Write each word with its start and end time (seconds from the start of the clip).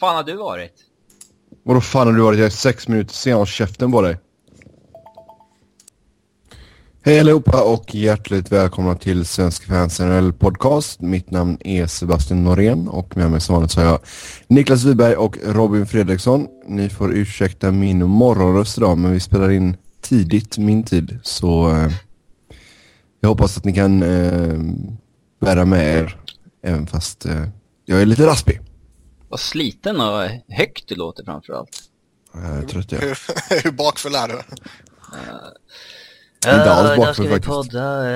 fan 0.00 0.16
har 0.16 0.24
du 0.24 0.36
varit? 0.36 0.72
Vadå 1.62 1.80
fan 1.80 2.06
har 2.06 2.14
du 2.14 2.22
varit? 2.22 2.38
Jag 2.38 2.46
är 2.46 2.50
sex 2.50 2.88
minuter 2.88 3.14
sen. 3.14 3.32
Håll 3.32 3.46
käften 3.46 3.92
på 3.92 4.02
dig. 4.02 4.16
Hej 7.02 7.20
allihopa 7.20 7.62
och 7.62 7.94
hjärtligt 7.94 8.52
välkomna 8.52 8.94
till 8.94 9.26
Svenska 9.26 9.66
fans 9.66 10.00
NHL 10.00 10.32
podcast. 10.32 11.00
Mitt 11.00 11.30
namn 11.30 11.58
är 11.60 11.86
Sebastian 11.86 12.44
Norén 12.44 12.88
och 12.88 13.16
med 13.16 13.30
mig 13.30 13.40
som 13.40 13.54
vanligt 13.54 13.70
så 13.70 13.80
har 13.80 13.86
jag 13.86 14.00
Niklas 14.46 14.84
Wiberg 14.84 15.16
och 15.16 15.36
Robin 15.44 15.86
Fredriksson. 15.86 16.46
Ni 16.66 16.88
får 16.88 17.14
ursäkta 17.14 17.70
min 17.70 18.06
morgonröst 18.06 18.78
idag 18.78 18.98
men 18.98 19.12
vi 19.12 19.20
spelar 19.20 19.50
in 19.50 19.76
tidigt 20.00 20.58
min 20.58 20.82
tid 20.82 21.18
så 21.22 21.70
eh, 21.70 21.92
jag 23.20 23.28
hoppas 23.28 23.56
att 23.56 23.64
ni 23.64 23.74
kan 23.74 24.02
eh, 24.02 24.58
bära 25.40 25.64
med 25.64 25.98
er 25.98 26.20
även 26.62 26.86
fast 26.86 27.26
eh, 27.26 27.44
jag 27.84 28.02
är 28.02 28.06
lite 28.06 28.26
raspig. 28.26 28.67
Vad 29.28 29.40
sliten 29.40 30.00
och 30.00 30.28
högt 30.48 30.88
du 30.88 30.94
låter 30.94 31.24
framförallt. 31.24 31.82
Jag 32.34 32.58
är 32.58 32.62
trött 32.62 32.92
jag. 32.92 33.00
Hur, 33.00 33.18
hur 33.64 33.70
bakfull 33.70 34.14
är 34.14 34.28
du? 34.28 34.40
Inte 36.50 36.70
alls 36.70 36.86
idag 36.86 36.96
bakfull 36.96 37.14
ska 37.14 37.22
vi 37.22 37.28
faktiskt. 37.28 37.48
podda. 37.48 38.08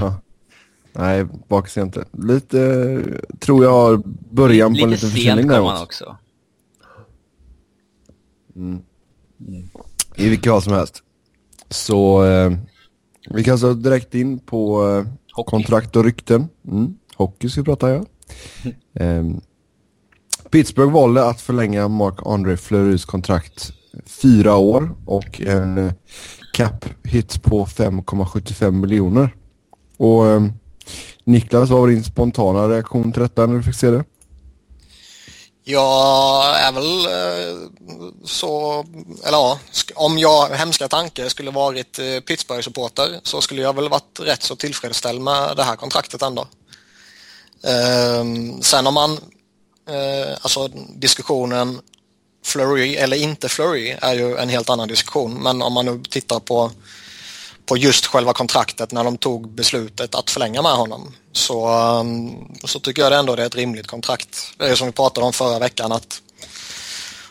Ja. 0.00 0.22
Nej, 0.92 1.24
bakis 1.48 1.76
jag 1.76 1.86
inte. 1.86 2.04
Lite, 2.12 3.02
tror 3.38 3.64
jag 3.64 3.72
har 3.72 4.02
början 4.34 4.74
på 4.74 4.84
en 4.84 4.90
Lite 4.90 5.06
liten 5.06 5.10
förkylning 5.10 5.46
man 5.46 5.54
däremot. 5.54 5.82
också. 5.82 6.16
I 10.16 10.28
vilket 10.28 10.52
fall 10.52 10.62
som 10.62 10.72
helst. 10.72 11.02
Så 11.68 12.24
eh, 12.24 12.52
vi 13.30 13.44
kastar 13.44 13.74
direkt 13.74 14.14
in 14.14 14.38
på 14.38 14.88
eh, 15.36 15.44
kontrakt 15.44 15.96
och 15.96 16.04
rykten. 16.04 16.48
Mm. 16.68 16.94
Hockey 17.14 17.48
ska 17.48 17.60
vi 17.60 17.64
prata 17.64 17.90
ja. 17.90 18.04
eh, 19.02 19.24
Pittsburgh 20.52 20.92
valde 20.92 21.24
att 21.24 21.40
förlänga 21.40 21.88
Mark-André 21.88 22.56
Fleurys 22.56 23.04
kontrakt 23.04 23.72
fyra 24.06 24.56
år 24.56 24.96
och 25.06 25.40
en 25.40 25.78
eh, 25.78 25.92
cap 26.52 26.84
hit 27.04 27.42
på 27.42 27.66
5,75 27.66 28.70
miljoner. 28.70 29.34
Och 29.96 30.26
eh, 30.26 30.42
Niklas, 31.24 31.70
vad 31.70 31.80
var 31.80 31.88
din 31.88 32.04
spontana 32.04 32.68
reaktion 32.68 33.12
till 33.12 33.22
detta 33.22 33.46
när 33.46 33.56
du 33.56 33.62
fick 33.62 33.74
se 33.74 33.90
det? 33.90 34.04
Jag 35.64 36.60
är 36.60 36.72
väl 36.72 37.06
eh, 37.06 37.58
så, 38.24 38.80
eller 39.24 39.38
ja, 39.38 39.58
om 39.94 40.18
jag, 40.18 40.48
hemska 40.48 40.88
tanke, 40.88 41.30
skulle 41.30 41.50
varit 41.50 41.98
eh, 41.98 42.20
Pittsburgh-supporter 42.26 43.20
så 43.22 43.40
skulle 43.40 43.62
jag 43.62 43.76
väl 43.76 43.88
varit 43.88 44.20
rätt 44.20 44.42
så 44.42 44.56
tillfredsställd 44.56 45.20
med 45.20 45.56
det 45.56 45.62
här 45.62 45.76
kontraktet 45.76 46.22
ändå. 46.22 46.46
Ehm, 47.64 48.62
sen 48.62 48.86
om 48.86 48.94
man, 48.94 49.18
eh, 49.88 50.36
alltså 50.40 50.68
diskussionen 50.96 51.80
Flurry 52.44 52.96
eller 52.96 53.16
inte 53.16 53.48
Flurry 53.48 53.96
är 54.02 54.14
ju 54.14 54.36
en 54.36 54.48
helt 54.48 54.70
annan 54.70 54.88
diskussion 54.88 55.42
men 55.42 55.62
om 55.62 55.72
man 55.72 55.86
nu 55.86 56.02
tittar 56.10 56.40
på 56.40 56.70
på 57.66 57.76
just 57.76 58.06
själva 58.06 58.32
kontraktet 58.32 58.92
när 58.92 59.04
de 59.04 59.16
tog 59.16 59.48
beslutet 59.48 60.14
att 60.14 60.30
förlänga 60.30 60.62
med 60.62 60.72
honom 60.72 61.14
så, 61.32 61.66
ehm, 61.68 62.30
så 62.64 62.80
tycker 62.80 63.02
jag 63.02 63.12
det 63.12 63.16
ändå 63.16 63.36
det 63.36 63.42
är 63.42 63.46
ett 63.46 63.54
rimligt 63.54 63.86
kontrakt. 63.86 64.54
Det 64.58 64.64
är 64.64 64.74
som 64.74 64.86
vi 64.86 64.92
pratade 64.92 65.26
om 65.26 65.32
förra 65.32 65.58
veckan 65.58 65.92
att 65.92 66.22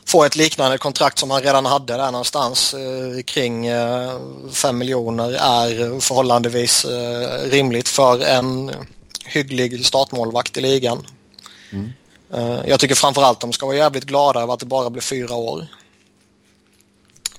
få 0.06 0.24
ett 0.24 0.36
liknande 0.36 0.78
kontrakt 0.78 1.20
som 1.20 1.32
han 1.32 1.42
redan 1.42 1.66
hade 1.66 1.98
där 1.98 2.12
någonstans 2.12 2.74
eh, 2.74 3.24
kring 3.26 3.66
eh, 3.66 4.20
5 4.52 4.78
miljoner 4.78 5.32
är 5.32 6.00
förhållandevis 6.00 6.86
eh, 6.86 7.50
rimligt 7.50 7.88
för 7.88 8.22
en 8.24 8.72
hygglig 9.26 9.86
startmålvakt 9.86 10.58
i 10.58 10.62
ligan. 10.62 11.08
Mm 11.72 11.90
jag 12.66 12.80
tycker 12.80 12.96
framförallt 12.96 13.40
de 13.40 13.54
ska 13.54 13.66
vara 13.66 13.76
jävligt 13.76 14.04
glada 14.06 14.42
över 14.42 14.54
att 14.54 14.60
det 14.60 14.66
bara 14.66 14.90
blir 14.90 15.02
fyra 15.02 15.36
år. 15.36 15.68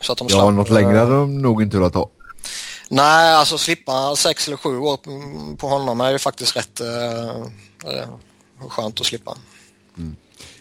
Så 0.00 0.12
att 0.12 0.18
de 0.18 0.26
Ja, 0.30 0.50
något 0.50 0.68
eh, 0.68 0.74
längre 0.74 0.98
hade 0.98 1.12
de 1.12 1.42
nog 1.42 1.62
inte 1.62 1.76
velat 1.76 1.94
ha. 1.94 2.10
Nej, 2.88 3.34
alltså 3.34 3.58
slippa 3.58 4.16
sex 4.16 4.48
eller 4.48 4.56
sju 4.56 4.78
år 4.78 4.98
på 5.56 5.68
honom 5.68 6.00
är 6.00 6.10
ju 6.10 6.18
faktiskt 6.18 6.56
rätt 6.56 6.80
eh, 6.80 7.28
eh, 7.92 8.08
skönt 8.68 9.00
att 9.00 9.06
slippa. 9.06 9.36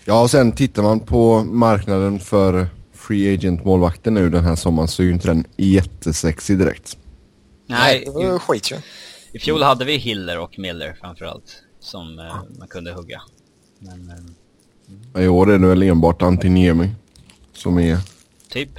Ja, 0.06 0.22
och 0.22 0.32
sen 0.32 0.52
tittar 0.52 0.84
man 0.84 1.00
på 1.00 1.44
marknaden 1.44 2.20
för 2.20 2.68
free 2.94 3.34
agent 3.34 3.66
målvakter 3.66 4.12
nu 4.12 4.30
den 4.30 4.46
här 4.46 4.56
sommaren 4.56 4.88
så 4.88 5.02
är 5.02 5.06
ju 5.06 5.14
inte 5.14 5.28
den 5.28 5.46
jättesexig 5.58 6.58
direkt. 6.58 6.98
Nej, 7.66 8.04
det 8.06 8.12
var 8.12 8.24
ju 8.24 8.40
skit 8.40 8.72
ju. 8.72 8.78
i 9.32 9.40
fjol 9.40 9.64
hade 9.64 9.86
vi 9.86 9.98
Hiller 9.98 10.40
och 10.40 10.60
Miller 10.60 10.98
framförallt. 11.02 11.64
Som 11.80 12.20
eh, 12.20 12.36
man 12.60 12.68
kunde 12.68 12.92
hugga. 12.94 13.22
Men 13.82 14.12
eh, 15.16 15.24
I 15.24 15.28
år 15.28 15.52
är 15.52 15.60
det 15.60 15.68
väl 15.68 15.84
enbart 15.84 16.22
Antiniemi 16.22 16.90
som 17.54 17.80
är 17.80 17.98
typ. 18.50 18.70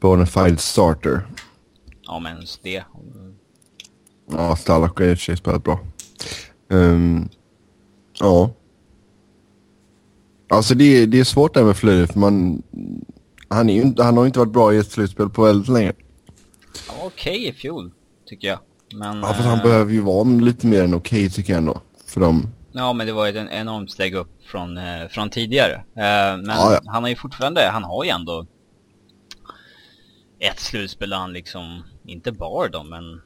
bona 0.00 0.26
fide 0.26 0.58
starter. 0.60 1.26
Ja 2.02 2.18
men 2.18 2.36
det. 2.62 2.84
Ja, 4.30 4.56
Stalak 4.56 4.98
har 4.98 5.06
i 5.06 5.14
och 5.14 5.18
för 5.18 5.24
sig 5.24 5.36
spelat 5.36 5.64
bra. 5.64 5.80
Ehm, 6.70 7.28
ja. 8.20 8.50
Alltså 10.48 10.74
det, 10.74 10.84
är- 10.84 11.06
det 11.06 11.20
är 11.20 11.24
svårt 11.24 11.54
där 11.54 11.64
med 11.64 11.76
Fleury 11.76 12.06
för 12.06 12.18
man... 12.18 12.62
Han, 13.48 13.70
är 13.70 13.74
ju, 13.74 13.82
inte- 13.82 14.02
han 14.02 14.16
har 14.16 14.24
ju 14.24 14.26
inte 14.26 14.38
varit 14.38 14.52
bra 14.52 14.74
i 14.74 14.78
ett 14.78 14.90
slutspel 14.92 15.28
på 15.28 15.42
väldigt 15.42 15.68
länge. 15.68 15.92
Han 16.88 16.98
var 16.98 17.06
okej 17.06 17.48
i 17.48 17.52
fjol, 17.52 17.90
tycker 18.26 18.48
jag. 18.48 18.58
Men, 18.94 19.20
Ja, 19.20 19.26
fast 19.28 19.40
han 19.40 19.58
eh, 19.58 19.64
behöver 19.64 19.92
ju 19.92 20.00
vara 20.00 20.24
lite 20.24 20.66
mer 20.66 20.82
än 20.84 20.94
okej 20.94 21.30
tycker 21.30 21.52
jag 21.52 21.58
ändå. 21.58 21.80
För 22.06 22.20
dem. 22.20 22.46
Ja, 22.76 22.92
men 22.92 23.06
det 23.06 23.12
var 23.12 23.26
ju 23.26 23.38
ett 23.38 23.48
enormt 23.52 23.90
steg 23.90 24.14
upp 24.14 24.30
från, 24.44 24.78
eh, 24.78 25.08
från 25.08 25.30
tidigare. 25.30 25.74
Eh, 25.74 26.36
men 26.36 26.46
Ja, 26.46 26.72
ja. 26.72 26.80
han 26.86 27.02
har 27.02 27.10
ju 27.10 27.16
fortfarande, 27.16 27.68
han 27.72 27.84
har 27.84 28.04
ju 28.04 28.10
ändå 28.10 28.46
ett 30.38 30.60
slutspel 30.60 31.10
där 31.10 31.16
han 31.16 31.32
liksom, 31.32 31.82
inte 32.04 32.32
bar 32.32 32.68
dem, 32.68 32.90
men 32.90 33.22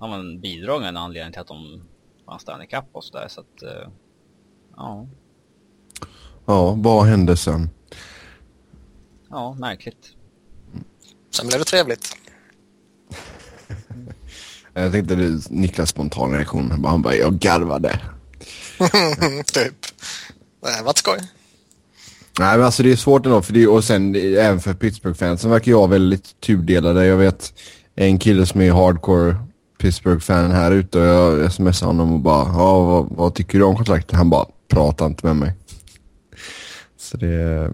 han 0.00 0.10
var 0.10 0.18
en 0.18 0.40
bidragande 0.40 1.00
anledning 1.00 1.32
till 1.32 1.40
att 1.40 1.46
de 1.48 1.82
vann 2.26 2.40
Stanley 2.40 2.66
Cup 2.66 2.84
och 2.92 3.04
sådär, 3.04 3.26
så 3.28 3.40
att, 3.40 3.62
eh, 3.62 3.88
ja, 4.76 5.06
Ja, 6.46 6.74
vad 6.78 7.06
hände 7.06 7.36
sen? 7.36 7.70
ja, 9.30 9.54
märkligt. 9.54 10.14
Sen 11.30 11.46
blev 11.48 11.58
det 11.58 11.64
trevligt. 11.64 12.16
Jag 14.74 14.92
tänkte 14.92 15.14
det 15.14 15.24
är 15.24 15.52
Niklas 15.52 15.88
spontana 15.88 16.36
reaktion. 16.36 16.84
Han 16.84 17.02
bara, 17.02 17.14
jag 17.14 17.38
garvade. 17.38 18.00
typ. 19.52 19.74
Det 20.62 20.82
varit 20.82 20.98
skoj. 20.98 21.18
Nej 22.38 22.56
men 22.56 22.66
alltså 22.66 22.82
det 22.82 22.92
är 22.92 22.96
svårt 22.96 23.26
ändå 23.26 23.42
för 23.42 23.52
det, 23.52 23.66
och 23.66 23.84
sen 23.84 24.14
även 24.14 24.60
för 24.60 24.74
Pittsburgh-fansen 24.74 25.50
verkar 25.50 25.70
jag 25.70 25.88
väldigt 25.88 26.40
tudelade. 26.40 27.06
Jag 27.06 27.16
vet 27.16 27.52
en 27.96 28.18
kille 28.18 28.46
som 28.46 28.60
är 28.60 28.72
hardcore 28.72 29.36
Pittsburgh-fan 29.78 30.50
här 30.50 30.70
ute 30.70 30.98
och 30.98 31.38
jag 31.38 31.52
smsade 31.52 31.88
honom 31.88 32.12
och 32.12 32.20
bara 32.20 32.46
ja, 32.46 32.80
vad, 32.80 33.08
vad 33.10 33.34
tycker 33.34 33.58
du 33.58 33.64
om 33.64 33.76
kontraktet? 33.76 34.16
Han 34.16 34.30
bara 34.30 34.46
prata 34.68 35.06
inte 35.06 35.26
med 35.26 35.36
mig. 35.36 35.52
Så 36.98 37.16
det... 37.16 37.70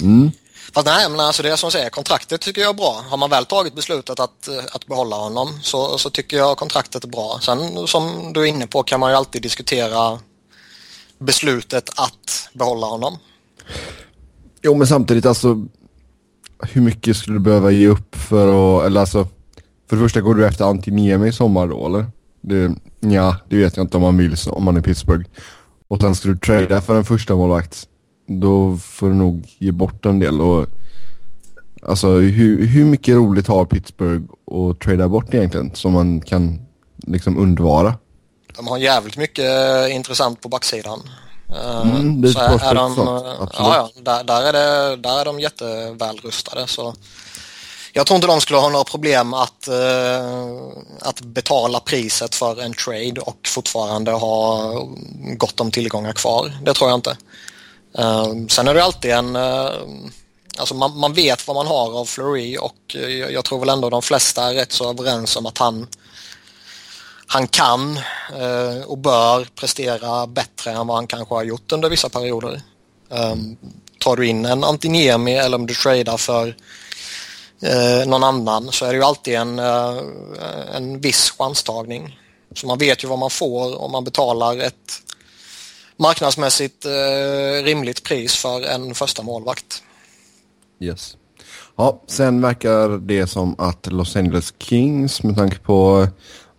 Mm. 0.00 0.30
Fast 0.74 0.86
nej, 0.86 1.10
men 1.10 1.20
alltså 1.20 1.42
det 1.42 1.50
är 1.50 1.56
som 1.56 1.66
jag 1.66 1.72
säger, 1.72 1.90
kontraktet 1.90 2.40
tycker 2.40 2.60
jag 2.60 2.70
är 2.70 2.74
bra. 2.74 3.04
Har 3.08 3.16
man 3.16 3.30
väl 3.30 3.44
tagit 3.44 3.74
beslutet 3.74 4.20
att, 4.20 4.48
eh, 4.48 4.64
att 4.72 4.86
behålla 4.86 5.16
honom 5.16 5.60
så, 5.62 5.98
så 5.98 6.10
tycker 6.10 6.36
jag 6.36 6.56
kontraktet 6.56 7.04
är 7.04 7.08
bra. 7.08 7.38
Sen 7.42 7.86
som 7.86 8.32
du 8.32 8.40
är 8.40 8.46
inne 8.46 8.66
på 8.66 8.82
kan 8.82 9.00
man 9.00 9.10
ju 9.10 9.16
alltid 9.16 9.42
diskutera 9.42 10.18
beslutet 11.22 11.88
att 11.88 12.50
behålla 12.54 12.86
honom. 12.86 13.16
Jo 14.62 14.74
men 14.74 14.86
samtidigt 14.86 15.26
alltså 15.26 15.66
hur 16.62 16.80
mycket 16.80 17.16
skulle 17.16 17.36
du 17.36 17.40
behöva 17.40 17.70
ge 17.70 17.86
upp 17.86 18.16
för 18.16 18.78
att, 18.78 18.86
eller 18.86 19.00
alltså 19.00 19.28
för 19.88 19.96
det 19.96 20.02
första 20.02 20.20
går 20.20 20.34
du 20.34 20.46
efter 20.46 20.64
Antiniemi 20.64 21.28
i 21.28 21.32
sommar 21.32 21.66
då 21.66 21.86
eller? 21.86 22.06
Det, 22.40 22.74
ja, 23.00 23.36
det 23.48 23.56
vet 23.56 23.76
jag 23.76 23.84
inte 23.84 23.96
om 23.96 24.02
man 24.02 24.16
vill 24.16 24.36
så, 24.36 24.52
om 24.52 24.64
man 24.64 24.76
är 24.76 24.80
Pittsburgh. 24.80 25.28
Och 25.88 26.00
sen 26.00 26.14
ska 26.14 26.28
du 26.28 26.38
trada 26.38 26.80
för 26.80 26.96
en 26.96 27.04
första 27.04 27.36
målvakt 27.36 27.88
Då 28.26 28.76
får 28.76 29.08
du 29.08 29.14
nog 29.14 29.46
ge 29.58 29.72
bort 29.72 30.06
en 30.06 30.18
del 30.18 30.40
och 30.40 30.66
Alltså 31.82 32.08
hur, 32.18 32.66
hur 32.66 32.84
mycket 32.84 33.14
roligt 33.14 33.46
har 33.46 33.64
Pittsburgh 33.64 34.24
att 34.46 34.80
trada 34.80 35.08
bort 35.08 35.34
egentligen 35.34 35.74
som 35.74 35.92
man 35.92 36.20
kan 36.20 36.60
liksom 36.96 37.38
undvara? 37.38 37.94
De 38.56 38.66
har 38.68 38.78
jävligt 38.78 39.16
mycket 39.16 39.44
eh, 39.44 39.94
intressant 39.94 40.40
på 40.40 40.48
backsidan. 40.48 41.10
Eh, 41.54 41.80
Mm, 41.80 42.32
så 42.32 42.38
är, 42.38 42.64
är 42.64 42.74
de, 42.74 42.98
eh, 42.98 43.06
ja, 43.38 43.48
ja, 43.76 43.90
där, 44.02 44.24
där, 44.24 44.42
är 44.42 44.52
det, 44.52 44.96
där 44.96 45.20
är 45.20 45.24
de 45.24 45.40
jätteväl 45.40 46.20
rustade. 46.22 46.66
Så 46.66 46.94
jag 47.92 48.06
tror 48.06 48.14
inte 48.14 48.26
de 48.26 48.40
skulle 48.40 48.58
ha 48.58 48.68
några 48.68 48.84
problem 48.84 49.34
att, 49.34 49.68
att 51.00 51.20
betala 51.20 51.80
priset 51.80 52.34
för 52.34 52.60
en 52.60 52.74
trade 52.74 53.20
och 53.20 53.36
fortfarande 53.46 54.10
ha 54.10 54.72
gott 55.36 55.60
om 55.60 55.70
tillgångar 55.70 56.12
kvar. 56.12 56.58
Det 56.62 56.74
tror 56.74 56.90
jag 56.90 56.96
inte. 56.96 57.16
Sen 58.48 58.68
är 58.68 58.74
det 58.74 58.84
alltid 58.84 59.10
en... 59.10 59.36
Alltså 60.58 60.74
man, 60.74 60.98
man 60.98 61.12
vet 61.12 61.46
vad 61.46 61.56
man 61.56 61.66
har 61.66 61.98
av 61.98 62.04
Fleury 62.04 62.58
och 62.58 62.76
jag, 62.94 63.32
jag 63.32 63.44
tror 63.44 63.60
väl 63.60 63.68
ändå 63.68 63.90
de 63.90 64.02
flesta 64.02 64.50
är 64.50 64.54
rätt 64.54 64.72
så 64.72 64.90
överens 64.90 65.36
om 65.36 65.46
att 65.46 65.58
han 65.58 65.86
han 67.32 67.48
kan 67.48 67.96
eh, 68.40 68.82
och 68.86 68.98
bör 68.98 69.48
prestera 69.54 70.26
bättre 70.26 70.70
än 70.70 70.86
vad 70.86 70.96
han 70.96 71.06
kanske 71.06 71.34
har 71.34 71.42
gjort 71.42 71.72
under 71.72 71.90
vissa 71.90 72.08
perioder. 72.08 72.62
Ehm, 73.10 73.56
tar 73.98 74.16
du 74.16 74.26
in 74.26 74.44
en 74.44 74.64
Antiniemi 74.64 75.36
eller 75.36 75.56
om 75.56 75.66
du 75.66 75.74
tradar 75.74 76.16
för 76.16 76.56
eh, 77.62 78.08
någon 78.08 78.24
annan 78.24 78.72
så 78.72 78.84
är 78.84 78.88
det 78.88 78.96
ju 78.96 79.02
alltid 79.02 79.34
en, 79.34 79.58
eh, 79.58 79.98
en 80.74 81.00
viss 81.00 81.34
chanstagning. 81.38 82.18
Så 82.54 82.66
man 82.66 82.78
vet 82.78 83.04
ju 83.04 83.08
vad 83.08 83.18
man 83.18 83.30
får 83.30 83.82
om 83.82 83.92
man 83.92 84.04
betalar 84.04 84.58
ett 84.58 85.02
marknadsmässigt 85.96 86.86
rimligt 87.64 88.02
pris 88.02 88.36
för 88.36 88.62
en 88.62 88.94
första 88.94 89.22
målvakt. 89.22 89.82
Yes. 90.80 91.16
Ja, 91.76 92.02
sen 92.06 92.40
verkar 92.40 92.98
det 92.98 93.26
som 93.26 93.54
att 93.58 93.86
Los 93.86 94.16
Angeles 94.16 94.54
Kings 94.58 95.22
med 95.22 95.36
tanke 95.36 95.58
på 95.58 96.08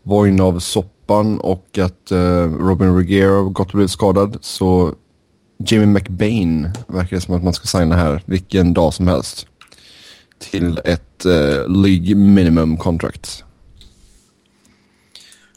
Voinov-soppan 0.03 1.39
och 1.39 1.77
att 1.77 2.11
uh, 2.11 2.17
Robin 2.59 2.95
Ruggiero 2.95 3.49
gått 3.49 3.67
och 3.67 3.73
blivit 3.73 3.91
skadad 3.91 4.37
så 4.41 4.93
Jimmy 5.65 5.85
McBain 5.85 6.69
verkar 6.87 7.15
det 7.15 7.21
som 7.21 7.35
att 7.35 7.43
man 7.43 7.53
ska 7.53 7.67
signa 7.67 7.95
här 7.95 8.21
vilken 8.25 8.73
dag 8.73 8.93
som 8.93 9.07
helst. 9.07 9.47
Till 10.39 10.79
ett 10.85 11.25
uh, 11.25 11.67
League 11.83 12.15
minimum 12.15 12.77
contract. 12.77 13.43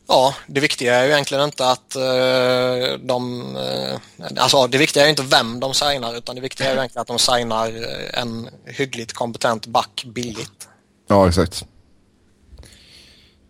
Ja, 0.09 0.35
det 0.47 0.61
viktiga 0.61 0.95
är 0.95 1.05
ju 1.05 1.11
egentligen 1.11 1.45
inte 1.45 1.71
att 1.71 1.97
uh, 1.97 2.99
de... 3.07 3.43
Uh, 3.57 3.99
alltså 4.37 4.67
det 4.67 4.79
viktiga 4.79 5.03
är 5.03 5.07
ju 5.07 5.11
inte 5.11 5.23
vem 5.23 5.61
de 5.61 5.75
signar 5.75 6.17
utan 6.17 6.35
det 6.35 6.41
viktiga 6.41 6.67
är 6.67 6.73
ju 6.73 6.79
egentligen 6.79 7.01
att 7.01 7.09
de 7.09 7.19
signar 7.19 7.73
en 8.13 8.49
hyggligt 8.65 9.13
kompetent 9.13 9.67
back 9.67 10.05
billigt. 10.07 10.69
Ja, 11.09 11.29
exakt. 11.29 11.65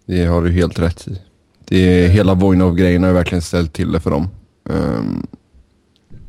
Det 0.06 0.24
har 0.24 0.42
du 0.42 0.52
helt 0.52 0.78
rätt 0.78 1.08
i. 1.08 1.22
Det 1.64 1.76
är, 1.76 2.08
hela 2.08 2.34
Voinov-grejen 2.34 3.02
har 3.02 3.12
verkligen 3.12 3.42
ställt 3.42 3.72
till 3.72 3.92
det 3.92 4.00
för 4.00 4.10
dem. 4.10 4.28
Um, 4.64 5.26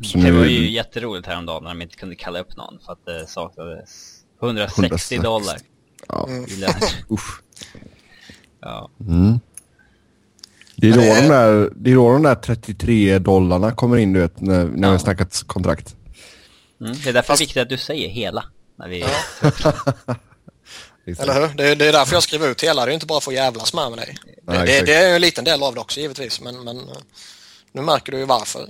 så 0.01 0.17
det 0.17 0.31
var 0.31 0.45
ju 0.45 0.71
jätteroligt 0.71 1.27
häromdagen 1.27 1.63
när 1.63 1.69
de 1.69 1.81
inte 1.81 1.95
kunde 1.95 2.15
kalla 2.15 2.39
upp 2.39 2.57
någon 2.57 2.79
för 2.85 2.93
att 2.93 3.05
det 3.05 3.27
saknades 3.27 4.21
160, 4.41 4.81
160. 4.81 5.17
dollar. 5.17 5.57
Ja. 6.07 6.29
Usch. 7.11 7.41
ja. 8.61 8.89
Mm. 8.99 9.39
Det 10.75 10.89
är, 10.89 10.93
då 10.93 10.99
de 10.99 11.27
där, 11.27 11.69
det 11.75 11.91
är 11.91 11.95
då 11.95 12.11
de 12.11 12.23
där 12.23 12.35
33 12.35 13.19
dollarna 13.19 13.71
kommer 13.71 13.97
in 13.97 14.13
du 14.13 14.19
vet, 14.19 14.41
när, 14.41 14.63
när 14.63 14.71
ja. 14.71 14.77
vi 14.77 14.85
har 14.85 14.97
snackat 14.97 15.43
kontrakt. 15.47 15.95
Mm. 16.81 16.93
Det 17.03 17.09
är 17.09 17.13
därför 17.13 17.27
Fast... 17.27 17.41
viktigt 17.41 17.61
att 17.61 17.69
du 17.69 17.77
säger 17.77 18.09
hela. 18.09 18.43
När 18.75 18.89
vi... 18.89 18.99
Ja. 18.99 19.73
Eller 21.07 21.33
hur? 21.33 21.57
Det 21.57 21.69
är, 21.69 21.75
det 21.75 21.85
är 21.85 21.91
därför 21.91 22.13
jag 22.13 22.23
skriver 22.23 22.49
ut 22.49 22.63
hela. 22.63 22.85
Det 22.85 22.91
är 22.91 22.93
inte 22.93 23.05
bara 23.05 23.21
för 23.21 23.31
att 23.31 23.35
jävlas 23.35 23.73
med, 23.73 23.89
med 23.89 23.99
dig. 23.99 24.17
Det, 24.41 24.65
det, 24.65 24.85
det, 24.85 24.93
är 24.93 25.15
en 25.15 25.21
liten 25.21 25.43
del 25.43 25.63
av 25.63 25.75
det 25.75 25.81
också 25.81 25.99
givetvis. 25.99 26.41
Men, 26.41 26.63
men 26.63 26.81
nu 27.71 27.81
märker 27.81 28.11
du 28.11 28.17
ju 28.17 28.25
varför. 28.25 28.69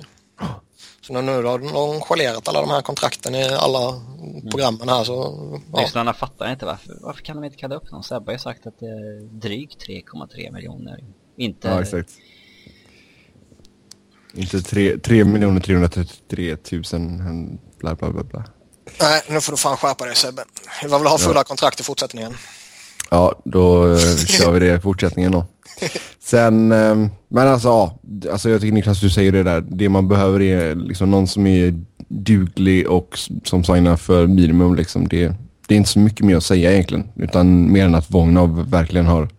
Så 1.01 1.13
nu, 1.13 1.21
nu 1.21 1.43
har 1.43 1.59
de 1.59 1.67
nonchalerat 1.67 2.47
alla 2.47 2.61
de 2.61 2.69
här 2.69 2.81
kontrakten 2.81 3.35
i 3.35 3.43
alla 3.43 4.01
programmen 4.51 4.89
här 4.89 5.03
så... 5.03 5.13
Ja. 5.73 5.81
Lyssnarna 5.81 6.13
fattar 6.13 6.51
inte 6.51 6.65
varför. 6.65 6.97
Varför 7.01 7.21
kan 7.21 7.35
de 7.35 7.45
inte 7.45 7.57
kalla 7.57 7.75
upp 7.75 7.91
någon? 7.91 8.03
Sebbe 8.03 8.25
har 8.25 8.33
ju 8.33 8.39
sagt 8.39 8.67
att 8.67 8.79
det 8.79 8.85
är 8.85 9.21
drygt 9.21 9.87
3,3 9.87 10.53
miljoner. 10.53 11.03
Inte... 11.37 11.67
Ja, 11.67 11.81
exakt. 11.81 12.09
Inte 14.33 14.61
3, 14.61 14.97
3 14.97 15.23
miljoner 15.25 15.61
333 15.61 16.57
000 16.71 17.57
bla 17.77 17.95
bla 17.95 18.09
bla 18.11 18.23
bla. 18.23 18.43
Nej, 19.01 19.21
nu 19.29 19.41
får 19.41 19.51
du 19.51 19.57
fan 19.57 19.77
skärpa 19.77 20.05
dig 20.05 20.15
Sebbe. 20.15 20.43
Jag 20.81 20.99
vill 20.99 21.07
ha 21.07 21.17
fulla 21.17 21.39
ja. 21.39 21.43
kontrakt 21.43 21.79
i 21.79 21.83
fortsättningen. 21.83 22.33
Ja, 23.09 23.41
då 23.45 23.85
uh, 23.85 24.17
kör 24.25 24.51
vi 24.51 24.59
det 24.59 24.75
i 24.75 24.79
fortsättningen 24.79 25.31
då. 25.31 25.45
Sen, 26.23 26.71
um, 26.71 27.09
men 27.27 27.47
alltså 27.47 27.67
ja, 27.67 27.99
alltså 28.31 28.49
jag 28.49 28.61
tycker 28.61 28.73
Niklas 28.73 29.01
du 29.01 29.09
säger 29.09 29.31
det 29.31 29.43
där. 29.43 29.61
Det 29.61 29.89
man 29.89 30.07
behöver 30.07 30.41
är 30.41 30.75
liksom 30.75 31.11
någon 31.11 31.27
som 31.27 31.47
är 31.47 31.73
duglig 32.07 32.87
och 32.87 33.19
som 33.43 33.63
signar 33.63 33.97
för 33.97 34.27
minimum 34.27 34.75
liksom. 34.75 35.07
Det, 35.07 35.33
det 35.67 35.75
är 35.75 35.77
inte 35.77 35.89
så 35.89 35.99
mycket 35.99 36.25
mer 36.25 36.35
att 36.35 36.43
säga 36.43 36.71
egentligen. 36.71 37.09
Utan 37.15 37.71
mer 37.71 37.85
än 37.85 37.95
att 37.95 38.11
Vognov 38.11 38.69
verkligen 38.69 39.05
har 39.05 39.29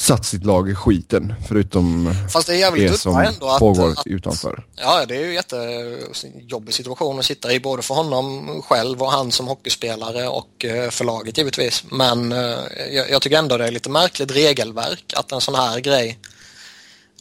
satt 0.00 0.26
sitt 0.26 0.44
lag 0.44 0.70
i 0.70 0.74
skiten. 0.74 1.34
Förutom 1.48 2.14
Fast 2.32 2.46
det, 2.46 2.62
är 2.62 2.72
det 2.72 2.98
som 2.98 3.16
ändå 3.18 3.58
pågår 3.58 3.90
att, 3.90 4.06
utanför. 4.06 4.66
Ja, 4.76 5.06
det 5.06 5.16
är 5.16 5.26
ju 5.26 5.34
jättejobbig 5.34 6.74
situation 6.74 7.18
att 7.18 7.24
sitta 7.24 7.52
i 7.52 7.60
både 7.60 7.82
för 7.82 7.94
honom 7.94 8.62
själv 8.62 9.02
och 9.02 9.12
han 9.12 9.32
som 9.32 9.48
hockeyspelare 9.48 10.28
och 10.28 10.64
eh, 10.64 10.90
för 10.90 11.04
laget 11.04 11.38
givetvis. 11.38 11.84
Men 11.90 12.32
eh, 12.32 12.58
jag, 12.90 13.10
jag 13.10 13.22
tycker 13.22 13.38
ändå 13.38 13.56
det 13.56 13.66
är 13.66 13.70
lite 13.70 13.90
märkligt 13.90 14.30
regelverk 14.30 15.12
att 15.16 15.32
en 15.32 15.40
sån 15.40 15.54
här 15.54 15.80
grej 15.80 16.18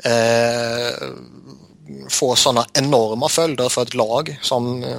eh, 0.04 1.08
får 2.10 2.36
sådana 2.36 2.66
enorma 2.74 3.30
följder 3.30 3.70
för 3.70 3.82
ett 3.82 3.94
lag 3.94 4.40
som 4.42 4.84
eh, 4.84 4.90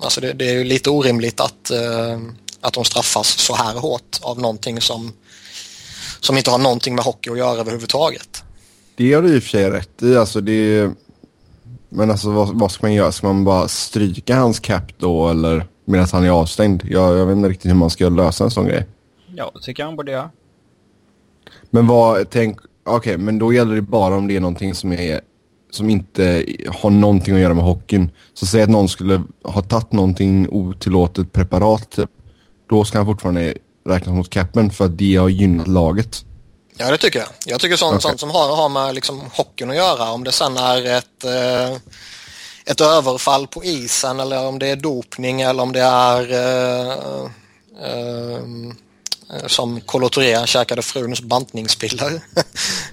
alltså 0.00 0.20
det, 0.20 0.32
det, 0.32 0.48
är 0.48 0.52
ju 0.52 0.64
lite 0.64 0.90
orimligt 0.90 1.40
att, 1.40 1.70
eh, 1.70 2.18
att 2.60 2.72
de 2.72 2.84
straffas 2.84 3.28
så 3.28 3.54
här 3.54 3.74
hårt 3.74 4.18
av 4.22 4.40
någonting 4.40 4.80
som 4.80 5.12
som 6.20 6.36
inte 6.36 6.50
har 6.50 6.58
någonting 6.58 6.94
med 6.94 7.04
hockey 7.04 7.30
att 7.30 7.38
göra 7.38 7.60
överhuvudtaget. 7.60 8.44
Det 8.96 9.12
har 9.12 9.22
du 9.22 9.36
i 9.36 9.38
och 9.38 9.42
för 9.42 9.50
sig 9.50 9.70
rätt 9.70 10.02
i. 10.02 10.16
Alltså 10.16 10.40
det 10.40 10.90
Men 11.88 12.10
alltså 12.10 12.30
vad, 12.30 12.58
vad, 12.58 12.70
ska 12.70 12.86
man 12.86 12.94
göra? 12.94 13.12
Ska 13.12 13.26
man 13.26 13.44
bara 13.44 13.68
stryka 13.68 14.36
hans 14.36 14.60
cap 14.60 14.98
då 14.98 15.28
eller 15.28 15.66
medan 15.84 16.06
han 16.12 16.24
är 16.24 16.30
avstängd? 16.30 16.82
Jag, 16.90 17.18
jag 17.18 17.26
vet 17.26 17.36
inte 17.36 17.48
riktigt 17.48 17.70
hur 17.70 17.76
man 17.76 17.90
ska 17.90 18.08
lösa 18.08 18.44
en 18.44 18.50
sån 18.50 18.66
grej. 18.66 18.86
Ja, 19.36 19.50
det 19.54 19.60
tycker 19.60 19.82
jag 19.82 19.86
han 19.86 19.96
borde 19.96 20.12
göra. 20.12 20.30
Men 21.70 21.86
vad, 21.86 22.30
tänk, 22.30 22.58
okej, 22.84 22.96
okay, 22.96 23.16
men 23.16 23.38
då 23.38 23.52
gäller 23.52 23.74
det 23.74 23.82
bara 23.82 24.16
om 24.16 24.28
det 24.28 24.36
är 24.36 24.40
någonting 24.40 24.74
som 24.74 24.92
är 24.92 25.20
som 25.70 25.90
inte 25.90 26.44
har 26.66 26.90
någonting 26.90 27.34
att 27.34 27.40
göra 27.40 27.54
med 27.54 27.64
hockeyn. 27.64 28.10
Så 28.34 28.46
säg 28.46 28.62
att 28.62 28.70
någon 28.70 28.88
skulle 28.88 29.22
ha 29.42 29.62
tagit 29.62 29.92
någonting 29.92 30.48
otillåtet 30.48 31.32
preparat 31.32 31.90
typ. 31.90 32.10
Då 32.68 32.84
ska 32.84 32.98
han 32.98 33.06
fortfarande 33.06 33.54
räknas 33.88 34.14
mot 34.14 34.30
capen 34.30 34.70
för 34.70 34.84
att 34.84 34.98
det 34.98 35.16
har 35.16 35.28
gynnat 35.28 35.68
laget. 35.68 36.24
Ja, 36.76 36.90
det 36.90 36.98
tycker 36.98 37.18
jag. 37.18 37.28
Jag 37.46 37.60
tycker 37.60 37.76
sånt, 37.76 37.94
okay. 37.94 38.00
sånt 38.00 38.20
som 38.20 38.30
har, 38.30 38.56
har 38.56 38.68
med 38.68 38.94
liksom 38.94 39.20
hockeyn 39.32 39.70
att 39.70 39.76
göra, 39.76 40.12
om 40.12 40.24
det 40.24 40.32
sen 40.32 40.56
är 40.56 40.86
ett, 40.86 41.24
eh, 41.24 41.76
ett 42.66 42.80
överfall 42.80 43.46
på 43.46 43.64
isen 43.64 44.20
eller 44.20 44.46
om 44.46 44.58
det 44.58 44.66
är 44.68 44.76
dopning 44.76 45.40
eller 45.40 45.62
om 45.62 45.72
det 45.72 45.80
är 45.82 46.32
eh, 46.32 46.92
eh, 47.82 48.42
som 49.46 49.80
Kolo 49.80 50.08
Touré 50.08 50.46
käkade 50.46 50.82
fruns 50.82 51.20
bantningspiller. 51.22 52.20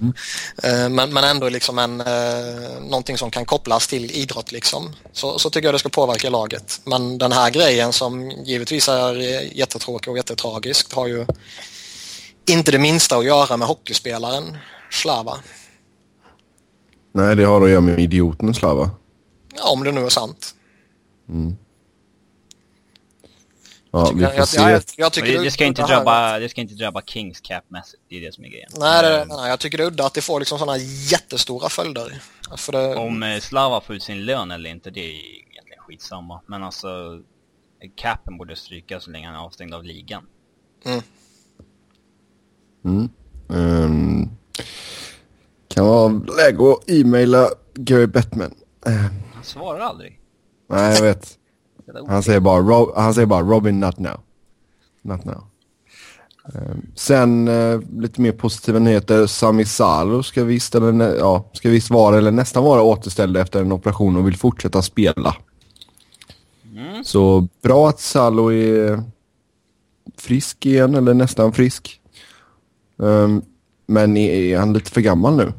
mm. 0.00 0.14
Eh, 0.62 0.88
men, 0.88 1.12
men 1.14 1.24
ändå 1.24 1.48
liksom 1.48 1.78
en, 1.78 2.00
eh, 2.00 2.80
någonting 2.80 3.18
som 3.18 3.30
kan 3.30 3.44
kopplas 3.44 3.86
till 3.86 4.10
idrott 4.10 4.52
liksom. 4.52 4.92
Så, 5.12 5.38
så 5.38 5.50
tycker 5.50 5.68
jag 5.68 5.74
det 5.74 5.78
ska 5.78 5.88
påverka 5.88 6.30
laget. 6.30 6.80
Men 6.84 7.18
den 7.18 7.32
här 7.32 7.50
grejen 7.50 7.92
som 7.92 8.30
givetvis 8.30 8.88
är 8.88 9.14
jättetråkig 9.56 10.10
och 10.10 10.16
jättetragisk 10.16 10.94
har 10.94 11.06
ju 11.06 11.26
inte 12.50 12.70
det 12.70 12.78
minsta 12.78 13.16
att 13.16 13.24
göra 13.24 13.56
med 13.56 13.68
hockeyspelaren 13.68 14.56
Slava. 14.90 15.38
Nej, 17.12 17.36
det 17.36 17.44
har 17.44 17.62
att 17.62 17.70
göra 17.70 17.80
med 17.80 18.00
idioten 18.00 18.54
Slava. 18.54 18.90
Ja, 19.56 19.70
om 19.70 19.84
det 19.84 19.92
nu 19.92 20.04
är 20.04 20.08
sant. 20.08 20.54
Mm. 21.28 21.56
Ja, 23.96 24.12
vi 24.14 24.26
får 24.26 24.46
se. 24.46 24.60
Jag, 24.60 24.82
jag, 24.96 25.12
tycker 25.12 25.32
det, 25.32 25.44
det, 25.44 25.50
ska 25.50 25.64
inte 25.64 25.82
drabba, 25.82 26.38
det 26.38 26.48
ska 26.48 26.60
inte 26.60 26.74
drabba 26.74 27.02
Kings 27.02 27.40
cap-mässigt, 27.40 28.02
det 28.08 28.16
är 28.16 28.20
det 28.20 28.34
som 28.34 28.44
är 28.44 28.48
grejen. 28.48 28.70
Nej, 28.78 29.02
det, 29.02 29.24
nej, 29.24 29.50
jag 29.50 29.60
tycker 29.60 29.78
det 29.78 29.84
är 29.84 29.88
udda 29.88 30.06
att 30.06 30.14
det 30.14 30.20
får 30.20 30.40
liksom 30.40 30.58
sådana 30.58 30.78
jättestora 31.10 31.68
följder. 31.68 32.22
För 32.56 32.72
det... 32.72 32.96
Om 32.96 33.22
eh, 33.22 33.40
Slava 33.40 33.80
får 33.80 33.96
ut 33.96 34.02
sin 34.02 34.24
lön 34.24 34.50
eller 34.50 34.70
inte, 34.70 34.90
det 34.90 35.00
är 35.00 35.12
egentligen 35.12 35.82
skitsamma. 35.86 36.40
Men 36.46 36.62
alltså, 36.62 36.88
capen 37.96 38.38
borde 38.38 38.56
stryka 38.56 39.00
så 39.00 39.10
länge 39.10 39.26
han 39.26 39.34
är 39.34 39.40
avstängd 39.40 39.74
av 39.74 39.84
ligan. 39.84 40.26
Mm. 40.84 41.02
Mm. 42.84 43.08
Um, 43.48 44.30
kan 45.68 45.86
vara 45.86 46.08
läge 46.08 46.72
att 46.72 46.90
e-maila 46.90 47.48
Gary 47.74 48.06
Bettman. 48.06 48.54
Han 49.34 49.44
svarar 49.44 49.80
aldrig. 49.80 50.20
Nej, 50.68 50.94
jag 50.94 51.02
vet. 51.02 51.38
Han 52.08 52.22
säger 52.22 52.40
bara, 52.40 52.60
Rob, 52.60 52.92
han 52.96 53.14
säger 53.14 53.26
bara 53.26 53.42
Robin 53.42 53.80
not 53.80 53.98
now. 53.98 54.20
Not 55.02 55.24
now. 55.24 55.44
Um, 56.54 56.86
sen 56.94 57.48
uh, 57.48 57.80
lite 58.00 58.20
mer 58.20 58.32
positiva 58.32 58.78
nyheter. 58.78 59.26
Sami 59.26 59.64
Salo 59.64 60.22
ska 60.22 60.44
visst, 60.44 60.74
eller, 60.74 61.16
ja, 61.16 61.50
ska 61.52 61.70
visst 61.70 61.90
vara 61.90 62.18
eller 62.18 62.30
nästan 62.30 62.64
vara 62.64 62.82
återställd 62.82 63.36
efter 63.36 63.60
en 63.60 63.72
operation 63.72 64.16
och 64.16 64.26
vill 64.26 64.36
fortsätta 64.36 64.82
spela. 64.82 65.36
Mm. 66.72 67.04
Så 67.04 67.48
bra 67.62 67.88
att 67.88 68.00
Salo 68.00 68.52
är 68.52 69.02
frisk 70.16 70.66
igen 70.66 70.94
eller 70.94 71.14
nästan 71.14 71.52
frisk. 71.52 72.00
Um, 72.96 73.42
men 73.86 74.16
är, 74.16 74.34
är, 74.34 74.58
han 74.58 74.72
lite 74.72 74.90
för 74.90 75.00
gammal 75.00 75.36
nu? 75.36 75.52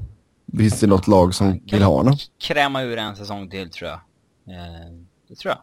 Finns 0.58 0.79
det 0.79 0.88
något 0.88 1.08
lag 1.08 1.36
som 1.36 1.60
vill 1.72 1.84
ha 1.84 1.94
honom? 1.94 2.17
Kräma 2.39 2.84
ur 2.84 2.98
en 2.98 3.15
säsong 3.15 3.50
till 3.50 3.70
tror 3.70 3.89
jag. 3.89 4.00
Uh, 4.48 5.01
det 5.29 5.36
tror 5.36 5.53
jag. 5.53 5.60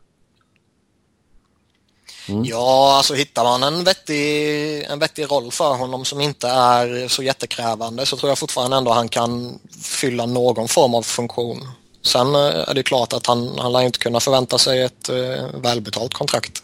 Mm. 2.28 2.45
Ja, 2.45 2.97
alltså 2.97 3.14
hittar 3.14 3.45
man 3.45 3.62
en 3.62 3.85
vettig, 3.85 4.83
en 4.83 4.99
vettig 4.99 5.31
roll 5.31 5.52
för 5.52 5.75
honom 5.75 6.04
som 6.04 6.21
inte 6.21 6.49
är 6.49 7.09
så 7.09 7.23
jättekrävande 7.23 8.07
så 8.07 8.16
tror 8.16 8.31
jag 8.31 8.38
fortfarande 8.38 8.76
ändå 8.76 8.93
han 8.93 9.09
kan 9.09 9.59
fylla 9.83 10.26
någon 10.26 10.69
form 10.69 10.95
av 10.95 11.02
funktion. 11.02 11.69
Sen 12.02 12.35
eh, 12.35 12.40
är 12.40 12.75
det 12.75 12.83
klart 12.83 13.12
att 13.12 13.26
han, 13.26 13.59
han 13.59 13.73
lär 13.73 13.83
inte 13.83 13.99
kunna 13.99 14.21
förvänta 14.21 14.59
sig 14.59 14.83
ett 14.83 15.09
eh, 15.09 15.47
välbetalt 15.54 16.14
kontrakt. 16.14 16.62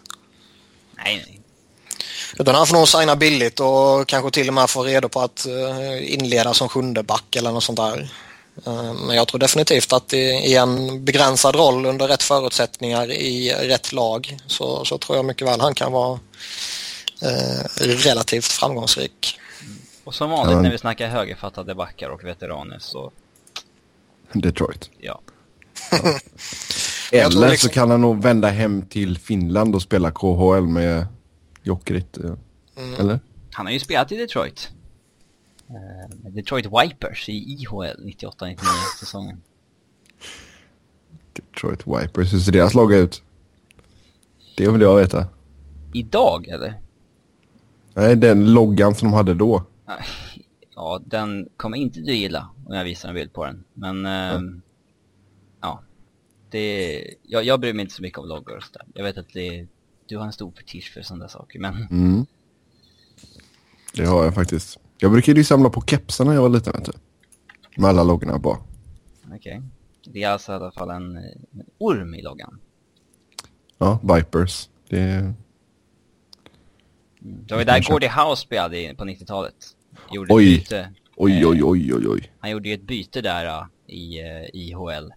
Nej, 0.97 1.25
nej. 1.27 1.41
Utan 2.39 2.55
han 2.55 2.67
får 2.67 2.77
nog 2.77 2.89
signa 2.89 3.17
billigt 3.17 3.61
och 3.61 4.09
kanske 4.09 4.31
till 4.31 4.49
och 4.49 4.55
med 4.55 4.71
få 4.71 4.83
redo 4.83 5.09
på 5.09 5.21
att 5.21 5.47
eh, 5.47 6.15
inleda 6.15 6.55
som 6.55 6.69
sjunde 6.69 7.03
back 7.03 7.37
eller 7.37 7.53
något 7.53 7.65
sånt 7.65 7.79
där. 7.79 8.11
Eh, 8.67 8.95
Men 8.95 9.17
jag 9.17 9.29
tror 9.29 9.39
definitivt 9.39 9.93
att 9.93 10.13
i, 10.13 10.55
en 10.55 11.05
begränsad 11.05 11.57
roll 11.57 11.87
under 11.87 12.09
rätt 12.09 12.23
förutsättningar 12.23 13.11
i 13.11 13.53
rätt 13.53 13.93
lag 13.93 14.37
så, 14.47 14.85
så 14.85 14.99
tror 14.99 15.17
jag 15.19 15.25
mycket 15.25 15.47
väl 15.49 15.61
han 15.61 15.75
kan 15.75 15.93
vara 15.93 16.19
eh, 17.23 17.85
relativt 17.87 18.45
framgångsrik. 18.45 19.39
Och 20.05 20.15
som 20.15 20.31
vanligt 20.31 20.57
Ja. 20.57 20.63
när 20.63 20.71
vi 20.71 20.79
snackar 20.79 21.09
högerfattade 21.09 21.75
backar 21.75 22.09
och 22.11 22.25
veteraner 22.25 22.79
så, 22.81 23.11
Detroit. 24.33 24.91
ja. 25.01 25.21
Eller 27.13 27.51
liksom- 27.51 27.69
så 27.69 27.75
kan 27.75 27.91
han 27.91 28.01
nog 28.01 28.23
vända 28.23 28.49
hem 28.49 28.83
till 28.87 29.19
Finland 29.19 29.75
och 29.75 29.83
spela 29.83 30.11
KHL 30.11 30.67
med 30.67 31.07
Jokerit. 31.63 32.17
eh, 32.19 32.31
Mm. 32.77 33.01
Eller? 33.01 33.21
Han 33.53 33.67
har 33.67 33.73
ju 33.73 33.81
spelat 33.81 34.13
i 34.13 34.17
Detroit. 34.17 34.69
Eh, 35.71 36.31
Detroit 36.31 36.67
Vipers 36.67 37.29
i 37.29 37.33
IHL 37.33 38.05
98-99 38.05 38.57
säsongen. 39.01 39.43
Detroit 41.33 41.87
Vipers, 41.87 42.33
hur 42.33 42.39
ser 42.39 42.53
deras 42.53 42.75
lag 42.75 42.95
ut? 42.95 43.23
Det 44.57 44.71
vill 44.71 44.81
jag 44.81 44.97
veta. 44.97 45.27
Idag 45.93 46.49
eller? 46.49 46.75
Nej, 47.95 48.17
den 48.17 48.53
loggan 48.53 48.95
som 48.95 49.11
de 49.11 49.15
hade 49.15 49.35
då. 49.35 49.65
Ja, 50.75 51.01
den 51.07 51.49
kommer 51.57 51.77
inte 51.77 52.01
du 52.01 52.13
gilla 52.15 52.49
om 52.67 52.75
jag 52.75 52.85
visar 52.85 53.09
en 53.09 53.15
bild 53.15 53.33
på 53.33 53.45
den. 53.45 53.65
Men, 53.75 54.07
ehm, 54.07 54.63
ja. 55.61 55.83
Det, 56.51 57.05
jag, 57.23 57.45
jag 57.45 57.61
bryr 57.61 57.73
mig 57.73 57.83
inte 57.83 57.95
så 57.95 58.03
mycket 58.03 58.19
om 58.19 58.29
loggor 58.29 58.57
och 58.57 58.63
sådär. 58.63 58.87
Jag 58.95 59.05
vet 59.05 59.19
att 59.19 59.33
det, 59.33 59.67
du 60.07 60.17
har 60.17 60.25
en 60.25 60.33
stor 60.33 60.53
fetisch 60.57 60.93
för 60.95 61.03
sådana 61.03 61.29
saker, 61.29 61.59
men 61.59 61.87
Mm. 61.91 62.27
Det 63.95 64.05
har 64.05 64.25
jag 64.25 64.35
faktiskt. 64.35 64.79
Jag 65.01 65.13
brukade 65.13 65.41
ju 65.41 65.45
samla 65.45 65.71
på 65.71 65.81
kepsar 65.81 66.25
när 66.25 66.33
jag 66.35 66.43
var 66.43 66.49
liten, 66.49 66.73
vet 66.73 66.85
du. 66.85 66.93
Med 67.77 67.91
alla 67.91 68.03
loggorna 68.03 68.39
på. 68.39 68.59
okej. 69.35 69.63
Det 70.05 70.23
är 70.23 70.29
alltså 70.31 70.53
i 70.53 70.55
alla 70.55 70.71
fall 70.71 70.91
en, 70.91 71.17
eh, 71.17 71.23
orm 71.79 72.15
i 72.15 72.23
loggan. 72.23 72.59
Ja, 73.79 74.01
Vipers. 74.03 74.69
Det 74.89 74.99
är... 75.01 75.19
Mm. 75.21 75.35
Det 77.47 77.55
var 77.55 77.61
ju 77.61 77.65
där. 77.65 77.91
Gordie 77.93 78.09
House 78.09 78.43
spelade 78.43 78.79
i- 78.91 78.95
på 78.95 79.05
90-talet. 79.05 79.55
Gjorde 80.13 80.35
Oj. 80.35 80.55
ett 80.55 80.61
byte. 80.61 80.93
Oj, 81.17 81.33
Eh, 81.43 81.49
oj, 81.49 81.63
oj, 81.65 81.95
oj, 81.95 82.09
oj. 82.09 82.33
Han 82.39 82.51
gjorde 82.51 82.69
ju 82.69 82.75
ett 82.75 82.83
byte 82.83 83.21
där 83.21 83.67
i 83.87 84.23
uh, 84.23 84.45
IHL 84.53 85.13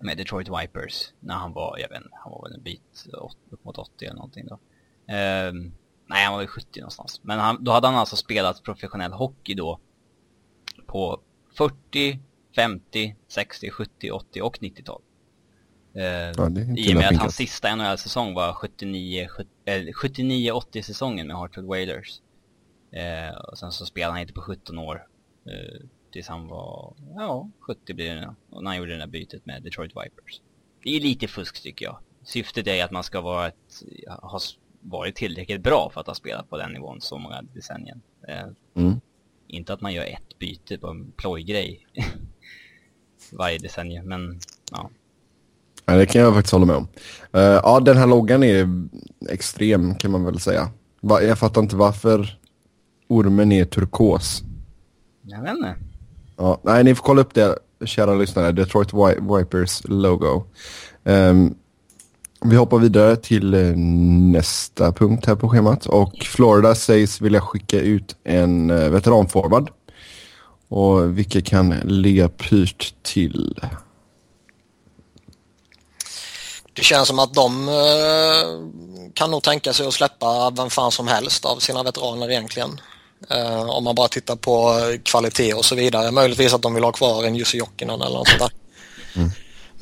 med 0.00 0.16
Detroit 0.16 0.48
Vipers 0.48 1.12
när 1.20 1.34
han 1.34 1.52
var, 1.52 1.78
jag 1.78 1.88
vet 1.88 1.96
inte, 1.96 2.10
han 2.12 2.32
var 2.32 2.42
väl 2.42 2.54
en 2.54 2.62
bit 2.62 3.06
upp 3.50 3.64
mot 3.64 3.78
80 3.78 4.04
eller 4.04 4.14
någonting 4.14 4.46
då. 4.46 4.58
Ehm, 5.14 5.72
nej, 6.10 6.24
han 6.24 6.32
var 6.32 6.40
väl 6.40 6.48
70 6.48 6.80
någonstans. 6.80 7.20
Men 7.22 7.38
han, 7.38 7.64
då 7.64 7.72
hade 7.72 7.86
han 7.86 7.96
alltså 7.96 8.16
spelat 8.16 8.62
professionell 8.62 9.12
hockey 9.12 9.54
då 9.54 9.78
på 10.86 11.20
40, 11.56 12.20
50, 12.56 13.16
60, 13.28 13.70
70, 13.70 14.10
80 14.10 14.42
och 14.42 14.58
90-tal. 14.58 15.02
Ehm, 15.94 16.32
Ja, 16.36 16.50
I 16.76 16.92
och 16.92 16.96
med 16.96 17.08
att 17.08 17.16
hans 17.16 17.36
sista 17.36 17.76
NHL-säsong 17.76 18.34
var 18.34 18.52
79, 18.52 19.28
70, 19.28 19.50
eh, 19.64 19.82
79-80 19.82 20.82
säsongen 20.82 21.26
med 21.26 21.36
Hartford 21.36 21.64
Whalers. 21.64 22.20
Eh, 22.92 23.36
och 23.36 23.58
sen 23.58 23.72
så 23.72 23.86
spelade 23.86 24.12
han 24.12 24.20
inte 24.20 24.32
på 24.32 24.40
17 24.40 24.78
år. 24.78 25.06
Eh, 25.46 25.80
tills 26.12 26.28
han 26.28 26.48
var, 26.48 26.94
ja, 27.16 27.50
70 27.60 27.94
blir 27.94 28.14
det 28.14 28.20
nu. 28.20 28.34
Och 28.50 28.62
när 28.62 28.70
han 28.70 28.78
gjorde 28.78 28.92
det 28.92 28.98
där 28.98 29.06
bytet 29.06 29.46
med 29.46 29.62
Detroit 29.62 29.90
Vipers. 29.90 30.40
Det 30.84 30.96
är 30.96 31.00
lite 31.00 31.28
fusk 31.28 31.62
tycker 31.62 31.84
jag. 31.84 31.98
Syftet 32.24 32.66
är 32.66 32.84
att 32.84 32.90
man 32.90 33.04
ska 33.04 33.20
vara 33.20 33.46
ett, 33.46 33.82
ha 34.22 34.40
varit 34.80 35.16
tillräckligt 35.16 35.62
bra 35.62 35.90
för 35.94 36.00
att 36.00 36.06
ha 36.06 36.14
spelat 36.14 36.50
på 36.50 36.56
den 36.58 36.72
nivån 36.72 37.00
så 37.00 37.18
många 37.18 37.42
decennier. 37.54 37.96
Eh, 38.28 38.46
Mm. 38.76 39.00
inte 39.46 39.72
att 39.72 39.80
man 39.80 39.92
gör 39.92 40.04
ett 40.04 40.38
byte 40.38 40.78
på 40.78 40.86
en 40.88 41.12
plojgrej 41.16 41.86
varje 43.32 43.58
decennium, 43.58 44.08
men 44.08 44.40
ja. 44.72 44.90
Ja, 45.84 45.94
det 45.96 46.06
kan 46.06 46.20
jag 46.22 46.34
faktiskt 46.34 46.52
hålla 46.52 46.66
med 46.66 46.76
om. 46.76 46.88
Eh, 47.32 47.40
ja, 47.40 47.80
den 47.80 47.96
här 47.96 48.06
loggan 48.06 48.42
är 48.44 48.68
extrem 49.30 49.94
kan 49.94 50.10
man 50.10 50.24
väl 50.24 50.40
säga. 50.40 50.68
Va, 51.00 51.22
jag 51.22 51.38
fattar 51.38 51.60
inte 51.62 51.76
varför 51.76 52.38
ormen 53.08 53.52
är 53.52 53.64
turkos. 53.64 54.42
Jag 55.22 55.42
vet 55.42 55.50
inte. 55.56 55.74
Ja, 56.36 56.60
nej, 56.64 56.84
ni 56.84 56.94
får 56.94 57.04
kolla 57.04 57.20
upp 57.20 57.34
det, 57.34 57.58
kära 57.84 58.14
lyssnare. 58.14 58.52
Detroit 58.52 58.92
Wi- 58.92 59.38
Vipers 59.38 59.82
logo. 59.84 60.44
Ehm, 61.04 61.54
vi 62.44 62.56
hoppar 62.56 62.78
vidare 62.78 63.16
till 63.16 63.54
eh, 63.54 63.76
nästa 64.32 64.92
punkt 64.92 65.26
här 65.26 65.34
på 65.34 65.48
schemat. 65.48 65.86
Och 65.86 66.14
Florida 66.24 66.74
sägs 66.74 67.20
vilja 67.20 67.40
skicka 67.40 67.80
ut 67.80 68.16
en 68.24 68.70
eh, 68.70 68.88
veteranforward. 68.88 69.70
Och 70.68 71.18
vilka 71.18 71.42
kan 71.42 71.70
ligga 71.70 72.28
pyrt 72.28 72.94
till? 73.02 73.60
Det 76.72 76.82
känns 76.82 77.08
som 77.08 77.18
att 77.18 77.34
de 77.34 77.68
eh, 77.68 79.12
kan 79.14 79.30
nog 79.30 79.42
tänka 79.42 79.72
sig 79.72 79.86
att 79.86 79.94
släppa 79.94 80.50
vem 80.50 80.70
fan 80.70 80.92
som 80.92 81.08
helst 81.08 81.44
av 81.44 81.58
sina 81.58 81.82
veteraner 81.82 82.30
egentligen. 82.30 82.80
Om 83.68 83.84
man 83.84 83.94
bara 83.94 84.08
tittar 84.08 84.36
på 84.36 84.74
kvalitet 85.02 85.54
och 85.54 85.64
så 85.64 85.74
vidare. 85.74 86.10
Möjligtvis 86.10 86.54
att 86.54 86.62
de 86.62 86.74
vill 86.74 86.84
ha 86.84 86.92
kvar 86.92 87.24
en 87.24 87.36
Jussi 87.36 87.58
Jokinen 87.58 88.02
eller 88.02 88.16
något 88.16 88.28
sånt 88.28 88.40
där. 88.40 88.59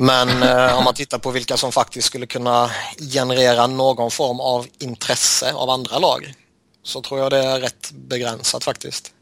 Men 0.00 0.42
eh, 0.42 0.78
om 0.78 0.84
man 0.84 0.94
tittar 0.94 1.18
på 1.18 1.30
vilka 1.30 1.56
som 1.56 1.72
faktiskt 1.72 2.06
skulle 2.06 2.26
kunna 2.26 2.70
generera 3.12 3.66
någon 3.66 4.10
form 4.10 4.40
av 4.40 4.66
intresse 4.78 5.52
av 5.52 5.70
andra 5.70 5.98
lag 5.98 6.34
så 6.82 7.02
tror 7.02 7.20
jag 7.20 7.30
det 7.30 7.44
är 7.44 7.60
rätt 7.60 7.90
begränsat 7.92 8.64
faktiskt. 8.64 9.12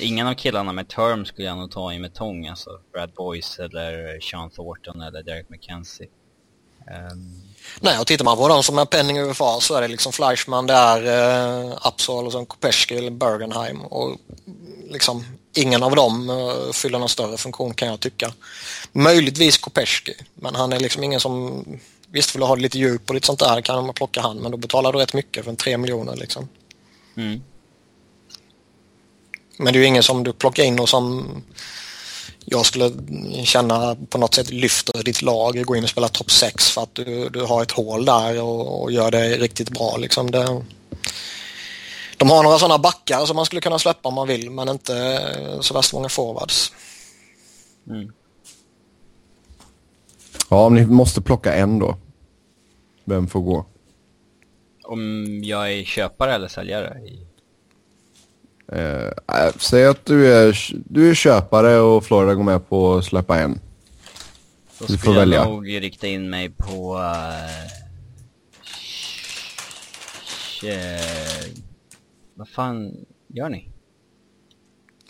Ingen 0.00 0.26
av 0.26 0.34
killarna 0.34 0.72
med 0.72 0.88
term 0.88 1.24
skulle 1.24 1.48
jag 1.48 1.58
nog 1.58 1.70
ta 1.70 1.92
i 1.92 1.98
med 1.98 2.14
tång, 2.14 2.46
alltså 2.46 2.70
Brad 2.92 3.10
Boyce 3.16 3.58
eller 3.64 4.20
Sean 4.20 4.50
Thornton 4.50 5.00
eller 5.00 5.22
Derek 5.22 5.48
McKenzie. 5.48 6.06
Ehm, 6.90 7.42
Nej, 7.80 7.98
och 7.98 8.06
tittar 8.06 8.24
man 8.24 8.36
på 8.36 8.48
de 8.48 8.62
som 8.62 8.78
är 8.78 8.84
penning 8.84 9.20
UFA 9.20 9.60
så 9.60 9.74
är 9.74 9.80
det 9.80 9.88
liksom 9.88 10.12
Fleischmann, 10.12 10.66
det 10.66 10.74
är 10.74 11.06
eh, 11.06 11.78
Upsal 11.86 12.26
och 12.26 12.32
sen 12.32 12.46
Kopeschki 12.46 12.96
eller 12.96 13.10
Bergenheim 13.10 13.80
och 13.80 14.16
liksom 14.90 15.24
ingen 15.54 15.82
av 15.82 15.96
dem 15.96 16.30
eh, 16.30 16.72
fyller 16.72 16.98
någon 16.98 17.08
större 17.08 17.36
funktion 17.36 17.74
kan 17.74 17.88
jag 17.88 18.00
tycka. 18.00 18.32
Möjligtvis 18.92 19.58
Kopeschki, 19.58 20.14
men 20.34 20.54
han 20.54 20.72
är 20.72 20.80
liksom 20.80 21.04
ingen 21.04 21.20
som 21.20 21.64
Visst 22.12 22.34
vill 22.34 22.42
ha 22.42 22.54
lite 22.54 22.78
djup 22.78 23.08
och 23.08 23.14
lite 23.14 23.26
sånt 23.26 23.38
där 23.38 23.60
kan 23.60 23.84
man 23.84 23.94
plocka 23.94 24.20
han 24.20 24.36
men 24.36 24.50
då 24.50 24.56
betalar 24.56 24.92
du 24.92 24.98
rätt 24.98 25.14
mycket 25.14 25.44
för 25.44 25.50
en 25.50 25.56
3 25.56 25.76
miljoner 25.76 26.16
liksom. 26.16 26.48
mm. 27.16 27.42
Men 29.56 29.72
det 29.72 29.78
är 29.78 29.80
ju 29.80 29.86
ingen 29.86 30.02
som 30.02 30.24
du 30.24 30.32
plockar 30.32 30.64
in 30.64 30.80
och 30.80 30.88
som 30.88 31.26
jag 32.44 32.66
skulle 32.66 32.92
känna 33.44 33.96
på 34.08 34.18
något 34.18 34.34
sätt 34.34 34.50
lyfter 34.50 35.02
ditt 35.02 35.22
lag, 35.22 35.64
gå 35.64 35.76
in 35.76 35.84
och 35.84 35.90
spela 35.90 36.08
topp 36.08 36.30
6 36.30 36.70
för 36.70 36.82
att 36.82 36.94
du, 36.94 37.28
du 37.28 37.42
har 37.42 37.62
ett 37.62 37.70
hål 37.70 38.04
där 38.04 38.42
och, 38.42 38.82
och 38.82 38.92
gör 38.92 39.10
det 39.10 39.36
riktigt 39.36 39.70
bra. 39.70 39.96
Liksom 39.96 40.30
det, 40.30 40.62
de 42.16 42.30
har 42.30 42.42
några 42.42 42.58
sådana 42.58 42.78
backar 42.78 43.26
som 43.26 43.36
man 43.36 43.46
skulle 43.46 43.60
kunna 43.60 43.78
släppa 43.78 44.08
om 44.08 44.14
man 44.14 44.28
vill 44.28 44.50
men 44.50 44.68
inte 44.68 45.20
så 45.60 45.74
värst 45.74 45.92
många 45.92 46.08
forwards. 46.08 46.72
Mm. 47.88 48.12
Ja, 50.50 50.66
om 50.66 50.74
ni 50.74 50.86
måste 50.86 51.20
plocka 51.20 51.54
en 51.54 51.78
då. 51.78 51.96
Vem 53.04 53.28
får 53.28 53.40
gå? 53.40 53.66
Om 54.84 55.26
jag 55.44 55.72
är 55.72 55.84
köpare 55.84 56.34
eller 56.34 56.48
säljare? 56.48 56.96
Eh, 58.72 59.06
äh, 59.46 59.52
säg 59.56 59.86
att 59.86 60.06
du 60.06 60.34
är, 60.34 60.58
du 60.72 61.10
är 61.10 61.14
köpare 61.14 61.78
och 61.78 62.04
Florida 62.04 62.34
går 62.34 62.44
med 62.44 62.68
på 62.68 62.94
att 62.94 63.04
släppa 63.04 63.38
en. 63.38 63.60
Då 64.78 64.86
Du 64.86 64.86
får 64.86 64.98
skulle 64.98 65.14
jag 65.14 65.20
välja. 65.20 65.44
nog 65.44 65.68
rikta 65.68 66.06
in 66.06 66.30
mig 66.30 66.50
på... 66.50 66.96
Uh, 66.96 67.62
vad 72.42 72.48
fan 72.48 73.04
gör 73.28 73.48
ni? 73.48 73.68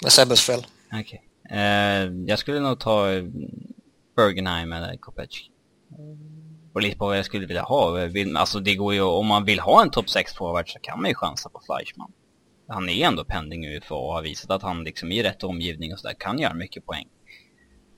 Sebbes 0.08 0.40
fel. 0.46 0.60
Okej. 1.00 1.22
Eh, 1.50 2.04
jag 2.26 2.38
skulle 2.38 2.60
nog 2.60 2.80
ta 2.80 3.10
eh, 3.12 3.24
Bergenheim 4.16 4.72
eller 4.72 4.96
Kopecky. 4.96 5.44
Och 6.72 6.82
lite 6.82 6.96
på 6.98 7.06
vad 7.06 7.18
jag 7.18 7.24
skulle 7.24 7.46
vilja 7.46 7.62
ha. 7.62 7.90
Vill, 7.90 8.36
alltså 8.36 8.60
det 8.60 8.74
går 8.74 8.94
ju, 8.94 9.00
om 9.00 9.26
man 9.26 9.44
vill 9.44 9.60
ha 9.60 9.82
en 9.82 9.90
topp 9.90 10.10
6 10.10 10.34
forward 10.34 10.72
så 10.72 10.78
kan 10.78 11.00
man 11.00 11.08
ju 11.10 11.14
chansa 11.14 11.48
på 11.48 11.60
Fleischmann. 11.66 12.12
Han 12.68 12.88
är 12.88 13.06
ändå 13.06 13.24
pending 13.24 13.66
UFA 13.66 13.94
och 13.94 14.12
har 14.12 14.22
visat 14.22 14.50
att 14.50 14.62
han 14.62 14.84
liksom 14.84 15.12
i 15.12 15.22
rätt 15.22 15.44
omgivning 15.44 15.92
och 15.92 15.98
sådär 15.98 16.14
kan 16.18 16.38
göra 16.38 16.54
mycket 16.54 16.86
poäng. 16.86 17.08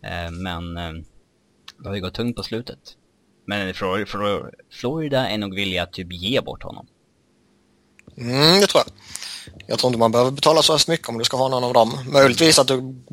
Eh, 0.05 0.31
men 0.31 0.77
eh, 0.77 0.93
det 1.79 1.89
har 1.89 1.95
ju 1.95 2.01
gått 2.01 2.15
tungt 2.15 2.37
på 2.37 2.43
slutet. 2.43 2.79
Men 3.47 3.75
Flor- 3.75 4.05
Flor- 4.05 4.55
Florida 4.71 5.29
är 5.29 5.39
nog 5.39 5.55
villiga 5.55 5.83
att 5.83 5.93
typ 5.93 6.13
ge 6.13 6.41
bort 6.41 6.63
honom. 6.63 6.87
Mm, 8.17 8.61
det 8.61 8.67
tror 8.67 8.83
jag. 8.87 8.93
Jag 9.67 9.79
tror 9.79 9.89
inte 9.89 9.99
man 9.99 10.13
behöver 10.13 10.31
betala 10.31 10.63
så 10.63 10.73
hemskt 10.73 10.89
mycket 10.89 11.09
om 11.09 11.19
du 11.19 11.25
ska 11.25 11.37
ha 11.37 11.49
någon 11.49 11.65
av 11.65 11.73
dem. 11.73 11.99
Möjligtvis 12.07 12.59
att 12.59 12.69
du 12.69 13.05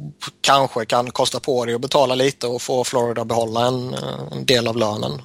kanske 0.41 0.85
kan 0.85 1.11
kosta 1.11 1.39
på 1.39 1.65
dig 1.65 1.75
att 1.75 1.81
betala 1.81 2.15
lite 2.15 2.47
och 2.47 2.61
få 2.61 2.83
Florida 2.83 3.25
behålla 3.25 3.65
en, 3.65 3.93
en 4.31 4.45
del 4.45 4.67
av 4.67 4.77
lönen. 4.77 5.21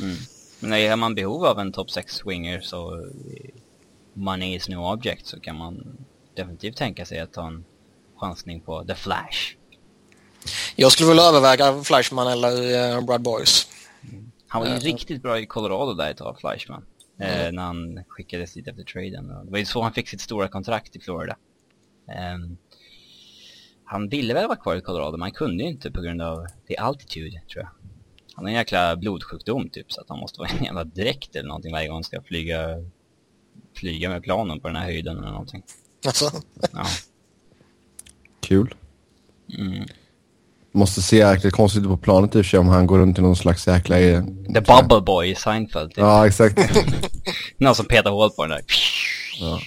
Mm. 0.00 0.16
Men 0.60 0.72
är 0.72 0.96
man 0.96 1.14
behov 1.14 1.44
av 1.44 1.58
en 1.58 1.72
top 1.72 1.90
6 1.90 2.14
swinger 2.14 2.60
så 2.60 3.06
money 4.12 4.54
is 4.54 4.68
no 4.68 4.92
object 4.92 5.26
så 5.26 5.40
kan 5.40 5.56
man 5.56 5.96
definitivt 6.36 6.76
tänka 6.76 7.06
sig 7.06 7.18
att 7.18 7.32
ta 7.32 7.46
en 7.46 7.64
chansning 8.16 8.60
på 8.60 8.84
The 8.84 8.94
Flash. 8.94 9.54
Jag 10.76 10.92
skulle 10.92 11.08
vilja 11.08 11.24
överväga 11.24 11.82
Flashman 11.84 12.26
eller 12.26 12.96
uh, 12.96 13.04
Brad 13.04 13.22
Boys. 13.22 13.66
Han 14.48 14.62
var 14.62 14.68
ju 14.68 14.74
uh, 14.74 14.80
riktigt 14.80 15.22
bra 15.22 15.38
i 15.38 15.46
Colorado 15.46 15.94
där 15.94 16.10
ett 16.10 16.16
tag, 16.16 16.40
Flashman. 16.40 16.84
Mm. 17.18 17.46
Eh, 17.46 17.52
när 17.52 17.62
han 17.62 18.04
skickades 18.08 18.54
dit 18.54 18.68
efter 18.68 18.82
traden. 18.82 19.28
Det 19.28 19.50
var 19.50 19.58
ju 19.58 19.64
så 19.64 19.82
han 19.82 19.92
fick 19.92 20.08
sitt 20.08 20.20
stora 20.20 20.48
kontrakt 20.48 20.96
i 20.96 21.00
Florida. 21.00 21.36
Um, 22.34 22.58
han 23.84 24.08
ville 24.08 24.34
väl 24.34 24.46
vara 24.46 24.56
kvar 24.56 24.76
i 24.76 24.80
Colorado, 24.80 25.10
men 25.10 25.22
han 25.22 25.30
kunde 25.30 25.62
ju 25.62 25.68
inte 25.68 25.90
på 25.90 26.00
grund 26.00 26.22
av 26.22 26.46
the 26.68 26.76
altitude, 26.76 27.42
tror 27.52 27.64
jag. 27.64 27.70
Han 28.34 28.44
har 28.44 28.48
en 28.48 28.56
jäkla 28.56 28.96
blodsjukdom 28.96 29.68
typ, 29.68 29.92
så 29.92 30.00
att 30.00 30.08
han 30.08 30.18
måste 30.18 30.40
vara 30.40 30.50
en 30.58 30.64
jävla 30.64 30.84
dräkt 30.84 31.36
eller 31.36 31.48
någonting 31.48 31.72
varje 31.72 31.88
gång 31.88 31.96
han 31.96 32.04
ska 32.04 32.22
flyga, 32.22 32.84
flyga 33.74 34.08
med 34.08 34.22
planen 34.22 34.60
på 34.60 34.68
den 34.68 34.76
här 34.76 34.84
höjden 34.84 35.18
eller 35.18 35.30
någonting. 35.30 35.62
Alltså? 36.06 36.30
Ja. 36.72 36.86
Kul. 38.40 38.74
Mm. 39.58 39.86
Måste 40.72 41.02
se 41.02 41.16
jäkligt 41.16 41.54
konstigt 41.54 41.82
ut 41.82 41.88
på 41.88 41.96
planet 41.96 42.34
i 42.34 42.40
och 42.40 42.44
för 42.44 42.50
sig 42.50 42.60
om 42.60 42.68
han 42.68 42.86
går 42.86 42.98
runt 42.98 43.18
i 43.18 43.22
någon 43.22 43.36
slags 43.36 43.66
jäkla... 43.66 43.96
The 43.96 44.60
Bubble 44.60 45.00
Boy 45.00 45.30
i 45.30 45.34
Seinfeld. 45.34 45.90
Typ. 45.90 45.98
Ja, 45.98 46.26
exakt. 46.26 46.58
någon 47.58 47.74
som 47.74 47.86
petar 47.86 48.10
hål 48.10 48.30
på 48.30 48.46
den 48.46 48.50
där. 48.50 48.64
Ja. 49.40 49.60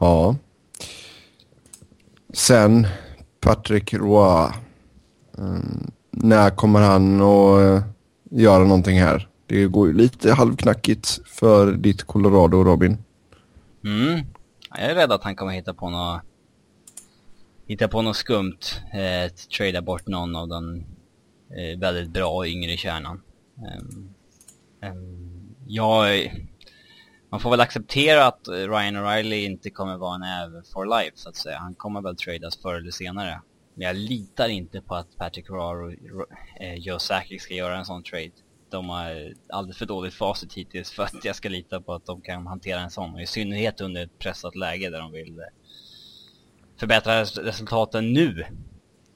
ja. 0.00 0.36
Sen, 2.32 2.86
Patrick 3.40 3.94
Roy. 3.94 4.48
Um, 5.36 5.90
när 6.10 6.50
kommer 6.50 6.80
han 6.80 7.20
att 7.20 7.60
uh, 7.60 7.82
göra 8.30 8.64
någonting 8.64 9.00
här? 9.00 9.28
Det 9.46 9.66
går 9.66 9.86
ju 9.86 9.92
lite 9.92 10.32
halvknackigt 10.32 11.20
för 11.26 11.72
ditt 11.72 12.02
Colorado, 12.02 12.64
Robin. 12.64 12.98
Mm. 13.84 14.26
Jag 14.70 14.90
är 14.90 14.94
rädd 14.94 15.12
att 15.12 15.24
han 15.24 15.36
kommer 15.36 15.52
hitta 15.52 15.74
på 15.74 15.90
något 15.90 16.22
hitta 17.66 17.88
på 17.88 18.02
något 18.02 18.16
skumt, 18.16 18.82
eh, 18.92 19.32
trada 19.58 19.82
bort 19.82 20.06
någon 20.06 20.36
av 20.36 20.48
den 20.48 20.86
eh, 21.50 21.78
väldigt 21.78 22.10
bra 22.10 22.46
yngre 22.46 22.76
kärnan. 22.76 23.22
Eh, 23.58 24.88
eh, 24.88 24.96
jag, 25.66 26.32
man 27.30 27.40
får 27.40 27.50
väl 27.50 27.60
acceptera 27.60 28.26
att 28.26 28.48
Ryan 28.48 28.96
O'Reilly 28.96 29.44
inte 29.44 29.70
kommer 29.70 29.96
vara 29.96 30.14
en 30.14 30.22
äv 30.22 30.62
for 30.72 30.98
life 30.98 31.16
så 31.16 31.28
att 31.28 31.36
säga. 31.36 31.58
Han 31.58 31.74
kommer 31.74 32.02
väl 32.02 32.16
tradas 32.16 32.62
förr 32.62 32.74
eller 32.74 32.90
senare. 32.90 33.40
Men 33.74 33.86
jag 33.86 33.96
litar 33.96 34.48
inte 34.48 34.80
på 34.80 34.94
att 34.94 35.16
Patrick 35.16 35.50
Roar 35.50 35.82
och 35.82 35.92
eh, 36.60 36.74
Joe 36.74 36.98
Sakic 36.98 37.42
ska 37.42 37.54
göra 37.54 37.78
en 37.78 37.84
sån 37.84 38.02
trade. 38.02 38.30
De 38.70 38.88
har 38.88 39.32
alldeles 39.48 39.78
för 39.78 39.86
dåligt 39.86 40.14
facit 40.14 40.52
hittills 40.52 40.90
för 40.90 41.02
att 41.02 41.24
jag 41.24 41.36
ska 41.36 41.48
lita 41.48 41.80
på 41.80 41.92
att 41.94 42.06
de 42.06 42.20
kan 42.20 42.46
hantera 42.46 42.80
en 42.80 42.90
sån. 42.90 43.14
Och 43.14 43.22
I 43.22 43.26
synnerhet 43.26 43.80
under 43.80 44.02
ett 44.02 44.18
pressat 44.18 44.56
läge 44.56 44.90
där 44.90 44.98
de 44.98 45.12
vill 45.12 45.38
eh, 45.38 45.44
förbättra 46.84 47.20
resultaten 47.20 48.12
nu. 48.12 48.44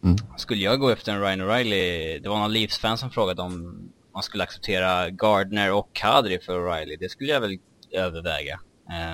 Mm. 0.04 0.16
Skulle 0.36 0.60
jag 0.60 0.80
gå 0.80 0.88
efter 0.90 1.12
en 1.12 1.20
Ryan 1.20 1.40
O'Reilly, 1.40 2.18
det 2.22 2.28
var 2.28 2.38
någon 2.38 2.52
Leafs-fan 2.52 2.98
som 2.98 3.10
frågade 3.10 3.42
om 3.42 3.82
man 4.14 4.22
skulle 4.22 4.42
acceptera 4.42 5.10
Gardner 5.10 5.72
och 5.72 5.88
Kadri 5.92 6.38
för 6.38 6.52
O'Reilly. 6.52 6.96
Det 7.00 7.08
skulle 7.08 7.30
jag 7.30 7.40
väl 7.40 7.58
överväga. 7.90 8.60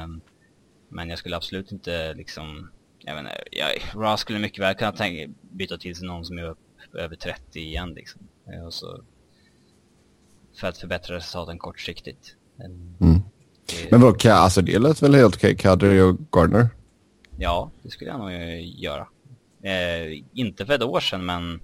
Um, 0.05 0.21
men 0.89 1.09
jag 1.09 1.19
skulle 1.19 1.37
absolut 1.37 1.73
inte 1.73 2.15
liksom, 2.15 2.71
jag 2.99 3.15
vet 3.15 3.21
inte, 3.21 3.43
jag, 3.51 4.03
Ross 4.03 4.21
skulle 4.21 4.39
mycket 4.39 4.59
väl 4.59 4.75
kunna 4.75 4.93
tänka, 4.93 5.33
byta 5.51 5.77
till 5.79 5.97
sig 5.97 6.07
någon 6.07 6.25
som 6.25 6.39
är 6.39 6.43
upp, 6.43 6.59
över 6.95 7.17
30 7.17 7.61
igen 7.61 7.95
liksom. 7.95 8.21
Eh, 8.53 8.67
och 8.67 8.75
så, 8.75 9.01
för 10.61 10.69
att 10.69 10.79
förbättra 10.79 11.17
resultaten 11.17 11.59
kortsiktigt. 11.59 12.37
Um, 12.65 12.97
mm. 13.01 13.23
det, 13.67 13.91
men 13.91 14.01
vad, 14.01 14.27
alltså 14.27 14.63
det 14.63 14.79
lät 14.79 15.03
väl 15.03 15.15
helt 15.15 15.37
okej, 15.37 15.57
Kadri 15.57 16.01
och 16.01 16.17
Gardner? 16.33 16.69
Ja, 17.39 17.71
det 17.83 17.91
skulle 17.91 18.11
jag 18.11 18.21
nog 18.21 18.33
göra. 18.61 19.09
Eh, 19.63 20.23
inte 20.35 20.67
för 20.67 20.73
ett 20.73 20.83
år 20.83 21.01
sedan, 21.01 21.25
men 21.25 21.61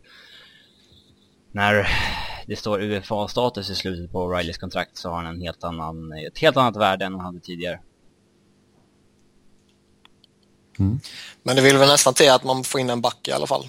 när 1.53 1.89
det 2.47 2.57
står 2.57 2.83
UFA-status 2.83 3.71
i 3.71 3.75
slutet 3.75 4.13
på 4.13 4.33
Rileys 4.33 4.59
kontrakt 4.59 4.97
så 4.97 5.09
har 5.09 5.17
han 5.17 5.27
en 5.27 5.41
helt 5.41 5.65
annan, 5.65 6.13
ett 6.13 6.39
helt 6.39 6.57
annat 6.57 6.77
värde 6.77 7.05
än 7.05 7.15
han 7.15 7.25
hade 7.25 7.41
tidigare. 7.41 7.81
Mm. 10.79 11.01
Men 11.43 11.57
det 11.57 11.63
vill 11.63 11.77
väl 11.77 11.89
nästan 11.89 12.15
till 12.15 12.31
att 12.31 12.45
man 12.45 12.65
får 12.65 12.81
in 12.81 12.91
en 12.91 13.01
back 13.01 13.29
i 13.29 13.33
alla 13.33 13.47
fall. 13.47 13.65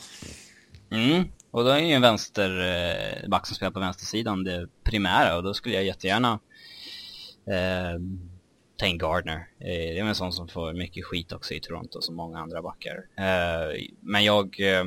Mm, 0.91 1.23
och 1.51 1.63
då 1.63 1.69
är 1.69 1.79
ju 1.79 1.93
en 1.93 2.01
vänsterback 2.01 3.41
eh, 3.41 3.47
som 3.47 3.55
spelar 3.55 3.71
på 3.71 3.79
vänstersidan 3.79 4.43
det 4.43 4.67
primära 4.83 5.37
och 5.37 5.43
då 5.43 5.53
skulle 5.53 5.75
jag 5.75 5.83
jättegärna 5.83 6.39
eh, 7.47 7.99
Tane 8.82 8.98
Gardner. 8.98 9.48
Eh, 9.60 9.67
det 9.67 10.00
är 10.00 10.06
en 10.06 10.15
sån 10.15 10.34
som 10.34 10.48
får 10.48 10.74
mycket 10.74 11.06
skit 11.06 11.32
också 11.32 11.54
i 11.54 11.60
Toronto 11.60 12.02
som 12.02 12.15
många 12.15 12.39
andra 12.39 12.62
backar. 12.62 12.96
Eh, 13.17 13.82
men 14.00 14.24
jag... 14.24 14.60
Eh, 14.60 14.86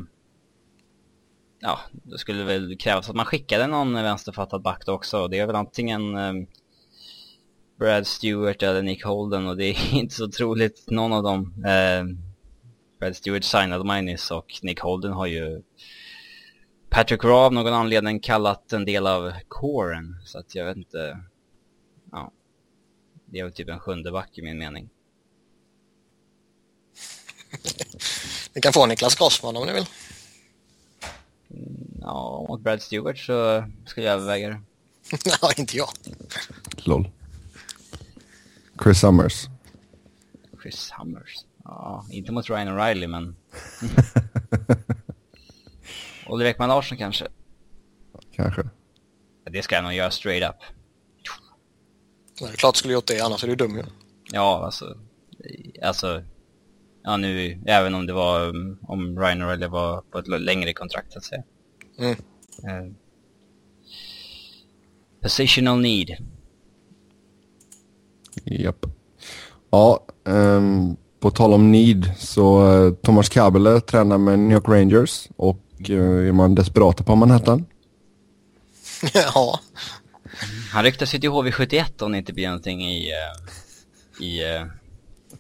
ja, 1.61 1.79
det 1.93 2.19
skulle 2.19 2.45
väl 2.45 2.77
krävas 2.79 3.11
att 3.11 3.17
man 3.17 3.27
skickade 3.27 3.67
någon 3.67 3.95
vänsterfattad 3.95 4.63
back 4.63 4.89
också. 4.89 5.29
Det 5.29 5.39
är 5.39 5.47
väl 5.47 5.57
antingen 5.57 6.17
ehm, 6.17 6.47
Brad 7.79 8.07
Stewart 8.07 8.63
eller 8.63 8.83
Nick 8.83 9.05
Holden 9.05 9.47
och 9.47 9.57
det 9.57 9.65
är 9.65 9.95
inte 9.95 10.15
så 10.15 10.29
troligt 10.29 10.85
någon 10.91 11.13
av 11.13 11.23
dem. 11.23 11.65
Ehm, 11.67 12.19
Brad 13.01 13.17
Stewart 13.17 13.45
signade 13.45 13.85
Minus 13.85 14.31
och 14.31 14.47
Nick 14.63 14.81
Holden 14.81 15.13
har 15.13 15.27
ju 15.27 15.63
Patrick 16.91 17.25
Raw 17.25 17.47
av 17.47 17.53
någon 17.53 17.73
anledning 17.73 18.21
kallat 18.21 18.73
en 18.73 18.85
del 18.85 19.07
av 19.07 19.33
coren 19.49 20.17
så 20.25 20.39
att 20.39 20.55
jag 20.55 20.65
vet 20.65 20.77
inte 20.77 21.21
det 23.27 23.39
är 23.39 23.45
väl 23.45 23.53
typ 23.53 23.69
en 23.69 23.81
sjunde 23.81 24.13
back 24.13 24.39
i 24.39 24.43
min 24.43 24.59
mening. 24.59 24.91
ni 28.55 28.61
kan 28.61 28.73
få 28.73 28.87
Niklas 28.87 29.15
Grossman 29.15 29.57
om 29.57 29.67
ni 29.67 29.73
vill. 29.73 29.87
Ja, 32.01 32.47
mot 32.49 32.61
Brad 32.61 32.83
Stewart 32.83 33.19
så 33.19 33.65
skulle 33.87 34.07
jag 34.07 34.15
överväga 34.15 34.49
det. 34.49 34.61
ja, 35.43 35.51
inte 35.57 35.77
jag. 35.77 35.89
Lol. 36.77 37.11
Chris 38.83 38.99
Summers. 38.99 39.47
Chris 40.63 40.93
Summers? 40.99 41.45
Ja, 41.65 42.07
inte 42.11 42.33
mot 42.33 42.51
Ryan 42.51 42.69
O'Reilly 42.69 43.07
men... 43.07 43.37
Oliver 46.27 46.51
Ekman 46.51 46.69
Larsson 46.69 46.99
kanske? 46.99 47.27
Kanske. 48.33 48.63
Det 49.45 49.63
ska 49.63 49.75
jag 49.75 49.85
nog 49.85 49.93
göra 49.95 50.11
straight 50.11 50.51
up. 50.51 50.57
Nej, 52.41 52.53
klart 52.57 52.77
skulle 52.77 52.95
gjort 52.95 53.07
det, 53.07 53.21
annars 53.21 53.45
är 53.45 53.49
du 53.49 53.57
dum 53.57 53.77
ju. 53.77 53.85
Ja, 54.33 54.65
alltså... 54.65 54.97
Alltså... 55.83 56.23
Ja, 57.03 57.17
nu, 57.17 57.61
även 57.67 57.95
om 57.95 58.07
det 58.07 58.13
var... 58.13 58.49
Om 58.89 59.19
Ryan 59.19 59.43
O'Reilly 59.43 59.69
var 59.69 60.01
på 60.01 60.19
ett 60.19 60.29
längre 60.29 60.73
kontrakt, 60.73 61.13
så 61.13 61.19
att 61.19 61.25
säga. 61.25 61.43
Mm. 61.99 62.17
Uh, 62.65 62.93
positional 65.23 65.81
need. 65.81 66.17
Japp. 68.45 68.87
Ja, 69.71 70.01
um, 70.25 70.97
på 71.21 71.31
tal 71.31 71.53
om 71.53 71.73
need 71.73 72.13
så 72.19 72.73
uh, 72.73 72.95
Thomas 72.95 73.29
Kabele 73.29 73.81
tränar 73.81 74.19
med 74.19 74.39
New 74.39 74.53
York 74.53 74.69
Rangers 74.69 75.29
och 75.37 75.61
uh, 75.91 76.29
är 76.29 76.33
man 76.33 76.55
desperata 76.55 77.05
på 77.05 77.17
Manhattan? 77.17 77.67
ja, 79.15 79.61
han 80.75 80.85
ryktas 80.85 81.15
ju 81.15 81.19
till 81.19 81.31
HV71 81.31 82.03
om 82.03 82.13
det 82.13 82.19
inte 82.19 82.33
blir 82.33 82.47
någonting 82.47 82.91
i, 82.91 83.13
uh, 83.13 84.25
i 84.27 84.45
uh, 84.45 84.67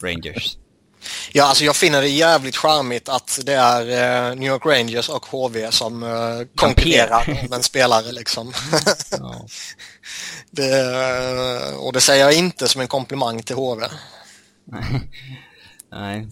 Rangers. 0.02 0.56
Ja, 1.32 1.44
alltså 1.44 1.64
jag 1.64 1.76
finner 1.76 2.02
det 2.02 2.08
jävligt 2.08 2.56
charmigt 2.56 3.08
att 3.08 3.40
det 3.44 3.52
är 3.54 3.80
uh, 4.30 4.36
New 4.36 4.48
York 4.48 4.66
Rangers 4.66 5.08
och 5.08 5.26
HV 5.26 5.70
som 5.70 6.02
konkurrerar 6.54 7.44
om 7.44 7.52
en 7.52 7.62
spelare 7.62 8.12
liksom. 8.12 8.52
ja. 9.10 9.46
det, 10.50 11.74
och 11.74 11.92
det 11.92 12.00
säger 12.00 12.24
jag 12.24 12.34
inte 12.34 12.68
som 12.68 12.80
en 12.80 12.88
komplimang 12.88 13.42
till 13.42 13.56
HV. 13.56 13.86
Nej. 15.92 16.28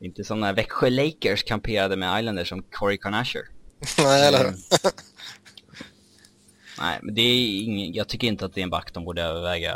Inte 0.00 0.24
som 0.24 0.40
när 0.40 0.52
Växjö 0.52 0.90
Lakers 0.90 1.44
kamperade 1.44 1.96
med 1.96 2.20
Islanders 2.20 2.48
som 2.48 2.62
Corey 2.62 2.98
Carnasher. 2.98 3.42
Nej, 3.98 4.26
eller 4.26 4.38
hur? 4.44 4.54
Nej, 6.78 6.98
men 7.02 7.14
det 7.14 7.22
är 7.22 7.62
ingen, 7.64 7.92
jag 7.92 8.08
tycker 8.08 8.26
inte 8.26 8.44
att 8.44 8.54
det 8.54 8.60
är 8.60 8.62
en 8.62 8.70
back 8.70 8.92
de 8.94 9.04
borde 9.04 9.22
överväga 9.22 9.74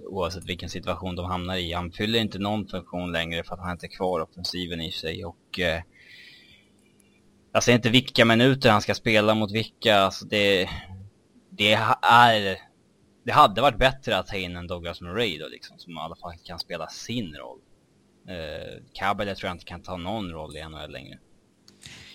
oavsett 0.00 0.44
vilken 0.44 0.68
situation 0.68 1.16
de 1.16 1.26
hamnar 1.26 1.56
i. 1.56 1.72
Han 1.72 1.92
fyller 1.92 2.18
inte 2.18 2.38
någon 2.38 2.68
funktion 2.68 3.12
längre 3.12 3.44
för 3.44 3.54
att 3.54 3.60
han 3.60 3.72
inte 3.72 3.86
är 3.86 3.96
kvar 3.96 4.20
offensiven 4.20 4.80
i 4.80 4.92
sig 4.92 5.24
och 5.24 5.60
eh, 5.60 5.82
jag 7.52 7.62
säger 7.62 7.78
inte 7.78 7.90
vilka 7.90 8.24
minuter 8.24 8.70
han 8.70 8.82
ska 8.82 8.94
spela 8.94 9.34
mot 9.34 9.52
vilka, 9.52 9.96
alltså 9.96 10.24
det, 10.24 10.68
det 11.50 11.72
är 12.02 12.58
det 13.24 13.32
hade 13.32 13.60
varit 13.60 13.78
bättre 13.78 14.18
att 14.18 14.26
ta 14.26 14.36
in 14.36 14.56
en 14.56 14.66
Douglas 14.66 15.00
Murray 15.00 15.38
då 15.38 15.48
liksom, 15.48 15.78
som 15.78 15.92
i 15.92 15.96
alla 16.00 16.16
fall 16.16 16.32
kan 16.44 16.58
spela 16.58 16.86
sin 16.86 17.34
roll. 17.34 17.58
Eh, 18.28 18.82
Kabel 18.92 19.36
tror 19.36 19.48
jag 19.48 19.54
inte 19.54 19.64
kan 19.64 19.82
ta 19.82 19.96
någon 19.96 20.30
roll 20.30 20.56
i 20.56 20.68
NHL 20.68 20.90
längre. 20.90 21.18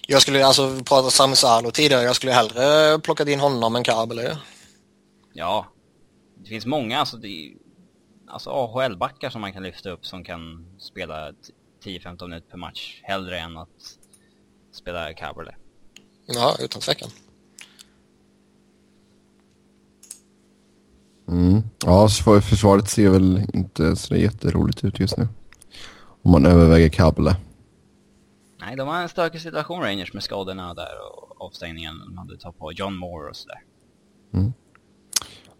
Jag 0.10 0.22
skulle, 0.22 0.46
alltså 0.46 0.67
vi 0.67 0.84
pratade 0.84 1.12
Sami 1.12 1.36
Salo 1.36 1.72
tidigare, 1.72 2.04
jag 2.04 2.15
skulle 2.15 2.32
hellre 2.32 3.00
plockat 3.00 3.28
in 3.28 3.39
honom 3.39 3.76
än 3.76 3.84
Kabel. 3.84 4.38
Ja, 5.34 5.65
det 6.43 6.50
finns 6.50 6.65
många, 6.65 7.00
alltså, 7.00 7.17
det, 7.17 7.54
alltså 8.28 8.50
AHL-backar 8.50 9.30
som 9.30 9.41
man 9.41 9.54
kan 9.54 9.63
lyfta 9.63 9.89
upp 9.89 10.06
som 10.06 10.24
kan 10.24 10.65
spela 10.80 11.32
10-15 11.84 12.28
minuter 12.28 12.50
per 12.50 12.58
match, 12.58 13.02
hellre 13.04 13.39
än 13.39 13.58
att 13.58 13.98
spela 14.72 15.13
Kabel. 15.13 15.50
Ja, 16.26 16.56
utan 16.60 16.82
tvekan. 16.82 17.10
Mm. 21.28 21.62
Ja, 21.86 22.08
försvaret 22.41 22.89
ser 22.89 23.10
väl 23.10 23.43
inte 23.54 23.96
så 23.96 24.15
jätteroligt 24.15 24.84
ut 24.84 25.00
just 25.00 25.17
nu. 25.17 25.28
Om 26.22 26.32
man 26.32 26.46
överväger 26.46 26.89
Kable. 26.89 27.36
Nej, 28.68 28.76
de 28.76 28.88
har 28.88 29.02
en 29.02 29.10
stökig 29.10 29.42
situation 29.42 29.82
Rangers 29.82 30.14
med 30.14 30.24
skadorna 30.24 30.74
där 30.74 30.90
och 31.12 31.42
avstängningen 31.46 32.00
de 32.06 32.18
hade 32.18 32.38
tagit 32.38 32.58
på 32.58 32.72
John 32.72 32.96
Moore 32.96 33.30
och 33.30 33.36
sådär. 33.36 33.62
Mm. 34.34 34.54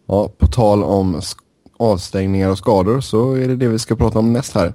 Ja, 0.08 0.30
på 0.38 0.48
tal 0.48 0.84
om 0.84 1.22
avstängningar 1.78 2.50
och 2.50 2.58
skador 2.58 3.02
så 3.02 3.34
är 3.34 3.48
det 3.48 3.56
det 3.56 3.68
vi 3.68 3.80
ska 3.80 3.96
prata 3.96 4.20
om 4.20 4.34
näst 4.34 4.56
här. 4.56 4.74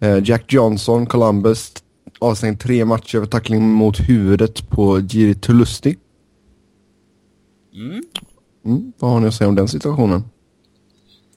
Eh, 0.00 0.18
Jack 0.24 0.52
Johnson, 0.52 1.06
Columbus, 1.06 1.72
avstängd 2.18 2.60
tre 2.60 2.84
matcher 2.84 3.18
för 3.18 3.26
tackling 3.26 3.68
mot 3.70 4.00
huvudet 4.00 4.68
på 4.68 5.00
Jiri 5.00 5.34
Tulusti. 5.34 5.96
Mm. 7.74 8.02
Mm, 8.64 8.92
vad 8.98 9.10
har 9.10 9.20
ni 9.20 9.28
att 9.28 9.34
säga 9.34 9.48
om 9.48 9.54
den 9.54 9.68
situationen? 9.68 10.24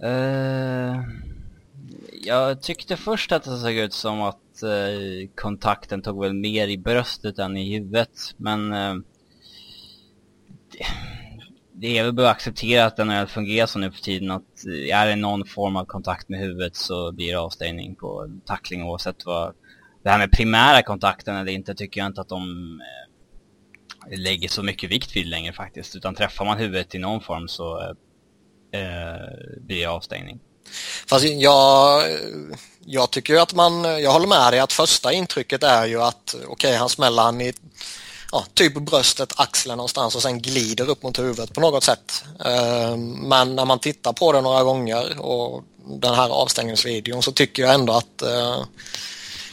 Uh, 0.04 1.02
jag 2.24 2.62
tyckte 2.62 2.98
först 2.98 3.32
att 3.32 3.44
det 3.44 3.58
såg 3.58 3.74
ut 3.74 3.94
som 3.94 4.22
att 4.22 4.43
Eh, 4.64 5.30
kontakten 5.36 6.02
tog 6.02 6.22
väl 6.22 6.34
mer 6.34 6.68
i 6.68 6.78
bröstet 6.78 7.40
än 7.40 7.58
i 7.58 7.78
huvudet, 7.78 8.10
men 8.38 8.70
det, 10.72 10.86
det, 11.74 11.98
är 11.98 12.04
väl 12.04 12.14
bara 12.14 12.30
att 12.30 12.36
acceptera 12.36 12.86
att 12.86 12.98
den 12.98 13.10
har 13.10 13.26
fungerat 13.26 13.70
så 13.70 13.80
nu 13.80 13.92
för 13.92 14.02
tiden 14.02 14.32
att 14.32 14.66
eh, 14.68 15.00
är 15.00 15.08
det 15.08 15.16
någon 15.16 15.46
form 15.46 15.76
av 15.76 15.86
kontakt 15.86 16.30
med 16.30 16.40
huvudet 16.40 16.76
så 16.76 17.12
blir 17.12 17.32
det 17.32 17.40
avstängning 17.40 17.96
på 17.96 18.40
tackling 18.46 18.84
oavsett 18.84 19.26
vad 19.26 19.54
det 20.04 20.10
här 20.10 20.18
med 20.18 20.32
primära 20.32 20.82
kontakten 20.82 21.36
eller 21.36 21.52
inte 21.52 21.76
tycker 21.76 22.02
jag 22.02 22.08
inte 22.08 22.22
att 22.22 22.30
de 22.30 22.82
lägger 24.12 24.48
så 24.48 24.64
mycket 24.64 24.92
vikt 24.92 25.16
vid 25.16 25.28
längre 25.28 25.54
faktiskt. 25.54 25.96
Utan 25.96 26.16
träffar 26.16 26.46
man 26.46 26.58
huvudet 26.58 26.96
i 26.96 27.00
någon 27.00 27.22
form 27.22 27.48
så 27.48 27.82
eh, 28.74 29.60
blir 29.62 29.80
det 29.80 29.86
avstängning. 29.86 30.40
Fast 31.10 31.26
jag, 31.26 32.04
jag 32.86 33.12
tycker 33.12 33.36
att 33.36 33.54
man, 33.54 33.84
jag 33.84 34.12
håller 34.12 34.28
med 34.28 34.54
dig 34.54 34.60
att 34.60 34.74
första 34.74 35.14
intrycket 35.14 35.64
är 35.64 35.86
ju 35.86 36.02
att 36.02 36.36
okej 36.36 36.48
okay, 36.48 36.76
han 36.76 36.90
smäller 36.90 37.24
han 37.24 37.42
i 37.42 37.54
ja, 38.32 38.46
typ 38.54 38.74
bröstet, 38.74 39.34
axeln 39.36 39.78
någonstans 39.78 40.16
och 40.16 40.22
sen 40.22 40.42
glider 40.42 40.90
upp 40.90 41.04
mot 41.04 41.20
huvudet 41.20 41.54
på 41.54 41.62
något 41.62 41.84
sätt. 41.84 42.24
Ehm, 42.46 43.12
men 43.12 43.56
när 43.56 43.66
man 43.66 43.80
tittar 43.80 44.14
på 44.14 44.32
det 44.32 44.42
några 44.42 44.64
gånger 44.64 45.20
och 45.20 45.64
den 45.86 46.16
här 46.16 46.30
avstängningsvideon 46.30 47.24
så 47.24 47.32
tycker 47.32 47.64
jag 47.64 47.74
ändå 47.74 47.94
att 47.94 48.22
eh, 48.22 48.64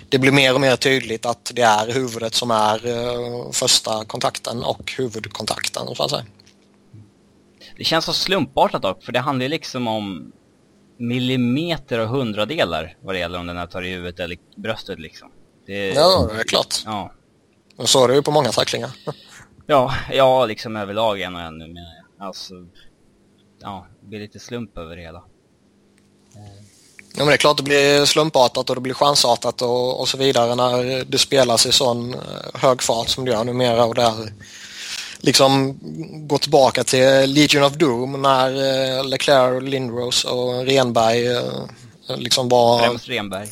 det 0.08 0.18
blir 0.18 0.32
mer 0.32 0.54
och 0.54 0.60
mer 0.60 0.76
tydligt 0.76 1.26
att 1.26 1.50
det 1.54 1.62
är 1.62 1.92
huvudet 1.92 2.34
som 2.34 2.50
är 2.50 2.86
eh, 2.86 3.50
första 3.52 4.04
kontakten 4.04 4.64
och 4.64 4.92
huvudkontakten 4.96 5.94
så 5.96 6.02
att 6.02 6.10
säga. 6.10 6.24
Det 7.76 7.84
känns 7.84 8.04
så 8.04 8.12
slumpartat 8.12 8.82
dock, 8.82 9.04
för 9.04 9.12
det 9.12 9.20
handlar 9.20 9.42
ju 9.42 9.48
liksom 9.48 9.88
om 9.88 10.32
millimeter 11.00 11.98
och 11.98 12.08
hundradelar 12.08 12.96
vad 13.00 13.14
det 13.14 13.18
gäller 13.18 13.38
om 13.38 13.46
den 13.46 13.56
här 13.56 13.66
tar 13.66 13.82
i 13.82 13.90
huvudet 13.90 14.20
eller 14.20 14.38
bröstet 14.56 14.98
liksom. 14.98 15.30
Det, 15.66 15.88
ja, 15.88 16.28
det 16.32 16.40
är 16.40 16.44
klart. 16.44 16.82
Ja. 16.84 17.12
Och 17.76 17.88
så 17.88 18.04
är 18.04 18.08
det 18.08 18.14
ju 18.14 18.22
på 18.22 18.30
många 18.30 18.52
tacklingar. 18.52 18.90
ja, 19.66 19.94
ja, 20.12 20.46
liksom 20.46 20.76
överlag 20.76 21.20
en 21.20 21.34
och 21.34 21.40
en 21.40 21.58
nu 21.58 21.66
menar 21.66 21.90
jag. 22.18 22.26
Alltså, 22.26 22.54
ja, 23.60 23.86
det 24.00 24.06
blir 24.06 24.20
lite 24.20 24.38
slump 24.38 24.78
över 24.78 24.96
det 24.96 25.02
hela. 25.02 25.22
Ja, 27.14 27.18
men 27.18 27.26
det 27.26 27.32
är 27.32 27.36
klart 27.36 27.56
det 27.56 27.62
blir 27.62 28.04
slumpartat 28.04 28.70
och 28.70 28.76
det 28.76 28.80
blir 28.80 28.94
chansartat 28.94 29.62
och, 29.62 30.00
och 30.00 30.08
så 30.08 30.16
vidare 30.16 30.54
när 30.54 31.04
det 31.04 31.18
spelas 31.18 31.66
i 31.66 31.72
sån 31.72 32.14
eh, 32.14 32.20
hög 32.54 32.82
fart 32.82 33.08
som 33.08 33.24
det 33.24 33.30
gör 33.30 33.44
numera 33.44 33.84
och 33.84 33.94
där 33.94 34.32
liksom 35.20 35.78
gå 36.28 36.38
tillbaka 36.38 36.84
till 36.84 37.34
Legion 37.34 37.64
of 37.64 37.72
Doom 37.72 38.22
när 38.22 38.48
eh, 38.98 39.04
Leclerc, 39.04 39.62
Lindros 39.62 40.24
och 40.24 40.66
Renberg 40.66 41.26
eh, 41.36 42.16
liksom 42.16 42.48
var... 42.48 42.78
Främst 42.78 43.08
Renberg. 43.08 43.48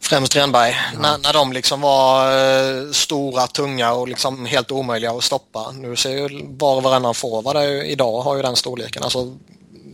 Främst 0.00 0.36
Renberg. 0.36 0.76
Mm. 0.90 1.02
När, 1.02 1.18
när 1.18 1.32
de 1.32 1.52
liksom 1.52 1.80
var 1.80 2.92
stora, 2.92 3.46
tunga 3.46 3.92
och 3.92 4.08
liksom 4.08 4.46
helt 4.46 4.70
omöjliga 4.70 5.10
att 5.10 5.24
stoppa. 5.24 5.70
Nu 5.70 5.96
ser 5.96 6.10
ju 6.10 6.46
var 6.58 6.76
och 6.76 6.82
varannan 6.82 7.14
forward 7.14 7.56
idag 7.86 8.20
har 8.20 8.36
ju 8.36 8.42
den 8.42 8.56
storleken. 8.56 9.02
Alltså 9.02 9.36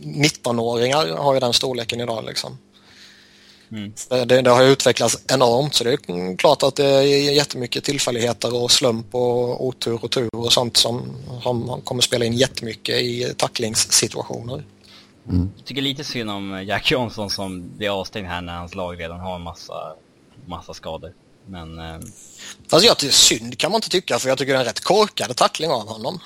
19-åringar 0.03 1.17
har 1.17 1.33
ju 1.33 1.39
den 1.39 1.53
storleken 1.53 2.01
idag 2.01 2.25
liksom. 2.25 2.57
Mm. 3.75 3.93
Det, 4.27 4.41
det, 4.41 4.49
har 4.49 4.63
utvecklats 4.63 5.17
enormt 5.27 5.73
så 5.73 5.83
det 5.83 5.91
är 5.93 6.37
klart 6.37 6.63
att 6.63 6.75
det 6.75 6.85
är 6.85 7.33
jättemycket 7.33 7.83
tillfälligheter 7.83 8.55
och 8.55 8.71
slump 8.71 9.15
och 9.15 9.65
otur 9.65 10.03
och 10.03 10.11
tur 10.11 10.35
och 10.35 10.53
sånt 10.53 10.77
som, 10.77 11.01
som 11.43 11.81
kommer 11.83 12.01
spela 12.01 12.25
in 12.25 12.33
jättemycket 12.33 12.95
i 12.95 13.33
tacklingssituationer. 13.37 14.63
Mm. 15.29 15.49
Jag 15.57 15.65
tycker 15.65 15.81
lite 15.81 16.03
synd 16.03 16.29
om 16.29 16.63
Jack 16.67 16.91
Johnson 16.91 17.29
som 17.29 17.77
blir 17.77 17.99
avstängd 17.99 18.27
här 18.27 18.41
när 18.41 18.57
hans 18.57 18.75
lag 18.75 18.99
redan 18.99 19.19
har 19.19 19.35
en 19.35 19.41
massa, 19.41 19.95
massa 20.45 20.73
skador. 20.73 21.13
Men... 21.45 21.79
Eh... 21.79 21.99
Fast 22.67 22.85
jag 22.85 22.97
tycker 22.97 23.13
synd 23.13 23.57
kan 23.57 23.71
man 23.71 23.77
inte 23.77 23.89
tycka 23.89 24.19
för 24.19 24.29
jag 24.29 24.37
tycker 24.37 24.53
det 24.53 24.57
är 24.57 24.61
en 24.61 24.67
rätt 24.67 24.83
korkad 24.83 25.35
tackling 25.35 25.71
av 25.71 25.87
honom. 25.87 26.19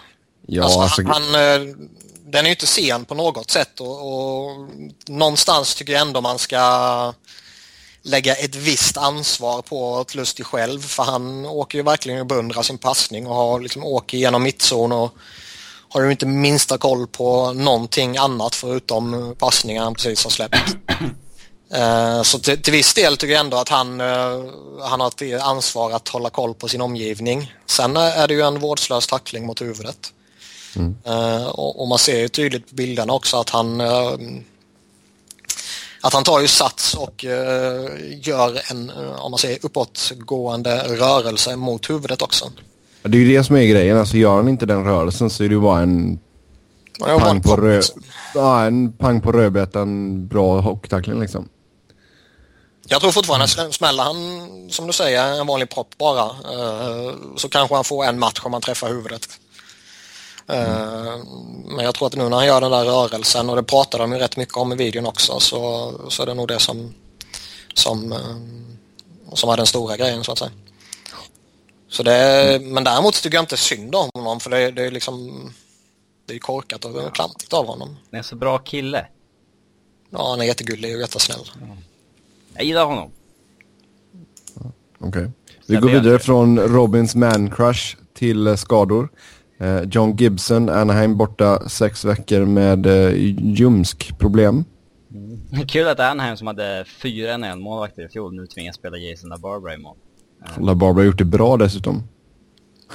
Ja, 0.48 0.64
alltså, 0.64 0.80
alltså... 0.80 1.04
Han, 1.04 1.36
eh, 1.36 1.76
den 2.32 2.46
är 2.46 2.50
ju 2.50 2.52
inte 2.52 2.68
sen 2.68 3.06
på 3.06 3.16
något 3.16 3.52
sätt 3.52 3.80
och, 3.80 4.08
och 4.08 4.70
någonstans 5.08 5.76
tycker 5.76 5.94
jag 5.94 6.02
ändå 6.02 6.22
man 6.22 6.40
ska 6.40 7.14
lägga 8.02 8.36
ett 8.36 8.56
visst 8.56 8.98
ansvar 8.98 9.62
på 9.62 10.06
Lustig 10.14 10.46
själv 10.46 10.82
för 10.82 11.04
han 11.04 11.46
åker 11.46 11.78
ju 11.78 11.84
verkligen 11.84 12.20
och 12.20 12.26
beundrar 12.26 12.62
sin 12.62 12.78
passning 12.78 13.28
och 13.28 13.36
har 13.36 13.60
liksom 13.60 13.84
åker 13.84 14.18
genom 14.18 14.44
mittzon 14.44 14.92
och 14.92 15.16
har 15.90 16.02
ju 16.02 16.12
inte 16.12 16.26
minsta 16.26 16.78
koll 16.78 17.08
på 17.08 17.54
någonting 17.54 18.18
annat 18.18 18.56
förutom 18.56 19.36
passningen 19.40 19.84
han 19.84 19.94
precis 19.94 20.24
har 20.24 20.32
släppt. 20.32 20.76
Eh, 21.74 22.22
så 22.22 22.40
till, 22.40 22.62
till 22.62 22.74
viss 22.74 22.94
del 22.94 23.18
tycker 23.18 23.34
jag 23.34 23.40
ändå 23.40 23.58
att 23.58 23.70
han, 23.70 24.02
eh, 24.02 24.44
han 24.82 25.00
har 25.00 25.08
ett 25.08 25.42
ansvar 25.42 25.92
att 25.92 26.08
hålla 26.08 26.30
koll 26.30 26.54
på 26.54 26.68
sin 26.68 26.82
omgivning. 26.82 27.54
Sen 27.66 27.98
är 27.98 28.28
det 28.28 28.34
ju 28.34 28.42
en 28.42 28.60
vårdslös 28.60 29.08
tackling 29.08 29.46
mot 29.46 29.62
huvudet. 29.62 30.14
Mm. 30.76 30.96
Uh, 31.08 31.48
och, 31.48 31.82
och, 31.82 31.88
man 31.88 32.00
ser 32.00 32.20
ju 32.20 32.28
tydligt 32.28 32.70
på 32.70 32.76
bilderna 32.76 33.14
också 33.14 33.38
att 33.38 33.50
han 33.50 33.82
uh, 33.82 34.18
att 36.02 36.14
han 36.14 36.24
tar 36.24 36.40
ju 36.40 36.48
sats 36.48 36.94
och 36.94 37.26
uh, 37.28 38.18
gör 38.28 38.72
en, 38.72 38.92
om 39.18 39.32
man 39.32 39.38
säger 39.38 39.60
uppåtgående 39.62 40.78
rörelse 40.78 41.56
mot 41.56 41.90
huvudet 41.90 42.22
också. 42.22 42.52
Det 43.02 43.18
är 43.18 43.22
ju 43.22 43.38
det 43.38 43.44
som 43.44 43.56
är 43.56 43.66
grejen, 43.66 43.98
alltså 43.98 44.18
gör 44.18 44.36
han 44.36 44.48
inte 44.48 44.66
den 44.66 44.84
rörelsen 44.84 45.30
så 45.30 45.44
är 45.44 45.50
det 45.50 45.54
ju 45.54 45.62
bara 45.62 45.82
en 45.82 46.20
pang 47.00 47.42
på, 47.42 47.56
rö 47.56 47.82
ja, 48.36 48.66
en 48.66 48.94
pang 48.94 49.22
på 49.22 49.32
rödbetan 49.32 50.28
bra 50.28 50.60
hockeytackling 50.60 51.20
liksom. 51.20 51.50
Jag 52.88 53.02
tror 53.02 53.12
fortfarande 53.12 53.44
att 53.44 53.74
smäller 53.74 54.04
han, 54.04 54.16
som 54.70 54.88
du 54.88 54.94
säger, 54.94 55.40
en 55.40 55.48
vanlig 55.48 55.70
propp 55.70 55.98
bara 55.98 56.30
så 57.36 57.50
kanske 57.50 57.76
han 57.76 57.84
får 57.84 58.06
en 58.06 58.20
match 58.20 58.42
om 58.44 58.54
han 58.54 58.62
träffar 58.62 58.88
huvudet. 58.88 59.28
Mm. 60.50 61.20
Men 61.76 61.86
jag 61.86 61.96
tror 61.96 62.08
att 62.08 62.16
nu 62.16 62.30
när 62.30 62.38
han 62.38 62.46
gör 62.46 62.62
den 62.62 62.72
där 62.72 62.86
rörelsen 62.86 63.50
och 63.50 63.56
det 63.56 63.64
pratar 63.64 64.00
de 64.00 64.12
ju 64.12 64.20
rätt 64.20 64.38
mycket 64.38 64.58
om 64.58 64.74
i 64.74 64.76
videon 64.76 65.06
också 65.06 65.40
så, 65.40 65.94
så 66.10 66.22
är 66.24 66.26
det 66.26 66.34
nog 66.34 66.48
det 66.48 66.60
som, 66.60 66.94
som, 67.74 68.12
eh, 68.12 68.38
som 69.34 69.50
är 69.50 69.58
den 69.58 69.66
stora 69.66 69.98
grejen 69.98 70.24
så 70.24 70.32
att 70.32 70.38
säga. 70.38 70.52
Så 71.90 72.04
det, 72.04 72.60
men 72.62 72.84
däremot 72.84 73.14
tycker 73.14 73.38
jag 73.38 73.44
inte 73.44 73.58
synd 73.58 73.96
om 73.96 74.10
honom 74.14 74.40
för 74.40 74.50
det, 74.50 74.72
det 74.72 74.86
är 74.86 74.92
liksom 74.92 75.50
det 76.26 76.36
är 76.36 76.40
korkat 76.40 76.86
och 76.86 77.02
ja. 77.02 77.10
klantigt 77.10 77.54
av 77.54 77.68
honom. 77.68 77.98
Det 78.10 78.16
är 78.16 78.18
en 78.18 78.24
så 78.24 78.36
bra 78.36 78.58
kille. 78.58 79.06
Ja, 80.10 80.30
han 80.30 80.42
är 80.42 80.46
jättegullig 80.46 80.96
och 80.96 81.02
jättesnäll. 81.02 81.52
Mm. 81.62 81.78
Jag 82.54 82.64
gillar 82.64 82.86
honom. 82.86 83.12
Okej. 85.00 85.08
Okay. 85.08 85.28
Vi 85.66 85.76
går 85.76 85.90
vidare 85.90 86.20
från 86.20 86.60
Robins 86.60 87.16
man 87.16 87.52
crush 87.52 87.98
till 88.14 88.58
skador. 88.58 89.10
Eh, 89.60 89.82
John 89.92 90.16
Gibson, 90.16 90.70
Anaheim 90.70 91.18
borta 91.18 91.70
sex 91.70 92.06
veckor 92.06 92.46
med 92.46 92.86
eh, 92.86 93.14
ljumskproblem. 93.38 94.66
Mm. 95.12 95.68
Kul 95.68 95.88
att 95.88 96.00
Anaheim 96.00 96.38
som 96.38 96.48
hade 96.48 96.86
fyra 97.02 97.38
NHL 97.38 97.60
målvakter 97.60 98.06
i 98.06 98.10
fjol 98.10 98.34
nu 98.34 98.48
tvingas 98.48 98.76
spela 98.76 98.98
Jason 98.98 99.30
LaBarbara 99.30 99.74
i 99.74 99.78
mål. 99.78 99.96
LaBarbara 100.58 101.02
har 101.02 101.06
gjort 101.06 101.18
det 101.18 101.26
bra 101.26 101.58
dessutom. 101.58 102.04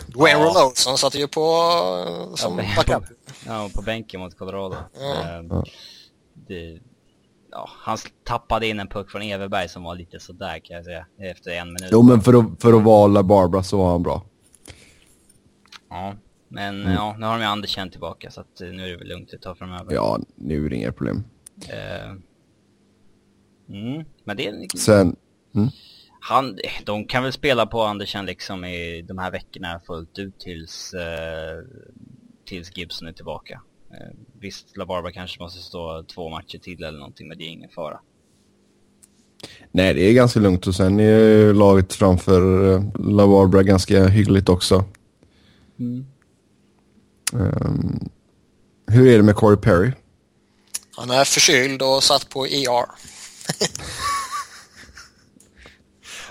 Dwayne 0.07 0.41
Ja. 0.41 0.45
Roloson 0.45 0.99
satt 0.99 1.15
ju 1.15 1.29
på 1.29 1.41
eh, 1.41 2.35
som 2.35 2.59
Ja, 2.59 2.65
backup. 2.77 3.05
Ja, 3.47 3.69
på 3.75 3.83
bänken 3.83 4.21
mot 4.21 4.39
Colorado. 4.39 4.77
Ja. 5.01 5.39
Eh, 5.39 5.63
det, 6.49 6.79
ja, 7.51 7.69
han 7.79 7.99
tappade 8.25 8.67
in 8.67 8.81
en 8.81 8.89
puck 8.89 9.11
från 9.11 9.23
Everberg 9.23 9.69
som 9.69 9.83
var 9.83 9.95
lite 9.95 10.21
sådär 10.21 10.59
kan 10.59 10.77
jag 10.77 10.85
säga, 10.85 11.07
efter 11.19 11.51
en 11.51 11.67
minut. 11.67 11.89
Jo 11.93 12.03
men 12.03 12.21
för 12.21 12.35
att, 12.35 12.63
för 12.63 12.73
att 12.73 12.83
vara 12.83 13.07
La 13.07 13.23
Barbara 13.23 13.63
så 13.63 13.79
var 13.79 13.91
han 13.93 14.03
bra. 14.03 14.23
Ja, 15.91 16.15
men 16.55 16.81
Mm. 16.81 16.93
ja, 16.93 17.17
nu 17.19 17.27
har 17.27 17.33
de 17.33 17.41
ju 17.41 17.47
Andersen 17.47 17.91
tillbaka 17.91 18.31
så 18.31 18.41
att 18.41 18.61
eh, 18.61 18.69
nu 18.69 18.85
är 18.85 18.89
det 18.91 18.97
väl 18.97 19.09
lugnt 19.09 19.33
ett 19.33 19.43
tag 19.43 19.59
framöver. 19.59 19.95
Ja, 19.95 20.21
nu 20.35 20.67
är 20.67 20.71
det 20.71 20.77
inga 20.77 20.93
problem. 20.93 21.25
Eh, 21.69 22.11
mm, 23.69 24.05
men 24.25 24.37
det 24.37 24.47
är 24.47 24.79
Sen, 24.79 25.17
han, 26.21 26.59
de 26.85 27.05
kan 27.05 27.23
väl 27.23 27.33
spela 27.33 27.67
på 27.67 27.83
Andersen 27.83 28.27
liksom 28.27 28.65
i 28.65 29.03
de 29.03 29.19
här 29.19 29.31
veckorna 29.31 29.81
fullt 29.87 30.19
ut 30.19 30.39
tills, 30.39 30.95
eh, 30.95 31.65
tills 32.45 32.77
Gibson 32.77 33.09
är 33.09 33.13
tillbaka. 33.13 33.61
Eh, 33.91 34.17
visst, 34.41 34.77
LaBarbara 34.77 35.13
kanske 35.13 35.43
måste 35.43 35.61
stå 35.61 36.03
två 36.03 36.29
matcher 36.31 36.59
till 36.59 36.83
eller 36.85 36.99
någonting, 36.99 37.29
men 37.29 37.39
det 37.39 37.45
är 37.45 37.49
ingen 37.49 37.71
fara. 37.71 38.01
nej 39.71 39.95
det 39.95 40.01
är 40.01 40.13
ganska 40.13 40.41
lugnt 40.41 40.67
och 40.67 40.75
sen 40.75 41.01
är 41.01 41.19
ju 41.19 41.53
laget 41.53 41.93
framför 41.93 42.41
uh, 42.65 42.83
La 42.99 43.27
Barbara 43.27 43.63
ganska 43.63 44.07
hyggligt 44.07 44.49
också. 44.49 44.85
Ehm, 47.35 48.09
hur 48.87 49.09
är 49.09 49.17
det 49.17 49.23
med 49.23 49.37
Corey 49.37 49.57
Perry? 49.57 49.93
Han 50.97 51.11
är 51.11 51.25
förkyld 51.25 51.83
och 51.83 52.03
satt 52.03 52.29
på 52.29 52.47
ER. 52.47 52.87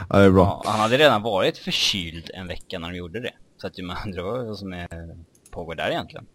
Ja, 0.09 0.19
det 0.19 0.25
är 0.25 0.29
bra. 0.31 0.61
Ja, 0.65 0.71
han 0.71 0.79
hade 0.79 0.97
redan 0.97 1.21
varit 1.21 1.57
förkyld 1.57 2.31
en 2.33 2.47
vecka 2.47 2.79
när 2.79 2.89
de 2.91 2.97
gjorde 2.97 3.19
det. 3.19 3.33
Så 3.61 3.67
att 3.67 3.77
man 3.77 3.97
undrar 4.05 4.45
vad 4.45 4.57
som 4.57 4.73
är, 4.73 5.15
pågår 5.51 5.75
där 5.75 5.89
egentligen. 5.89 6.25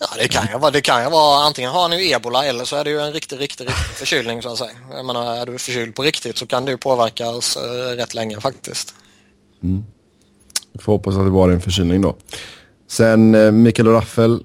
Ja, 0.00 0.06
det 0.16 0.28
kan 0.28 0.46
ju 0.52 0.58
vara, 0.58 0.70
det 0.70 0.80
kan 0.80 1.02
ju 1.04 1.10
vara 1.10 1.44
antingen 1.44 1.70
har 1.70 1.80
han 1.82 1.98
ju 1.98 2.10
ebola 2.10 2.44
eller 2.44 2.64
så 2.64 2.76
är 2.76 2.84
det 2.84 2.90
ju 2.90 3.00
en 3.00 3.12
riktig, 3.12 3.40
riktig, 3.40 3.64
riktig 3.64 3.84
förkylning 3.94 4.42
så 4.42 4.48
att 4.48 4.58
säga. 4.58 4.70
Jag 4.90 5.06
menar, 5.06 5.36
är 5.36 5.46
du 5.46 5.58
förkyld 5.58 5.94
på 5.94 6.02
riktigt 6.02 6.36
så 6.36 6.46
kan 6.46 6.64
det 6.64 6.70
ju 6.70 6.76
påverka 6.76 7.30
oss 7.30 7.56
eh, 7.56 7.96
rätt 7.96 8.14
länge 8.14 8.40
faktiskt. 8.40 8.94
Vi 9.60 9.82
får 10.80 10.92
hoppas 10.92 11.16
att 11.16 11.24
det 11.24 11.30
var 11.30 11.48
en 11.48 11.60
förkylning 11.60 12.02
då. 12.02 12.16
Sen 12.88 13.34
eh, 13.34 13.52
Mikael 13.52 13.88
Raffel, 13.88 14.44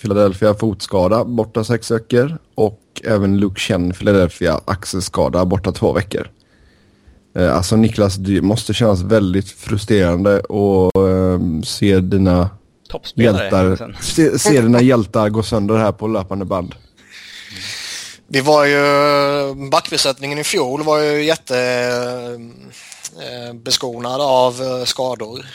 Philadelphia 0.00 0.54
fotskada, 0.54 1.24
borta 1.24 1.64
sex 1.64 1.90
veckor. 1.90 2.38
Och 2.54 2.80
även 3.04 3.36
Luke 3.36 3.60
Chen, 3.60 3.92
Philadelphia 3.92 4.60
axelskada, 4.64 5.44
borta 5.44 5.72
två 5.72 5.92
veckor. 5.92 6.30
Eh, 7.36 7.56
alltså 7.56 7.76
Niklas, 7.76 8.16
det 8.16 8.42
måste 8.42 8.74
kännas 8.74 9.02
väldigt 9.02 9.48
frustrerande 9.48 10.36
att 10.36 10.96
eh, 10.96 11.62
se 11.64 12.00
dina 12.00 12.50
Toppspelare. 12.88 13.42
hjältar, 13.42 13.76
sen. 13.76 13.94
se, 14.00 14.38
se 14.38 14.60
dina 14.60 14.80
hjältar 14.80 15.28
gå 15.28 15.42
sönder 15.42 15.76
här 15.76 15.92
på 15.92 16.06
löpande 16.06 16.44
band. 16.44 16.74
Vi 18.34 18.40
var 18.40 18.64
ju, 18.64 18.80
backbesättningen 19.70 20.38
i 20.38 20.44
fjol 20.44 20.82
var 20.82 20.98
ju 20.98 21.24
jättebeskonad 21.24 24.20
eh, 24.20 24.26
av 24.26 24.62
eh, 24.62 24.84
skador. 24.84 25.46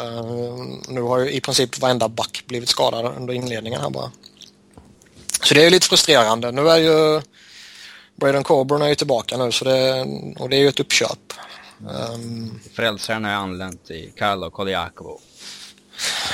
Eh, 0.00 0.24
nu 0.88 1.02
har 1.02 1.18
ju 1.18 1.30
i 1.30 1.40
princip 1.40 1.80
varenda 1.80 2.08
back 2.08 2.44
blivit 2.46 2.68
skadad 2.68 3.14
under 3.16 3.34
inledningen 3.34 3.80
här 3.80 3.90
bara. 3.90 4.10
Så 5.42 5.54
det 5.54 5.60
är 5.60 5.64
ju 5.64 5.70
lite 5.70 5.86
frustrerande. 5.86 6.52
Nu 6.52 6.68
är 6.68 6.76
ju 6.76 7.22
Braden 8.16 8.44
Coburn 8.44 8.82
är 8.82 8.88
ju 8.88 8.94
tillbaka 8.94 9.36
nu 9.36 9.52
så 9.52 9.64
det, 9.64 10.06
och 10.38 10.48
det 10.48 10.56
är 10.56 10.60
ju 10.60 10.68
ett 10.68 10.80
uppköp. 10.80 11.32
Um, 12.14 12.60
Frälsaren 12.72 13.24
har 13.24 13.30
ju 13.30 13.36
anlänt 13.36 13.90
i 13.90 14.12
Carlo 14.16 14.50
Koliakovo 14.50 15.20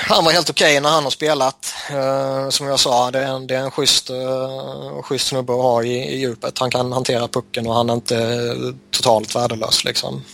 han 0.06 0.24
var 0.24 0.32
helt 0.32 0.50
okej 0.50 0.80
när 0.80 0.90
han 0.90 1.04
har 1.04 1.10
spelat. 1.10 1.74
Eh, 1.90 2.48
som 2.48 2.66
jag 2.66 2.80
sa, 2.80 3.10
det 3.10 3.18
är 3.18 3.26
en, 3.26 3.46
det 3.46 3.56
är 3.56 3.60
en 3.60 3.70
schysst, 3.70 4.10
uh, 4.10 5.02
schysst 5.02 5.26
snubbe 5.26 5.52
att 5.52 5.62
ha 5.62 5.82
i, 5.82 6.14
i 6.14 6.18
djupet. 6.18 6.58
Han 6.58 6.70
kan 6.70 6.92
hantera 6.92 7.28
pucken 7.28 7.66
och 7.66 7.74
han 7.74 7.90
är 7.90 7.94
inte 7.94 8.56
totalt 8.90 9.36
värdelös. 9.36 9.84
Liksom. 9.84 10.24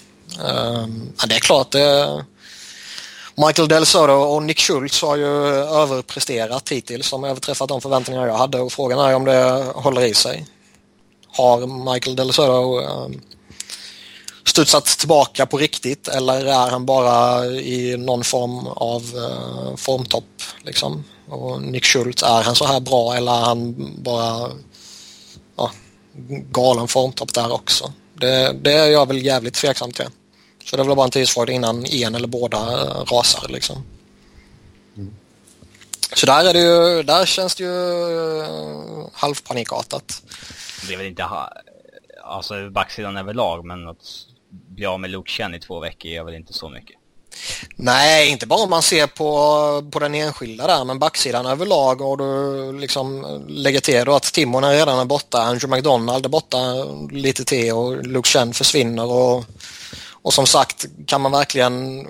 Eh, 0.44 0.87
men 0.87 1.29
det 1.29 1.35
är 1.35 1.40
klart, 1.40 1.70
det, 1.70 2.25
Michael 3.46 3.68
Del 3.68 3.87
Soto 3.87 4.12
och 4.12 4.42
Nick 4.42 4.61
Schultz 4.61 5.03
har 5.03 5.16
ju 5.16 5.27
överpresterat 5.57 6.68
hittills. 6.68 7.11
De 7.11 7.22
har 7.22 7.31
överträffat 7.31 7.68
de 7.68 7.81
förväntningar 7.81 8.27
jag 8.27 8.37
hade 8.37 8.61
och 8.61 8.72
frågan 8.72 8.99
är 8.99 9.14
om 9.14 9.25
det 9.25 9.64
håller 9.75 10.05
i 10.05 10.14
sig. 10.14 10.46
Har 11.29 11.92
Michael 11.92 12.16
Del 12.16 12.33
Soto 12.33 12.81
eh, 12.81 13.09
studsat 14.48 14.85
tillbaka 14.85 15.46
på 15.46 15.59
riktigt 15.59 16.09
eller 16.09 16.46
är 16.46 16.70
han 16.70 16.87
bara 16.87 17.46
i 17.46 17.96
någon 17.96 18.24
form 18.24 18.66
av 18.66 19.02
uh, 19.02 19.76
formtopp? 19.76 20.42
Liksom? 20.62 21.04
Och 21.28 21.62
Nick 21.62 21.85
Schultz, 21.85 22.22
är 22.22 22.42
han 22.42 22.54
så 22.54 22.66
här 22.66 22.80
bra 22.80 23.14
eller 23.14 23.32
är 23.32 23.44
han 23.44 23.74
bara 24.02 24.50
ja, 25.56 25.70
galen 26.50 26.88
formtopp 26.88 27.35
där 27.35 27.52
också? 27.52 27.92
Det, 28.14 28.52
det 28.52 28.72
är 28.72 28.87
jag 28.87 29.09
väl 29.09 29.24
jävligt 29.24 29.54
tveksam 29.54 29.92
till. 29.92 30.09
Så 30.64 30.76
det 30.76 30.82
är 30.82 30.87
väl 30.87 30.96
bara 30.96 31.04
en 31.04 31.11
tidsfråga 31.11 31.52
innan 31.52 31.87
en 31.87 32.14
eller 32.14 32.28
båda 32.28 32.59
eh, 32.59 33.04
rasar 33.04 33.48
liksom. 33.48 33.85
Så 36.14 36.26
där, 36.26 36.44
är 36.44 36.52
det 36.52 36.61
ju, 36.61 37.02
där 37.02 37.26
känns 37.26 37.54
det 37.54 37.64
ju 37.64 37.70
uh, 37.70 39.09
halvpanikartat. 39.12 40.22
Det 40.88 40.94
är 40.94 40.96
väl 40.96 41.06
inte 41.06 41.22
ha, 41.22 41.52
alltså 42.24 42.70
backsidan 42.70 43.16
överlag, 43.16 43.64
men 43.64 43.88
att 43.88 44.26
bli 44.76 44.86
av 44.86 45.00
med 45.00 45.10
Luke 45.10 45.30
Chen 45.30 45.54
i 45.54 45.60
två 45.60 45.80
veckor 45.80 46.10
gör 46.10 46.24
väl 46.24 46.34
inte 46.34 46.52
så 46.52 46.68
mycket. 46.68 46.96
Nej, 47.76 48.28
inte 48.28 48.46
bara 48.46 48.62
om 48.62 48.70
man 48.70 48.82
ser 48.82 49.06
på, 49.06 49.90
på 49.90 49.98
den 49.98 50.14
enskilda 50.14 50.66
där, 50.66 50.84
men 50.84 50.98
backsidan 50.98 51.46
överlag 51.46 52.00
och 52.00 52.18
du 52.18 52.72
liksom 52.80 53.26
lägger 53.48 53.80
till 53.80 54.04
då 54.04 54.14
att 54.14 54.32
Timonen 54.32 54.72
redan 54.72 54.98
är 54.98 55.04
borta, 55.04 55.42
Andrew 55.42 55.76
McDonald 55.76 56.24
är 56.24 56.28
borta 56.28 56.58
lite 57.10 57.44
till 57.44 57.72
och 57.72 58.06
Luke 58.06 58.28
Chen 58.28 58.54
försvinner 58.54 59.04
och, 59.04 59.44
och 60.10 60.34
som 60.34 60.46
sagt 60.46 60.86
kan 61.06 61.20
man 61.20 61.32
verkligen 61.32 62.06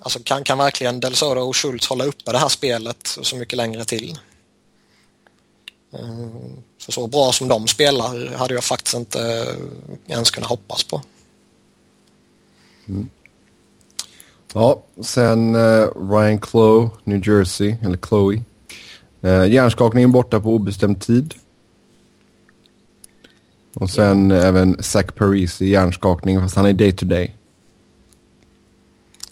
alltså 0.00 0.18
kan, 0.24 0.44
kan 0.44 0.58
verkligen 0.58 1.00
Del 1.00 1.16
Soro 1.16 1.48
och 1.48 1.56
Schultz 1.56 1.86
hålla 1.86 2.04
uppe 2.04 2.32
det 2.32 2.38
här 2.38 2.48
spelet 2.48 3.18
så 3.22 3.36
mycket 3.36 3.56
längre 3.56 3.84
till. 3.84 4.18
Mm, 5.98 6.62
för 6.80 6.92
så 6.92 7.06
bra 7.06 7.32
som 7.32 7.48
de 7.48 7.68
spelar 7.68 8.36
hade 8.36 8.54
jag 8.54 8.64
faktiskt 8.64 8.96
inte 8.96 9.46
ens 10.06 10.30
kunnat 10.30 10.50
hoppas 10.50 10.84
på. 10.84 11.02
Ja, 14.54 14.82
sen 15.02 15.54
eh, 15.54 15.86
Ryan 16.10 16.40
Chloe, 16.40 16.90
New 17.04 17.28
Jersey, 17.28 17.76
eller 17.82 17.96
Chloe. 18.08 18.42
Eh, 19.22 19.46
hjärnskakningen 19.46 20.12
borta 20.12 20.40
på 20.40 20.54
obestämd 20.54 21.00
tid. 21.00 21.34
Och 23.74 23.90
sen 23.90 24.30
även 24.30 24.82
Zach 24.82 25.06
Parisi, 25.14 25.66
hjärnskakning, 25.68 26.40
fast 26.40 26.56
han 26.56 26.66
är 26.66 26.72
day 26.72 26.92
to 26.92 27.06
day. 27.06 27.36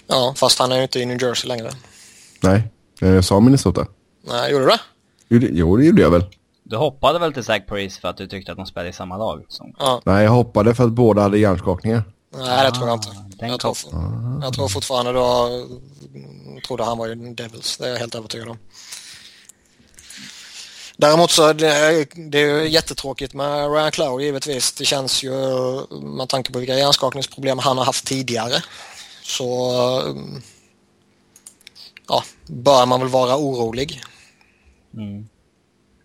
Ja, 0.06 0.34
fast 0.36 0.58
han 0.58 0.72
är 0.72 0.76
ju 0.76 0.82
inte 0.82 0.98
i 1.00 1.06
New 1.06 1.22
Jersey 1.22 1.48
längre. 1.48 1.70
Nej, 2.42 2.62
eh, 3.00 3.08
jag 3.08 3.24
sa 3.24 3.40
Minnesota. 3.40 3.86
Nej, 4.28 4.52
gjorde 4.52 4.64
du 5.28 5.38
det- 5.38 5.48
Jo, 5.52 5.76
det 5.76 5.84
gjorde 5.84 6.02
jag 6.02 6.10
väl. 6.10 6.24
Du 6.62 6.76
hoppade 6.76 7.18
väl 7.18 7.32
till 7.32 7.44
Zach 7.44 7.62
Paris 7.66 7.98
för 7.98 8.08
att 8.08 8.16
du 8.16 8.26
tyckte 8.26 8.52
att 8.52 8.58
de 8.58 8.66
spelade 8.66 8.88
i 8.90 8.92
samma 8.92 9.16
lag? 9.16 9.44
Som... 9.48 9.72
Ja. 9.78 10.02
Nej, 10.04 10.24
jag 10.24 10.30
hoppade 10.30 10.74
för 10.74 10.84
att 10.84 10.92
båda 10.92 11.22
hade 11.22 11.38
hjärnskakningar. 11.38 12.02
Nej, 12.36 12.66
det 12.66 12.76
tror 12.76 12.88
jag 12.88 12.96
inte. 12.96 13.08
den 13.38 13.48
Jag 13.48 13.60
tror, 13.60 13.76
jag 14.42 14.54
tror 14.54 14.68
fortfarande 14.68 15.20
har, 15.20 15.66
trodde 16.66 16.84
han 16.84 16.98
var 16.98 17.06
ju 17.06 17.14
Devils. 17.14 17.76
Det 17.76 17.86
är 17.86 17.90
jag 17.90 17.98
helt 17.98 18.14
övertygad 18.14 18.48
om. 18.48 18.58
Däremot 20.96 21.30
så 21.30 21.52
det, 21.52 22.06
det 22.14 22.38
är 22.38 22.62
ju 22.62 22.68
jättetråkigt 22.68 23.34
med 23.34 23.72
Ryan 23.72 23.90
Clow 23.90 24.22
givetvis. 24.22 24.72
Det 24.72 24.84
känns 24.84 25.22
ju 25.22 25.30
med 26.02 26.28
tanke 26.28 26.52
på 26.52 26.58
vilka 26.58 26.78
hjärnskakningsproblem 26.78 27.58
han 27.58 27.78
har 27.78 27.84
haft 27.84 28.06
tidigare. 28.06 28.62
Så 29.22 29.72
ja, 32.08 32.22
bör 32.46 32.86
man 32.86 33.00
väl 33.00 33.08
vara 33.08 33.36
orolig. 33.36 34.02
Mm. 34.94 35.28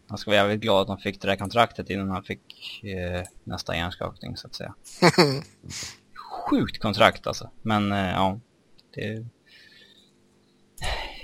Han 0.08 0.18
ska 0.18 0.32
vara 0.32 0.40
jävligt 0.40 0.62
glad 0.62 0.82
att 0.82 0.88
de 0.88 0.98
fick 0.98 1.22
det 1.22 1.28
där 1.28 1.36
kontraktet 1.36 1.90
innan 1.90 2.10
han 2.10 2.24
fick 2.24 2.84
eh, 2.84 3.28
nästa 3.44 3.76
hjärnskakning 3.76 4.38
så 4.38 4.48
att 4.48 4.56
säga. 4.56 4.74
Sjukt 6.32 6.80
kontrakt 6.80 7.28
alltså. 7.28 7.50
Men 7.62 7.92
eh, 7.92 8.12
ja. 8.12 8.40
Det... 8.96 9.26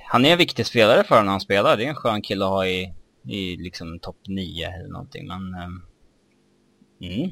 Han 0.05 0.25
är 0.25 0.31
en 0.31 0.37
viktig 0.37 0.65
spelare 0.65 1.03
för 1.03 1.23
när 1.23 1.31
han 1.31 1.41
spelar. 1.41 1.77
Det 1.77 1.85
är 1.85 1.89
en 1.89 1.95
skön 1.95 2.21
kille 2.21 2.45
att 2.45 2.51
ha 2.51 2.65
i, 2.65 2.93
i 3.27 3.57
liksom 3.57 3.99
topp 3.99 4.17
9 4.27 4.67
eller 4.67 4.89
någonting. 4.89 5.27
Men 5.27 5.53
ehm, 5.53 5.81
mm. 7.01 7.31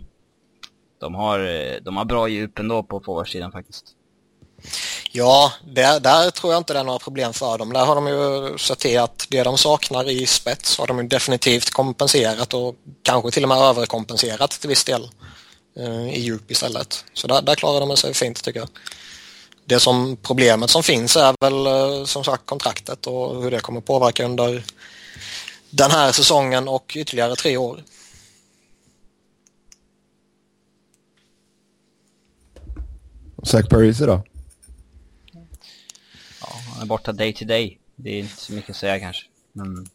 de, 1.00 1.16
har, 1.16 1.40
eh, 1.40 1.76
de 1.82 1.98
har 1.98 2.06
bra 2.06 2.28
djup 2.28 2.60
ändå 2.60 2.84
på 2.84 3.00
forwardsidan 3.00 3.52
faktiskt. 3.52 3.96
Ja, 5.12 5.52
där, 5.66 6.00
där 6.00 6.32
tror 6.32 6.54
jag 6.54 6.60
inte 6.60 6.74
det 6.74 6.80
är 6.80 6.84
några 6.84 7.00
problem 7.00 7.34
för 7.34 7.58
dem. 7.58 7.74
Där 7.74 7.86
har 7.86 7.96
de 7.96 8.08
ju 8.08 8.58
sett 8.58 8.80
till 8.80 9.00
att 9.00 9.28
det 9.30 9.44
de 9.44 9.58
saknar 9.58 10.10
i 10.10 10.26
spets 10.26 10.78
har 10.78 10.88
de 10.88 11.00
ju 11.00 11.08
definitivt 11.08 11.70
kompenserat 11.70 12.54
och 12.54 12.76
kanske 13.04 13.32
till 13.32 13.44
och 13.44 13.50
med 13.50 13.58
överkompenserat 13.58 14.52
till 14.52 14.70
viss 14.70 14.84
del 14.84 15.10
i 16.14 16.20
djup 16.20 16.52
istället. 16.52 17.06
Så 17.14 17.28
där, 17.28 17.42
där 17.42 17.56
klarar 17.56 17.80
de 17.80 17.98
sig 17.98 18.14
fint 18.14 18.44
tycker 18.44 18.60
jag. 18.60 18.70
det 19.66 19.80
som 19.80 20.18
problemet 20.22 20.70
som 20.70 20.84
finns 20.84 21.16
är 21.16 21.36
väl 21.40 21.66
eh, 21.66 22.06
som 22.06 22.24
sagt 22.24 22.46
kontraktet 22.46 23.08
och 23.08 23.44
hur 23.44 23.52
det 23.52 23.60
kommer 23.60 23.82
påverka 23.82 24.26
under 24.26 24.64
den 25.70 25.92
här 25.92 26.12
säsongen 26.12 26.68
och 26.68 26.94
ytterligare 26.96 27.36
tre 27.36 27.58
år. 27.58 27.84
Zach 33.44 33.70
Parise 33.70 34.06
då? 34.06 34.24
Ja, 36.42 36.48
han 36.74 36.82
är 36.82 36.86
borta 36.86 37.12
day 37.12 37.34
to 37.34 37.46
day. 37.46 37.80
Det 37.96 38.10
är 38.10 38.20
inte 38.20 38.36
så 38.42 38.54
mycket 38.54 38.70
att 38.70 38.76
säga 38.76 39.00
kanske. 39.00 39.26
Men 39.52 39.90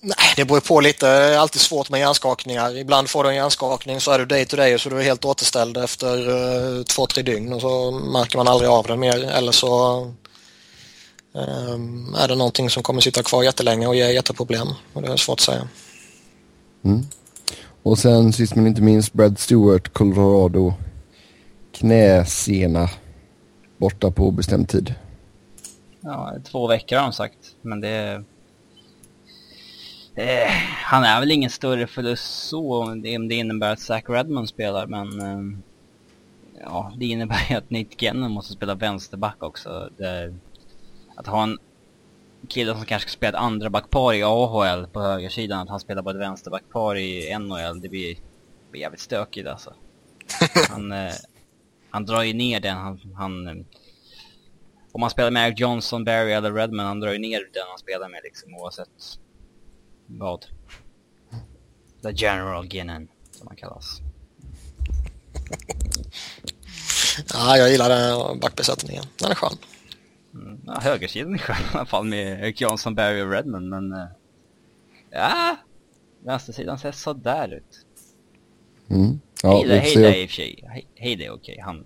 Nej, 0.00 0.16
det 0.36 0.44
beror 0.44 0.60
på 0.60 0.80
lite. 0.80 1.06
Det 1.06 1.34
är 1.34 1.38
alltid 1.38 1.60
svårt 1.60 1.90
med 1.90 2.00
hjärnskakningar. 2.00 2.76
Ibland 2.76 3.10
får 3.10 3.24
du 3.24 3.30
en 3.30 3.36
hjärnskakning 3.36 4.00
så 4.00 4.10
är 4.10 4.18
du 4.18 4.26
day 4.26 4.46
to 4.46 4.56
day 4.56 4.74
och 4.74 4.80
så 4.80 4.88
är 4.88 4.94
du 4.94 5.02
helt 5.02 5.24
återställd 5.24 5.76
efter 5.76 6.28
uh, 6.28 6.82
två, 6.82 7.06
tre 7.06 7.22
dygn 7.22 7.52
och 7.52 7.60
så 7.60 7.90
märker 7.90 8.36
man 8.36 8.48
aldrig 8.48 8.70
av 8.70 8.86
den 8.86 9.00
mer. 9.00 9.24
Eller 9.24 9.52
så 9.52 10.00
um, 11.32 12.14
är 12.18 12.28
det 12.28 12.34
någonting 12.34 12.70
som 12.70 12.82
kommer 12.82 13.00
sitta 13.00 13.22
kvar 13.22 13.42
jättelänge 13.42 13.86
och 13.86 13.94
ge 13.94 14.12
jätteproblem. 14.12 14.68
Och 14.92 15.02
det 15.02 15.12
är 15.12 15.16
svårt 15.16 15.38
att 15.38 15.44
säga. 15.44 15.68
Mm. 16.84 17.06
Och 17.82 17.98
sen 17.98 18.32
sist 18.32 18.54
men 18.54 18.66
inte 18.66 18.82
minst 18.82 19.12
Brad 19.12 19.38
Stewart, 19.38 19.92
Colorado. 19.92 20.74
Knäsena 21.72 22.90
borta 23.76 24.10
på 24.10 24.30
bestämd 24.30 24.68
tid. 24.68 24.94
Ja, 26.00 26.34
två 26.50 26.66
veckor 26.66 26.96
har 26.96 27.02
de 27.02 27.12
sagt. 27.12 27.38
Men 27.62 27.80
det... 27.80 28.24
Eh, 30.20 30.50
han 30.84 31.04
är 31.04 31.20
väl 31.20 31.30
ingen 31.30 31.50
större 31.50 31.86
förlust 31.86 32.48
så 32.48 32.82
om 32.82 33.02
det, 33.02 33.28
det 33.28 33.34
innebär 33.34 33.72
att 33.72 33.80
Zach 33.80 34.04
Redmond 34.08 34.48
spelar, 34.48 34.86
men... 34.86 35.20
Eh, 35.20 35.58
ja, 36.60 36.92
det 36.96 37.06
innebär 37.06 37.46
ju 37.50 37.56
att 37.56 37.70
Nate 37.70 37.96
Gennon 37.98 38.30
måste 38.30 38.52
spela 38.52 38.74
vänsterback 38.74 39.42
också. 39.42 39.90
Det, 39.96 40.34
att 41.16 41.26
ha 41.26 41.42
en 41.42 41.58
kille 42.48 42.74
som 42.74 42.84
kanske 42.84 43.08
ska 43.08 43.16
spela 43.16 43.38
ett 43.38 43.44
andra 43.44 43.70
backpar 43.70 44.14
i 44.14 44.22
AHL 44.22 44.86
på 44.86 45.00
högersidan, 45.00 45.60
att 45.60 45.68
han 45.68 45.80
spelar 45.80 46.02
bara 46.02 46.14
ett 46.14 46.20
vänsterbackpar 46.20 46.96
i 46.96 47.38
NHL, 47.38 47.80
det 47.80 47.88
blir, 47.88 48.16
blir 48.70 48.80
jävligt 48.80 49.00
stökigt 49.00 49.48
alltså. 49.48 49.74
Han, 50.70 50.92
eh, 50.92 51.12
han 51.90 52.06
drar 52.06 52.22
ju 52.22 52.32
ner 52.32 52.60
den, 52.60 52.76
han, 52.76 53.00
han 53.16 53.46
eh, 53.46 53.64
om 54.92 55.00
man 55.00 55.10
spelar 55.10 55.30
med 55.30 55.48
Eric 55.48 55.60
Johnson, 55.60 56.04
Barry 56.04 56.32
eller 56.32 56.52
Redman, 56.52 56.86
han 56.86 57.00
drar 57.00 57.12
ju 57.12 57.18
ner 57.18 57.38
den 57.38 57.62
han 57.68 57.78
spelar 57.78 58.08
med 58.08 58.20
liksom 58.24 58.54
oavsett 58.54 58.88
vad. 60.18 60.46
The 62.02 62.12
General 62.14 62.66
Ginnan, 62.66 63.08
som 63.30 63.46
han 63.46 63.56
kallas. 63.56 64.00
Ja, 67.34 67.56
jag 67.56 67.70
gillar 67.70 67.88
den 67.88 68.40
backbesättningen. 68.40 69.04
Den 69.18 69.30
är 69.30 69.34
skön. 69.34 69.56
Mm, 70.34 70.60
ja, 70.66 70.80
högersidan 70.80 71.34
är 71.34 71.38
skön 71.38 71.56
i 71.56 71.76
alla 71.76 71.86
fall 71.86 72.04
med 72.04 72.40
Eric 72.40 72.60
Johnson, 72.60 72.94
Barry 72.94 73.22
och 73.22 73.30
Redman, 73.30 73.68
men... 73.68 73.92
Uh, 73.92 74.06
ja, 75.10 75.56
vänstersidan 76.24 76.78
ser 76.78 76.92
sådär 76.92 77.54
ut. 77.54 77.86
Mm. 78.88 79.20
Ja, 79.42 79.56
Heida 79.56 80.14
är 80.14 80.22
i 80.22 80.26
och 80.26 80.30
för 80.30 80.34
sig, 80.34 80.86
Heida 80.94 81.24
är 81.24 81.30
okej. 81.30 81.60
Han, 81.60 81.84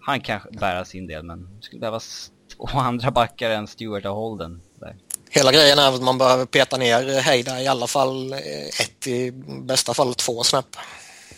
han 0.00 0.20
kan 0.20 0.40
bära 0.52 0.84
sin 0.84 1.06
del, 1.06 1.22
men 1.22 1.48
det 1.56 1.62
skulle 1.62 1.80
behövas 1.80 2.32
två 2.56 2.66
andra 2.66 3.10
backar 3.10 3.50
än 3.50 3.66
Stewart 3.66 4.04
och 4.04 4.14
Holden. 4.14 4.60
Där. 4.74 4.96
Hela 5.34 5.52
grejen 5.52 5.78
är 5.78 5.94
att 5.94 6.02
man 6.02 6.18
behöver 6.18 6.46
peta 6.46 6.76
ner 6.76 7.20
Heida 7.20 7.60
i 7.60 7.66
alla 7.66 7.86
fall 7.86 8.32
ett, 8.32 9.06
i 9.06 9.32
bästa 9.62 9.94
fall 9.94 10.14
två 10.14 10.42
snäpp. 10.42 10.76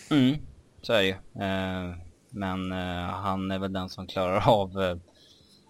Mm, 0.09 0.37
så 0.81 0.93
är 0.93 0.97
det 0.97 1.05
ju. 1.05 1.11
Eh, 1.11 1.95
men 2.29 2.71
eh, 2.71 3.09
han 3.09 3.51
är 3.51 3.59
väl 3.59 3.73
den 3.73 3.89
som 3.89 4.07
klarar 4.07 4.49
av, 4.49 4.83
eh, 4.83 4.97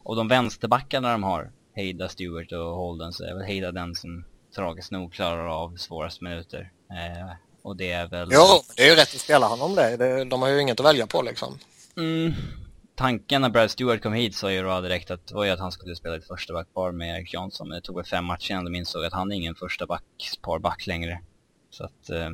och 0.03 0.15
de 0.15 0.27
vänsterbackarna 0.27 1.11
de 1.11 1.23
har, 1.23 1.51
Heida, 1.75 2.09
Stewart 2.09 2.51
och 2.51 2.75
Holden, 2.75 3.13
så 3.13 3.23
är 3.23 3.33
väl 3.33 3.43
Heida 3.43 3.71
den 3.71 3.95
som 3.95 4.25
tragiskt 4.55 4.91
nog 4.91 5.13
klarar 5.13 5.47
av 5.47 5.77
svårast 5.77 6.21
minuter. 6.21 6.71
Och 7.61 7.77
det 7.77 7.91
är 7.91 8.07
väl... 8.07 8.29
Jo, 8.31 8.61
det 8.75 8.83
är 8.83 8.89
ju 8.89 8.95
rätt 8.95 9.15
att 9.15 9.21
spela 9.21 9.47
honom 9.47 9.75
det. 9.75 10.23
De 10.23 10.41
har 10.41 10.49
ju 10.49 10.61
inget 10.61 10.79
att 10.79 10.85
välja 10.85 11.07
på 11.07 11.21
liksom. 11.21 11.59
Mm, 11.97 12.33
tanken 12.95 13.41
när 13.41 13.49
Brad 13.49 13.71
Stewart 13.71 14.03
kom 14.03 14.13
hit 14.13 14.35
sa 14.35 14.51
ju 14.51 14.63
då 14.63 14.81
direkt 14.81 15.11
att, 15.11 15.31
var 15.31 15.47
att 15.47 15.59
han 15.59 15.71
skulle 15.71 15.95
spela 15.95 16.15
ett 16.15 16.27
första 16.27 16.53
backpar 16.53 16.91
med 16.91 17.17
Erik 17.17 17.33
Jansson. 17.33 17.67
Men 17.69 17.75
det 17.75 17.81
tog 17.81 17.95
väl 17.95 18.05
fem 18.05 18.25
matcher 18.25 18.51
innan 18.51 18.65
de 18.65 18.75
insåg 18.75 19.05
att 19.05 19.13
han 19.13 19.31
är 19.31 19.35
ingen 19.35 19.55
första 19.55 19.85
backpar 19.85 20.59
back 20.59 20.87
längre. 20.87 21.21
Så 21.69 21.83
att, 21.83 22.09
eh, 22.09 22.29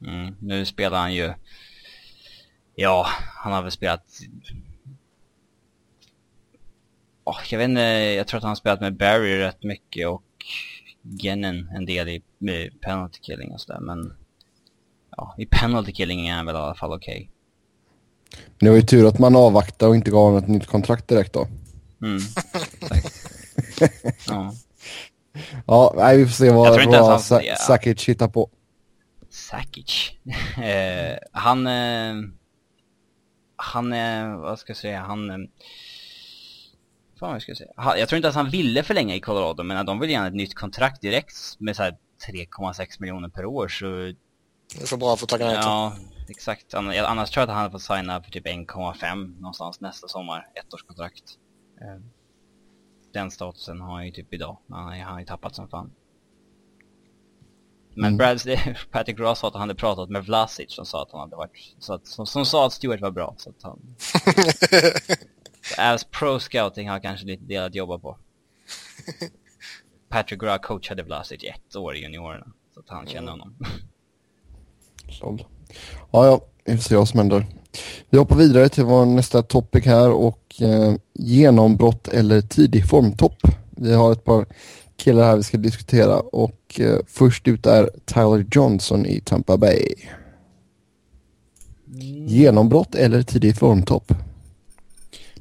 mm, 0.00 0.34
nu 0.40 0.66
spelar 0.66 0.98
han 0.98 1.14
ju, 1.14 1.32
ja, 2.74 3.06
han 3.34 3.52
har 3.52 3.62
väl 3.62 3.70
spelat, 3.70 4.20
oh, 7.24 7.40
jag 7.50 7.58
vet 7.58 7.68
inte, 7.68 7.80
jag 7.80 8.26
tror 8.26 8.38
att 8.38 8.44
han 8.44 8.50
har 8.50 8.56
spelat 8.56 8.80
med 8.80 8.96
Barry 8.96 9.38
rätt 9.38 9.62
mycket 9.62 10.08
och 10.08 10.24
Gennen 11.02 11.68
en 11.74 11.86
del 11.86 12.08
i 12.08 12.22
penalty 12.80 13.18
killing 13.20 13.52
och 13.52 13.60
sådär, 13.60 13.80
men 13.80 14.16
ja, 15.16 15.34
i 15.38 15.46
penalty 15.46 15.92
killing 15.92 16.28
är 16.28 16.34
han 16.34 16.46
väl 16.46 16.54
i 16.54 16.58
alla 16.58 16.74
fall 16.74 16.92
okej. 16.92 17.16
Okay. 17.16 17.37
Men 18.30 18.66
det 18.66 18.70
var 18.70 18.76
ju 18.76 18.82
tur 18.82 19.08
att 19.08 19.18
man 19.18 19.36
avvaktade 19.36 19.90
och 19.90 19.96
inte 19.96 20.10
gav 20.10 20.22
honom 20.22 20.38
ett 20.38 20.48
nytt 20.48 20.66
kontrakt 20.66 21.08
direkt 21.08 21.32
då. 21.32 21.48
Mm. 22.02 22.18
ja. 24.26 24.54
Ja, 25.66 25.94
nej, 25.96 26.16
vi 26.16 26.26
får 26.26 26.32
se 26.32 26.50
vad, 26.50 26.86
vad 26.86 27.22
Sa 27.22 27.42
ja. 27.42 27.56
Sakic 27.56 28.08
hittar 28.08 28.28
på. 28.28 28.50
Sakic? 29.30 30.12
eh, 30.62 31.18
han... 31.32 31.66
Eh, 31.66 32.14
han, 33.56 33.92
eh, 33.92 34.36
vad 34.36 34.58
ska 34.58 34.70
jag 34.70 34.76
säga, 34.76 35.00
han... 35.00 35.30
Eh, 35.30 35.36
fan 37.20 37.32
vad 37.32 37.42
ska 37.42 37.50
jag 37.50 37.58
säga? 37.58 37.70
Han, 37.76 37.98
jag 37.98 38.08
tror 38.08 38.16
inte 38.16 38.26
ens 38.26 38.36
han 38.36 38.50
ville 38.50 38.82
förlänga 38.82 39.14
i 39.14 39.20
Colorado, 39.20 39.62
men 39.62 39.86
de 39.86 40.00
vill 40.00 40.10
gärna 40.10 40.26
ett 40.26 40.34
nytt 40.34 40.54
kontrakt 40.54 41.00
direkt 41.00 41.34
med 41.58 41.76
så 41.76 41.82
3,6 41.82 42.96
miljoner 42.98 43.28
per 43.28 43.44
år 43.44 43.68
så... 43.68 43.86
Det 44.74 44.82
är 44.82 44.86
för 44.86 44.96
bra 44.96 45.16
för 45.16 45.24
att 45.24 45.28
tacka 45.28 45.44
nej 45.44 45.54
Ja, 45.54 45.96
exakt. 46.30 46.74
Annars 46.74 47.30
tror 47.30 47.42
jag 47.42 47.50
att 47.50 47.56
han 47.56 47.70
fått 47.70 47.82
signa 47.82 48.22
för 48.22 48.30
typ 48.30 48.46
1,5 48.46 49.40
någonstans 49.40 49.80
nästa 49.80 50.08
sommar, 50.08 50.48
ettårskontrakt. 50.54 51.38
Eh, 51.80 52.00
den 53.12 53.30
statusen 53.30 53.80
har 53.80 53.94
han 53.94 54.06
ju 54.06 54.12
typ 54.12 54.34
idag, 54.34 54.58
han 54.68 55.00
har 55.00 55.20
ju 55.20 55.26
tappat 55.26 55.54
som 55.54 55.68
fan. 55.68 55.90
Men 57.94 58.14
mm. 58.14 58.16
Brad, 58.16 58.40
Patrick 58.90 59.18
Ross 59.18 59.38
sa 59.38 59.48
att 59.48 59.54
han 59.54 59.60
hade 59.60 59.74
pratat 59.74 60.10
med 60.10 60.24
Vlasic 60.24 60.72
som 60.74 60.86
sa 60.86 61.02
att 61.02 61.12
han 61.12 61.20
hade 61.20 61.36
varit, 61.36 61.74
så 61.78 61.94
att, 61.94 62.06
som, 62.06 62.26
som 62.26 62.46
sa 62.46 62.66
att 62.66 62.72
Stewart 62.72 63.00
var 63.00 63.10
bra. 63.10 63.34
Så 63.38 63.50
att 63.50 63.62
han... 63.62 63.96
As 65.78 66.04
pro 66.04 66.40
scouting 66.40 66.88
har 66.88 67.00
kanske 67.00 67.26
lite 67.26 67.44
del 67.44 67.64
att 67.64 67.74
jobba 67.74 67.98
på. 67.98 68.18
Patrick 70.08 70.42
Ross 70.42 70.58
coachade 70.62 71.02
Vlasic 71.02 71.44
ett 71.44 71.76
år 71.76 71.96
i 71.96 72.02
juniorerna, 72.02 72.52
så 72.74 72.80
att 72.80 72.88
han 72.88 73.06
känner 73.06 73.30
honom. 73.30 73.58
Såld. 75.10 75.44
Ja, 76.10 76.26
ja, 76.26 76.40
vi 76.64 76.76
får 76.76 76.82
se 76.82 76.96
vad 76.96 77.08
som 77.08 77.18
händer. 77.18 77.46
Vi 78.10 78.18
hoppar 78.18 78.36
vidare 78.36 78.68
till 78.68 78.84
vår 78.84 79.06
nästa 79.06 79.42
topic 79.42 79.84
här 79.84 80.10
och 80.10 80.62
eh, 80.62 80.94
genombrott 81.14 82.08
eller 82.08 82.40
tidig 82.40 82.88
formtopp. 82.88 83.38
Vi 83.70 83.94
har 83.94 84.12
ett 84.12 84.24
par 84.24 84.46
killar 84.96 85.24
här 85.24 85.36
vi 85.36 85.42
ska 85.42 85.56
diskutera 85.56 86.20
och 86.20 86.80
eh, 86.80 86.98
först 87.06 87.48
ut 87.48 87.66
är 87.66 87.90
Tyler 88.04 88.46
Johnson 88.52 89.06
i 89.06 89.20
Tampa 89.20 89.56
Bay. 89.56 89.94
Mm. 91.86 92.26
Genombrott 92.26 92.94
eller 92.94 93.22
tidig 93.22 93.56
formtopp? 93.56 94.12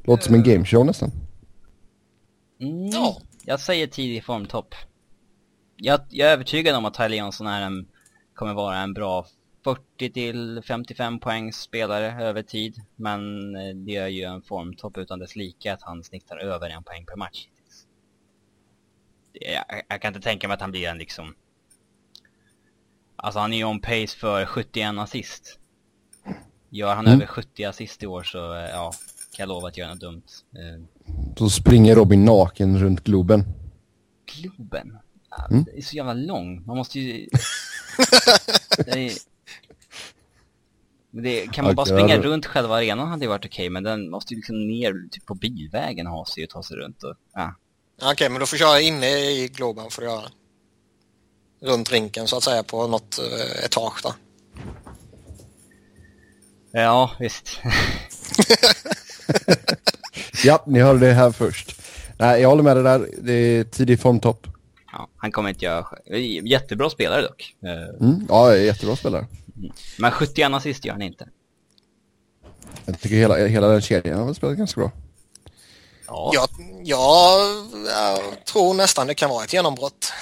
Låter 0.04 0.24
som 0.24 0.36
en 0.36 0.42
eh. 0.42 0.48
gameshow 0.48 0.86
nästan. 0.86 1.12
Mm, 2.62 2.88
ja. 2.88 3.18
Jag 3.46 3.60
säger 3.60 3.88
tidig 3.88 4.24
formtopp. 4.24 4.76
Jag, 5.76 6.00
jag 6.10 6.30
är 6.30 6.34
övertygad 6.34 6.76
om 6.76 6.86
att 6.86 6.94
Tyler 6.94 7.18
Johnson 7.18 7.48
är 7.48 7.62
en, 7.62 7.86
kommer 8.36 8.54
vara 8.54 8.78
en 8.78 8.94
bra 8.94 9.26
40 9.68 10.10
till 10.10 10.62
55 10.68 11.20
poängs 11.20 11.56
spelare 11.56 12.24
över 12.24 12.42
tid. 12.42 12.82
Men 12.96 13.56
eh, 13.56 13.76
det 13.76 13.96
är 13.96 14.08
ju 14.08 14.24
en 14.24 14.42
formtopp 14.42 14.98
utan 14.98 15.20
dess 15.20 15.36
lika 15.36 15.74
att 15.74 15.82
han 15.82 16.04
snittar 16.04 16.38
över 16.38 16.70
en 16.70 16.84
poäng 16.84 17.06
per 17.06 17.16
match. 17.16 17.48
Jag, 19.34 19.84
jag 19.88 20.02
kan 20.02 20.10
inte 20.16 20.30
tänka 20.30 20.48
mig 20.48 20.56
att 20.56 20.62
han 20.62 20.72
blir 20.72 20.88
en 20.88 20.98
liksom... 20.98 21.36
Alltså 23.16 23.40
han 23.40 23.54
är 23.54 23.58
ju 23.58 23.64
on 23.64 23.80
pace 23.80 24.18
för 24.18 24.46
71 24.46 24.98
assist. 24.98 25.60
Gör 26.70 26.96
han 26.96 27.08
mm. 27.08 27.16
över 27.16 27.26
70 27.26 27.64
assist 27.64 28.04
i 28.04 28.08
år 28.08 28.24
så, 28.24 28.54
eh, 28.54 28.70
ja, 28.70 28.92
kan 29.32 29.44
jag 29.44 29.50
lova 29.50 29.68
att 29.68 29.78
göra 29.78 29.90
något 29.90 30.00
dumt. 30.00 30.24
Eh. 30.56 30.84
Så 31.38 31.50
springer 31.50 31.96
Robin 31.96 32.26
naken 32.26 32.80
runt 32.80 33.04
Globen. 33.04 33.44
Globen? 34.26 34.98
Mm. 35.50 35.64
Det 35.64 35.78
är 35.78 35.82
så 35.82 35.96
jävla 35.96 36.14
lång. 36.14 36.66
Man 36.66 36.78
måste 36.78 37.00
ju... 37.00 37.28
det 38.86 39.06
är... 39.08 39.37
Det, 41.24 41.48
kan 41.52 41.66
man 41.66 41.76
bara 41.76 41.86
springa 41.86 42.18
runt 42.18 42.46
själva 42.46 42.76
arenan 42.76 43.08
hade 43.08 43.26
det 43.26 43.28
varit 43.28 43.46
okej, 43.46 43.64
okay, 43.64 43.70
men 43.70 43.84
den 43.84 44.10
måste 44.10 44.34
ju 44.34 44.38
liksom 44.38 44.68
ner 44.68 45.10
typ 45.12 45.26
på 45.26 45.36
bilvägen 45.36 46.08
ha 46.08 46.26
sig 46.26 46.44
och 46.44 46.50
ta 46.50 46.64
sig 46.64 46.78
runt 46.78 47.04
och, 47.04 47.16
ja. 47.34 47.56
Okej, 48.02 48.12
okay, 48.12 48.30
men 48.30 48.40
då 48.40 48.46
får 48.46 48.60
jag 48.60 48.82
inne 48.82 49.08
i 49.08 49.50
Globen 49.54 49.90
för 49.90 50.02
att 50.02 50.08
göra 50.08 50.24
Runt 51.62 51.92
rinken 51.92 52.28
så 52.28 52.38
att 52.38 52.44
säga 52.44 52.64
på 52.64 52.88
något 52.88 53.20
eh, 53.20 53.66
etage 53.66 54.04
där. 54.04 54.14
Ja, 56.72 57.12
visst. 57.20 57.60
ja, 60.44 60.64
ni 60.68 60.80
hörde 60.80 61.00
det 61.00 61.14
här 61.14 61.32
först. 61.32 61.82
Nej, 62.18 62.42
jag 62.42 62.50
håller 62.50 62.64
med 62.64 62.76
dig 62.76 62.84
där. 62.84 63.10
Det 63.22 63.34
är 63.34 63.64
tidig 63.64 64.00
formtopp. 64.00 64.48
Ja, 64.92 65.10
han 65.18 65.32
kommer 65.32 65.50
inte 65.50 65.66
göra... 65.66 65.86
Jättebra 66.44 66.90
spelare 66.90 67.22
dock. 67.22 67.56
Eh, 67.64 68.06
Mm, 68.06 68.26
ja, 68.30 68.56
jättebra 68.56 68.96
spelare. 68.96 69.26
Men 69.98 70.12
71 70.12 70.54
assist 70.54 70.86
gör 70.86 70.94
han 70.94 71.02
inte. 71.02 71.28
Jag 72.86 73.00
tycker 73.00 73.16
hela, 73.16 73.38
hela 73.48 73.68
den 73.68 73.82
kedjan 73.82 74.20
har 74.28 74.34
spelat 74.34 74.58
ganska 74.58 74.82
bra. 74.82 74.92
Ja. 76.08 76.32
Jag, 76.34 76.50
jag, 76.84 77.40
jag 77.86 78.46
tror 78.46 78.74
nästan 78.74 79.08
det 79.08 79.14
kan 79.14 79.30
vara 79.30 79.44
ett 79.44 79.54
genombrott. 79.54 80.14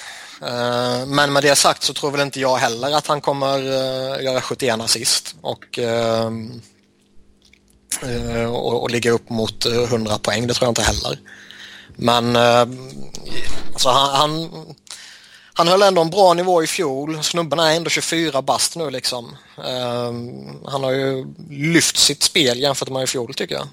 Eh, 0.42 1.06
Men 1.06 1.32
med 1.32 1.42
det 1.42 1.56
sagt 1.56 1.82
så 1.82 1.94
tror 1.94 2.10
väl 2.10 2.20
inte 2.20 2.40
jag 2.40 2.56
heller 2.56 2.96
att 2.96 3.06
han 3.06 3.20
kommer 3.20 3.58
eh, 3.58 4.24
göra 4.24 4.40
71 4.40 4.80
assist 4.80 5.34
och, 5.40 5.78
eh, 5.78 6.30
och, 8.48 8.82
och 8.82 8.90
ligga 8.90 9.10
upp 9.10 9.30
mot 9.30 9.66
eh, 9.66 9.82
100 9.82 10.18
poäng. 10.18 10.46
Det 10.46 10.54
tror 10.54 10.66
jag 10.66 10.70
inte 10.70 10.82
heller. 10.82 11.18
Men 11.98 12.36
alltså 13.72 13.88
han, 13.88 14.14
han, 14.14 14.50
han 15.56 15.68
höll 15.68 15.82
ändå 15.82 16.02
en 16.02 16.10
bra 16.10 16.34
nivå 16.34 16.62
i 16.62 16.66
fjol. 16.66 17.22
Snubben 17.22 17.58
är 17.58 17.76
ändå 17.76 17.90
24 17.90 18.42
bast 18.42 18.76
nu 18.76 18.90
liksom. 18.90 19.36
Eh, 19.58 20.12
Han 20.70 20.82
har 20.84 20.90
ju 20.90 21.26
lyft 21.50 21.96
sitt 21.96 22.22
spel 22.22 22.60
jämfört 22.60 22.88
med 22.90 23.02
i 23.02 23.06
fjol 23.06 23.34
tycker 23.34 23.54
jag. 23.54 23.66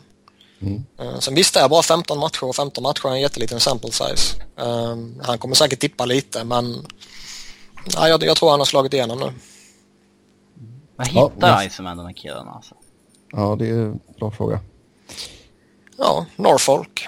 Eh, 0.99 1.19
Sen 1.19 1.35
visst 1.35 1.53
det 1.53 1.59
är 1.59 1.69
bara 1.69 1.83
15 1.83 2.19
matcher 2.19 2.43
och 2.43 2.55
15 2.55 2.83
matcher 2.83 3.07
är 3.07 3.11
en 3.11 3.21
jätteliten 3.21 3.59
sample 3.59 3.91
size. 3.91 4.35
Eh, 4.57 4.97
Han 5.23 5.37
kommer 5.37 5.55
säkert 5.55 5.79
tippa 5.79 6.05
lite 6.05 6.43
men 6.43 6.85
ja, 7.93 8.07
jag, 8.09 8.23
jag 8.23 8.37
tror 8.37 8.49
han 8.49 8.59
har 8.59 8.65
slagit 8.65 8.93
igenom 8.93 9.19
nu. 9.19 9.33
Vad 10.95 11.07
Ja, 11.13 11.31
hittar 11.35 11.55
men- 11.57 11.67
Iceman 11.67 11.97
den 11.97 12.05
här 12.05 12.13
killen 12.13 12.47
alltså? 12.47 12.75
Ja, 13.31 13.55
det 13.59 13.67
är 13.69 13.73
en 13.73 13.99
bra 14.19 14.31
fråga. 14.31 14.59
Ja, 15.97 16.25
Norfolk. 16.35 17.07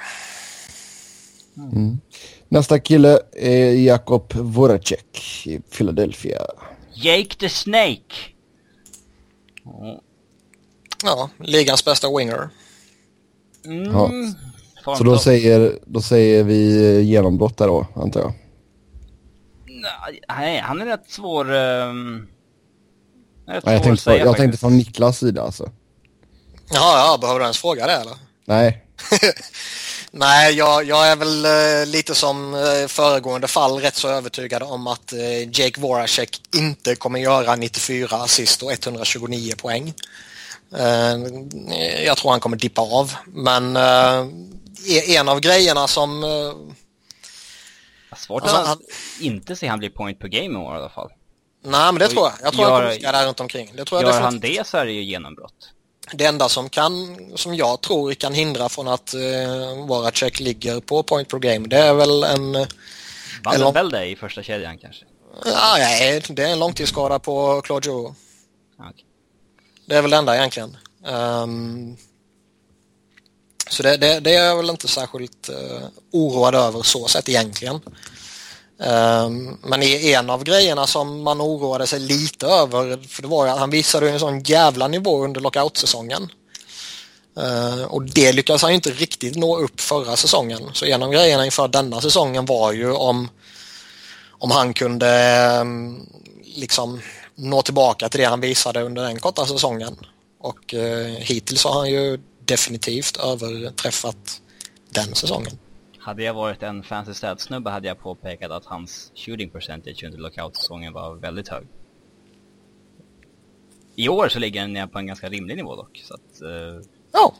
Nästa 2.55 2.79
kille 2.79 3.19
är 3.31 3.73
Jakob 3.73 4.33
Voracek 4.35 5.21
i 5.45 5.59
Philadelphia. 5.59 6.41
Jake 6.93 7.35
the 7.39 7.49
Snake! 7.49 8.15
Ja. 9.63 10.01
Ja, 11.03 11.29
ligans 11.39 11.85
bästa 11.85 12.17
winger. 12.17 12.49
Mm. 13.65 13.91
Ja. 14.85 14.95
Så 14.95 15.03
då 15.03 15.17
säger, 15.17 15.79
då 15.85 16.01
säger 16.01 16.43
vi 16.43 17.01
genombrott 17.01 17.57
där 17.57 17.67
då, 17.67 17.87
antar 17.95 18.19
jag. 18.21 18.33
Nej, 20.27 20.59
han 20.59 20.81
är 20.81 20.85
rätt 20.85 21.09
svår... 21.09 21.51
Um... 21.51 22.27
Rätt 23.47 23.65
Nej, 23.65 23.73
jag 23.73 23.81
svår 23.81 23.83
tänkte, 23.83 24.03
säga 24.03 24.25
jag 24.25 24.37
tänkte 24.37 24.57
från 24.57 24.77
Niklas 24.77 25.19
sida 25.19 25.41
alltså. 25.41 25.71
Ja, 26.71 27.11
ja, 27.11 27.17
behöver 27.21 27.39
du 27.39 27.43
ens 27.43 27.57
fråga 27.57 27.87
det 27.87 27.93
eller? 27.93 28.15
Nej. 28.45 28.84
Nej, 30.11 30.53
jag, 30.53 30.83
jag 30.83 31.07
är 31.07 31.15
väl 31.15 31.45
eh, 31.45 31.85
lite 31.91 32.15
som 32.15 32.53
eh, 32.53 32.87
föregående 32.87 33.47
fall 33.47 33.79
rätt 33.79 33.95
så 33.95 34.07
övertygad 34.07 34.63
om 34.63 34.87
att 34.87 35.13
eh, 35.13 35.41
Jake 35.59 35.81
Voracek 35.81 36.41
inte 36.55 36.95
kommer 36.95 37.19
göra 37.19 37.55
94 37.55 38.07
assist 38.17 38.63
och 38.63 38.71
129 38.71 39.53
poäng. 39.57 39.93
Jag 42.05 42.17
tror 42.17 42.31
han 42.31 42.39
kommer 42.39 42.57
dippa 42.57 42.81
av. 42.81 43.13
Men 43.27 43.75
e- 44.87 45.15
en 45.15 45.29
av 45.29 45.39
grejerna 45.39 45.87
som... 45.87 46.21
Svårt 48.17 48.43
Alltså, 48.43 48.57
att 48.57 48.67
han- 48.67 48.81
inte 49.19 49.55
se 49.55 49.67
han 49.67 49.79
blir 49.79 49.89
point 49.89 50.19
per 50.19 50.27
game 50.27 50.53
i 50.59 50.61
år 50.63 50.75
i 50.75 50.77
alla 50.79 50.89
fall. 50.89 51.09
nej, 51.63 51.85
men 51.91 51.95
det 51.95 52.07
tror 52.07 52.23
jag. 52.27 52.33
Jag 52.41 52.53
tror 52.53 52.63
Gör- 52.65 52.71
han 52.71 52.81
kommer 52.81 52.93
ligga 52.95 53.11
där 53.11 53.25
runt 53.27 53.39
omkring. 53.39 53.71
Det 53.75 53.85
tror 53.85 54.01
jag 54.01 54.11
Gör 54.13 54.21
han 54.21 54.33
definitivt. 54.33 54.57
det 54.59 54.67
så 54.67 54.77
är 54.77 54.85
det 54.85 54.91
ju 54.91 55.03
genombrott. 55.03 55.71
Det 56.13 56.25
enda 56.25 56.49
som, 56.49 56.69
kan, 56.69 57.17
som 57.35 57.55
jag 57.55 57.81
tror 57.81 58.13
kan 58.13 58.33
hindra 58.33 58.69
från 58.69 58.87
att 58.87 59.13
eh, 59.13 59.85
Voracek 59.87 60.39
ligger 60.39 60.79
på 60.79 61.03
point 61.03 61.27
per 61.27 61.39
game 61.39 61.67
det 61.67 61.77
är 61.77 61.93
väl 61.93 62.23
en... 62.23 62.53
Vann 63.43 63.55
Eller- 63.55 63.71
väl 63.71 63.89
det 63.89 64.05
i 64.05 64.15
första 64.15 64.43
kedjan 64.43 64.77
kanske? 64.77 65.05
Ja, 65.45 65.75
nej, 65.77 66.23
det 66.29 66.43
är 66.43 66.47
en 66.47 66.59
långtidsskada 66.59 67.19
på 67.19 67.61
Claude 67.61 67.89
Giroux. 67.89 68.19
Okej. 68.79 69.05
Det 69.85 69.95
är 69.95 70.01
väl 70.01 70.11
det 70.11 70.17
enda 70.17 70.37
egentligen. 70.37 70.77
Ehm, 71.05 71.97
så 73.69 73.83
det, 73.83 73.97
det, 73.97 74.19
det 74.19 74.35
är 74.35 74.45
jag 74.45 74.57
väl 74.57 74.69
inte 74.69 74.87
särskilt 74.87 75.49
uh, 75.49 75.87
oroad 76.11 76.55
över 76.55 76.81
så 76.81 77.07
sett 77.07 77.29
egentligen. 77.29 77.81
Ehm, 78.79 79.57
men 79.63 79.83
en 79.83 80.29
av 80.29 80.43
grejerna 80.43 80.87
som 80.87 81.23
man 81.23 81.41
oroade 81.41 81.87
sig 81.87 81.99
lite 81.99 82.47
över, 82.47 83.07
för 83.07 83.21
det 83.21 83.27
var 83.27 83.47
att 83.47 83.59
han 83.59 83.69
visade 83.69 84.09
en 84.09 84.19
sån 84.19 84.43
jävla 84.43 84.87
nivå 84.87 85.23
under 85.23 85.41
lockoutsäsongen. 85.41 86.29
Ehm, 87.37 87.85
och 87.85 88.03
det 88.03 88.33
lyckades 88.33 88.61
han 88.61 88.71
ju 88.71 88.75
inte 88.75 88.91
riktigt 88.91 89.35
nå 89.35 89.57
upp 89.57 89.81
förra 89.81 90.15
säsongen. 90.15 90.69
Så 90.73 90.85
en 90.85 91.03
av 91.03 91.11
grejerna 91.11 91.45
inför 91.45 91.67
denna 91.67 92.01
säsongen 92.01 92.45
var 92.45 92.71
ju 92.71 92.91
om, 92.91 93.29
om 94.29 94.51
han 94.51 94.73
kunde 94.73 95.09
ehm, 95.09 95.99
liksom 96.43 97.01
nå 97.35 97.61
tillbaka 97.61 98.09
till 98.09 98.19
det 98.19 98.25
han 98.25 98.41
visade 98.41 98.81
under 98.81 99.03
den 99.03 99.19
korta 99.19 99.45
säsongen. 99.45 99.95
Och 100.39 100.73
eh, 100.73 101.07
hittills 101.07 101.63
har 101.63 101.73
han 101.73 101.89
ju 101.89 102.19
definitivt 102.45 103.17
överträffat 103.17 104.41
den 104.89 105.15
säsongen. 105.15 105.59
Hade 106.05 106.23
jag 106.23 106.33
varit 106.33 106.63
en 106.63 106.83
fancy 106.83 107.13
stats-snubbe 107.13 107.69
hade 107.69 107.87
jag 107.87 107.99
påpekat 107.99 108.51
att 108.51 108.65
hans 108.65 109.11
shooting 109.15 109.49
percentage 109.49 110.03
under 110.03 110.17
lockout-säsongen 110.17 110.93
var 110.93 111.15
väldigt 111.15 111.47
hög. 111.47 111.67
I 113.95 114.09
år 114.09 114.27
så 114.29 114.39
ligger 114.39 114.67
den 114.67 114.89
på 114.89 114.99
en 114.99 115.07
ganska 115.07 115.29
rimlig 115.29 115.57
nivå 115.57 115.75
dock, 115.75 116.01
så 116.03 116.13
att... 116.13 116.41
eh, 116.41 116.89
Ja, 117.13 117.33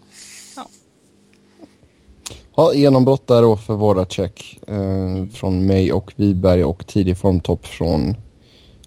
Ja, 2.56 2.74
genombrott 2.74 3.28
där 3.28 3.42
då 3.42 3.58
för 3.58 3.74
Voracek. 3.74 4.60
Eh, 4.68 5.26
från 5.34 5.66
mig 5.66 5.94
och 5.94 6.14
Wiberg 6.16 6.64
och 6.64 6.88
tidig 6.88 7.18
formtopp 7.18 7.66
från 7.66 8.16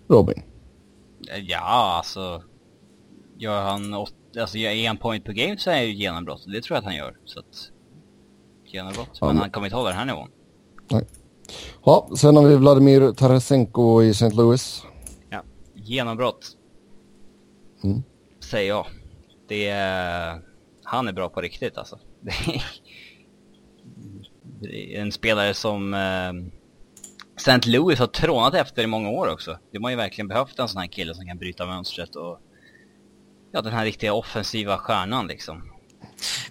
Robin. 0.08 0.42
ja, 1.40 1.94
alltså... 1.96 2.42
Gör 3.36 3.62
han 3.62 3.94
åt, 3.94 4.14
alltså 4.40 4.58
gör 4.58 4.70
en 4.70 4.96
point 4.96 5.24
per 5.24 5.32
game 5.32 5.58
så 5.58 5.70
är 5.70 5.80
det 5.80 5.86
ju 5.86 5.94
genombrott. 5.94 6.44
Det 6.46 6.60
tror 6.62 6.76
jag 6.76 6.78
att 6.78 6.84
han 6.84 6.96
gör, 6.96 7.16
så 7.24 7.38
att... 7.38 7.72
Genombrott. 8.72 9.18
Ja, 9.20 9.26
men 9.26 9.36
han 9.36 9.50
kommer 9.50 9.66
inte 9.66 9.76
hålla 9.76 9.88
den 9.88 9.98
här 9.98 10.04
nivån. 10.04 10.28
Ja, 11.84 12.08
sen 12.16 12.36
har 12.36 12.46
vi 12.46 12.56
Vladimir 12.56 13.12
Tarasenko 13.12 14.02
i 14.02 14.10
St. 14.10 14.30
Louis. 14.30 14.82
Ja, 15.30 15.42
genombrott. 15.74 16.56
Mm. 17.84 18.02
Säger 18.40 18.68
jag. 18.68 18.86
Det 19.48 19.68
är... 19.68 20.42
Han 20.82 21.08
är 21.08 21.12
bra 21.12 21.28
på 21.28 21.40
riktigt 21.40 21.78
alltså. 21.78 21.98
Det 22.20 22.30
är, 22.30 22.64
det 24.60 24.96
är 24.96 25.00
en 25.00 25.12
spelare 25.12 25.54
som 25.54 25.94
eh, 25.94 26.32
St. 27.36 27.70
Louis 27.70 27.98
har 27.98 28.06
trånat 28.06 28.54
efter 28.54 28.82
i 28.82 28.86
många 28.86 29.08
år 29.08 29.32
också. 29.32 29.58
De 29.72 29.84
har 29.84 29.90
ju 29.90 29.96
verkligen 29.96 30.28
behövt 30.28 30.58
en 30.58 30.68
sån 30.68 30.80
här 30.80 30.88
kille 30.88 31.14
som 31.14 31.26
kan 31.26 31.38
bryta 31.38 31.66
mönstret 31.66 32.16
och... 32.16 32.40
Ja, 33.52 33.62
den 33.62 33.72
här 33.72 33.84
riktiga 33.84 34.12
offensiva 34.12 34.78
stjärnan 34.78 35.26
liksom. 35.26 35.70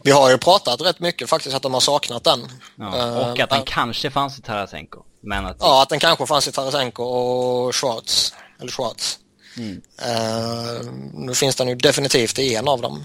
Vi 0.03 0.11
har 0.11 0.31
ju 0.31 0.37
pratat 0.37 0.81
rätt 0.81 0.99
mycket 0.99 1.29
faktiskt 1.29 1.55
att 1.55 1.61
de 1.61 1.73
har 1.73 1.81
saknat 1.81 2.23
den. 2.23 2.39
Ja, 2.75 2.97
Eh, 2.97 3.17
och 3.17 3.39
att 3.39 3.49
den 3.49 3.57
men- 3.59 3.65
kanske 3.65 4.09
fanns 4.11 4.39
i 4.39 4.41
Tarasenko. 4.41 5.03
Men 5.21 5.45
att... 5.45 5.57
Ja, 5.59 5.81
att 5.83 5.89
den 5.89 5.99
kanske 5.99 6.25
fanns 6.25 6.47
i 6.47 6.51
Tarasenko 6.51 7.03
och 7.03 7.75
Schwartz. 7.75 8.33
Eller 8.59 8.71
Schwartz. 8.71 9.19
Mm. 9.57 9.81
Eh, 10.01 10.91
nu 11.13 11.33
finns 11.33 11.55
den 11.55 11.67
ju 11.67 11.75
definitivt 11.75 12.39
i 12.39 12.55
en 12.55 12.67
av 12.67 12.81
dem. 12.81 13.03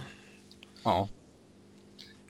Ja. 0.85 1.09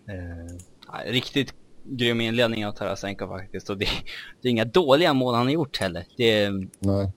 Eh, 0.09 0.57
ja, 0.93 1.13
riktigt 1.13 1.55
grym 1.85 2.21
inledning 2.21 2.67
av 2.67 2.73
Tarasenko 2.73 3.29
faktiskt. 3.29 3.71
Och 3.71 3.79
det, 3.79 3.89
det 4.43 4.49
är 4.49 4.51
inga 4.51 4.65
dåliga 4.65 5.13
mål 5.13 5.35
han 5.35 5.47
har 5.47 5.53
gjort 5.53 5.79
heller. 5.81 6.05
Det, 6.17 6.51
Nej 6.79 7.13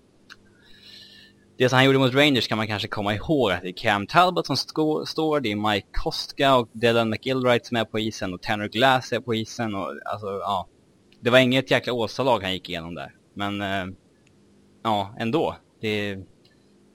det 1.57 1.69
som 1.69 1.75
han 1.75 1.85
gjorde 1.85 1.99
mot 1.99 2.13
Rangers 2.13 2.47
kan 2.47 2.57
man 2.57 2.67
kanske 2.67 2.87
komma 2.87 3.15
ihåg 3.15 3.51
att 3.51 3.61
det 3.61 3.69
är 3.69 3.73
Cam 3.73 4.07
Talbot 4.07 4.45
som 4.45 4.57
står, 4.57 5.39
det 5.39 5.51
är 5.51 5.71
Mike 5.73 5.87
Kostka 5.91 6.55
och 6.55 6.69
Dylan 6.71 7.09
McIlwright 7.09 7.65
som 7.65 7.77
är 7.77 7.85
på 7.85 7.99
isen 7.99 8.33
och 8.33 8.41
Tanner 8.41 8.67
Glass 8.67 9.11
är 9.11 9.19
på 9.19 9.35
isen 9.35 9.75
och 9.75 9.93
alltså 10.05 10.27
ja. 10.27 10.67
Det 11.19 11.29
var 11.29 11.39
inget 11.39 11.71
jäkla 11.71 11.93
Åsa-lag 11.93 12.43
han 12.43 12.53
gick 12.53 12.69
igenom 12.69 12.95
där. 12.95 13.15
Men 13.33 13.61
eh, 13.61 13.85
ja, 14.83 15.15
ändå. 15.19 15.55
Det 15.81 15.87
är 15.87 16.23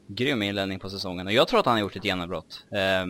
grym 0.07 0.43
inledning 0.43 0.79
på 0.79 0.91
säsongen 0.91 1.27
och 1.27 1.33
jag 1.33 1.49
tror 1.49 1.61
att 1.61 1.67
han 1.67 1.75
har 1.75 1.81
gjort 1.81 1.97
ett 1.97 2.05
genombrott. 2.05 2.65
Eh, 2.73 3.07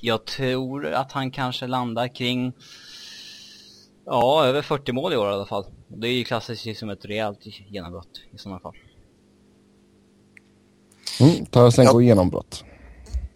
jag 0.00 0.24
tror 0.24 0.86
att 0.86 1.12
han 1.12 1.30
kanske 1.30 1.66
landar 1.66 2.14
kring 2.14 2.52
Ja, 4.10 4.44
över 4.44 4.62
40 4.62 4.92
mål 4.92 5.12
i 5.12 5.16
år 5.16 5.30
i 5.30 5.32
alla 5.32 5.46
fall. 5.46 5.64
Det 5.88 6.08
är 6.08 6.12
ju 6.12 6.24
klassiskt 6.24 6.78
som 6.78 6.90
ett 6.90 7.04
rejält 7.04 7.38
genombrott 7.44 8.22
i 8.34 8.38
sådana 8.38 8.60
fall. 8.60 8.74
Mm, 11.20 11.46
Tarasenko 11.46 12.00
genombrott. 12.00 12.64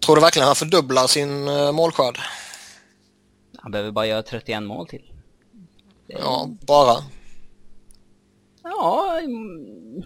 Tror 0.06 0.16
du 0.16 0.22
verkligen 0.22 0.46
han 0.46 0.56
fördubblar 0.56 1.06
sin 1.06 1.48
uh, 1.48 1.72
målskörd? 1.72 2.18
Han 3.58 3.72
behöver 3.72 3.90
bara 3.90 4.06
göra 4.06 4.22
31 4.22 4.62
mål 4.62 4.88
till. 4.88 5.12
Det 6.06 6.16
Ja, 6.20 6.48
bara. 6.66 7.04
Ja, 8.62 9.20
mm, 9.24 10.02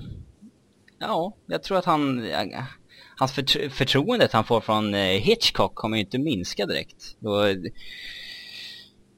ja, 0.99 1.33
jag 1.47 1.63
tror 1.63 1.79
att 1.79 1.85
han, 1.85 2.29
hans 3.17 3.33
förtro, 3.33 3.71
förtroendet 3.71 4.33
han 4.33 4.45
får 4.45 4.61
från 4.61 4.95
eh, 4.95 5.01
Hitchcock 5.01 5.75
kommer 5.75 5.97
ju 5.97 6.03
inte 6.03 6.19
minska 6.19 6.67
direkt. 6.67 7.17
Och, 7.21 7.71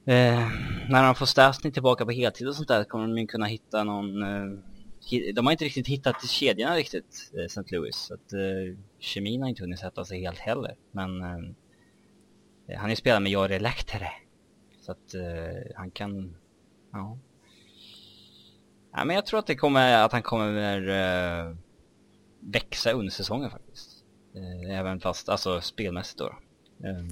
Eh, 0.09 0.47
när 0.89 1.03
de 1.03 1.15
får 1.15 1.25
Stasny 1.25 1.71
tillbaka 1.71 2.05
på 2.05 2.11
heltid 2.11 2.47
och 2.47 2.55
sånt 2.55 2.67
där 2.67 2.83
kommer 2.83 3.07
de 3.07 3.17
ju 3.17 3.27
kunna 3.27 3.45
hitta 3.45 3.83
någon... 3.83 4.23
Eh, 4.23 4.59
de 5.35 5.45
har 5.45 5.51
inte 5.51 5.65
riktigt 5.65 5.87
hittat 5.87 6.29
kedjorna 6.29 6.75
riktigt, 6.75 7.31
eh, 7.37 7.45
St. 7.45 7.61
Louis. 7.67 7.95
Så 7.95 8.13
att 8.13 8.33
eh, 8.33 8.77
kemin 8.99 9.41
har 9.41 9.49
inte 9.49 9.63
hunnit 9.63 9.79
sätta 9.79 10.05
sig 10.05 10.21
helt 10.21 10.39
heller. 10.39 10.75
Men 10.91 11.21
eh, 11.21 11.37
eh 12.67 12.77
han 12.77 12.85
är 12.85 12.89
ju 12.89 12.95
spelat 12.95 13.21
med 13.21 13.31
Jari 13.31 13.59
Lehtere. 13.59 14.11
Så 14.81 14.91
att 14.91 15.13
eh, 15.13 15.75
han 15.75 15.91
kan... 15.91 16.35
Ja. 16.91 17.17
ja. 18.91 19.05
men 19.05 19.15
jag 19.15 19.25
tror 19.25 19.39
att 19.39 19.47
det 19.47 19.55
kommer, 19.55 19.97
att 19.97 20.11
han 20.11 20.23
kommer 20.23 20.89
eh, 20.89 21.55
växa 22.39 22.91
under 22.91 23.11
säsongen 23.11 23.51
faktiskt. 23.51 23.89
Eh, 24.35 24.79
även 24.79 24.99
fast, 24.99 25.29
alltså 25.29 25.61
spelmässigt 25.61 26.19
då. 26.19 26.27
Eh, 26.83 27.03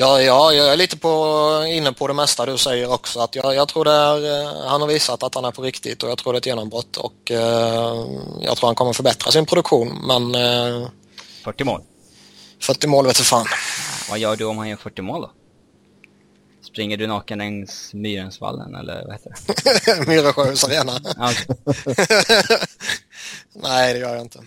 Ja, 0.00 0.22
ja, 0.22 0.52
jag 0.52 0.72
är 0.72 0.76
lite 0.76 0.96
på, 0.96 1.64
inne 1.68 1.92
på 1.92 2.06
det 2.06 2.14
mesta 2.14 2.46
du 2.46 2.58
säger 2.58 2.92
också. 2.92 3.20
Att 3.20 3.34
jag, 3.34 3.54
jag 3.54 3.68
tror 3.68 3.88
är, 3.88 4.42
eh, 4.42 4.68
han 4.68 4.80
har 4.80 4.88
visat 4.88 5.22
att 5.22 5.34
han 5.34 5.44
är 5.44 5.50
på 5.50 5.62
riktigt 5.62 6.02
och 6.02 6.10
jag 6.10 6.18
tror 6.18 6.32
det 6.32 6.36
är 6.36 6.38
ett 6.38 6.46
genombrott 6.46 6.96
och 6.96 7.30
eh, 7.30 8.06
jag 8.40 8.56
tror 8.56 8.68
han 8.68 8.74
kommer 8.74 8.92
förbättra 8.92 9.30
sin 9.30 9.46
produktion. 9.46 9.98
Men 10.06 10.34
eh, 10.34 10.88
40 11.44 11.64
mål. 11.64 11.82
40 12.60 12.86
mål 12.86 13.06
vet 13.06 13.16
du 13.16 13.24
fan. 13.24 13.46
Vad 14.10 14.18
gör 14.18 14.36
du 14.36 14.44
om 14.44 14.58
han 14.58 14.68
gör 14.68 14.76
40 14.76 15.02
mål 15.02 15.20
då? 15.20 15.30
Springer 16.62 16.96
du 16.96 17.06
naken 17.06 17.38
längs 17.38 17.94
Myrensvallen 17.94 18.74
eller 18.74 19.04
vad 19.06 19.12
heter 19.12 19.34
det? 19.94 20.06
Myresjös 20.08 20.64
arena. 20.64 20.92
Nej, 23.54 23.94
det 23.94 23.98
gör 23.98 24.14
jag 24.14 24.22
inte. 24.22 24.40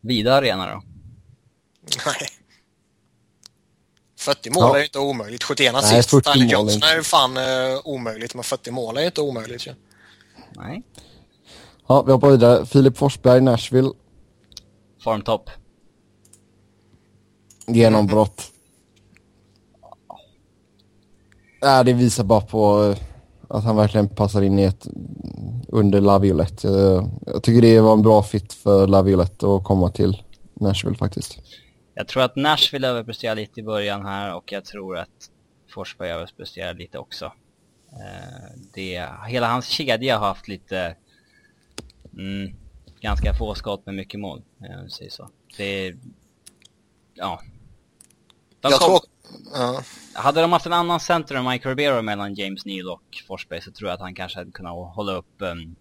Vida 0.00 0.34
arena 0.34 0.66
då? 0.66 0.82
Nej. 2.06 2.28
40 4.34 4.50
mål 4.50 4.62
Ja. 4.62 4.74
är 4.74 4.78
ju 4.78 4.84
inte 4.84 4.98
omöjligt. 4.98 5.42
71 5.42 5.72
Nej, 5.72 5.78
assist. 5.84 6.10
40 6.10 6.32
Tyler 6.32 6.44
mål 6.44 6.48
är 6.48 6.52
Johnson 6.52 6.74
inte- 6.74 6.86
är 6.88 6.96
ju 6.96 7.02
fan 7.02 7.36
eh, 7.36 7.42
omöjligt, 7.84 8.34
men 8.34 8.44
40 8.44 8.70
mål 8.70 8.96
är 8.96 9.00
ju 9.00 9.06
inte 9.06 9.20
omöjligt 9.20 9.66
ju. 9.66 9.74
Nej. 10.56 10.82
Ja, 11.86 12.02
vi 12.02 12.12
hoppar 12.12 12.30
vidare. 12.30 12.66
Filip 12.66 12.98
Forsberg, 12.98 13.40
Nashville. 13.40 13.90
Formtopp. 15.04 15.50
Genombrott. 17.66 18.42
Ja, 21.60 21.82
det 21.82 21.92
visar 21.92 22.24
bara 22.24 22.40
på 22.40 22.84
eh, 22.84 22.96
att 23.56 23.64
han 23.64 23.76
verkligen 23.76 24.08
passar 24.08 24.42
in 24.42 24.58
i 24.58 24.62
ett 24.62 24.86
under 25.68 26.00
Laviolette. 26.00 26.68
Jag, 26.68 27.10
jag 27.26 27.42
tycker 27.42 27.62
det 27.62 27.80
var 27.80 27.92
en 27.92 28.02
bra 28.02 28.22
fit 28.22 28.52
för 28.52 28.86
Laviolette 28.86 29.46
att 29.46 29.64
komma 29.64 29.90
till 29.90 30.22
Nashville 30.54 30.96
faktiskt. 30.96 31.38
Jag 31.98 32.08
tror 32.08 32.22
att 32.22 32.36
Nashville 32.36 32.88
överpresterar 32.88 33.34
lite 33.34 33.60
i 33.60 33.62
början 33.62 34.06
här 34.06 34.34
och 34.34 34.52
jag 34.52 34.64
tror 34.64 34.98
att 34.98 35.30
Forsberg 35.68 36.10
överpresterar 36.10 36.74
lite 36.74 36.98
också. 36.98 37.32
Eh, 37.92 38.58
det, 38.74 39.08
hela 39.26 39.48
hans 39.48 39.66
kedja 39.66 40.18
har 40.18 40.26
haft 40.26 40.48
lite, 40.48 40.96
mm, 42.12 42.54
ganska 43.00 43.34
få 43.34 43.54
skott 43.54 43.86
med 43.86 43.94
mycket 43.94 44.20
mål, 44.20 44.42
eh, 44.64 44.80
om 44.80 44.90
säger 44.90 45.10
så. 45.10 45.30
Det, 45.56 45.94
ja. 47.14 47.40
De 48.60 48.70
Jag 48.70 48.80
kom, 48.80 48.88
tror... 48.88 49.00
Ja. 49.54 49.82
Hade 50.14 50.40
de 50.40 50.52
haft 50.52 50.66
en 50.66 50.72
annan 50.72 51.00
center 51.00 51.34
än 51.34 51.48
Mike 51.48 51.68
Ribeiro 51.68 52.02
mellan 52.02 52.34
James 52.34 52.64
Neal 52.64 52.88
och 52.88 53.22
Forsberg 53.26 53.62
så 53.62 53.72
tror 53.72 53.88
jag 53.88 53.94
att 53.94 54.00
han 54.00 54.14
kanske 54.14 54.38
hade 54.38 54.50
kunnat 54.50 54.94
hålla 54.94 55.12
upp, 55.12 55.34
um, 55.38 55.76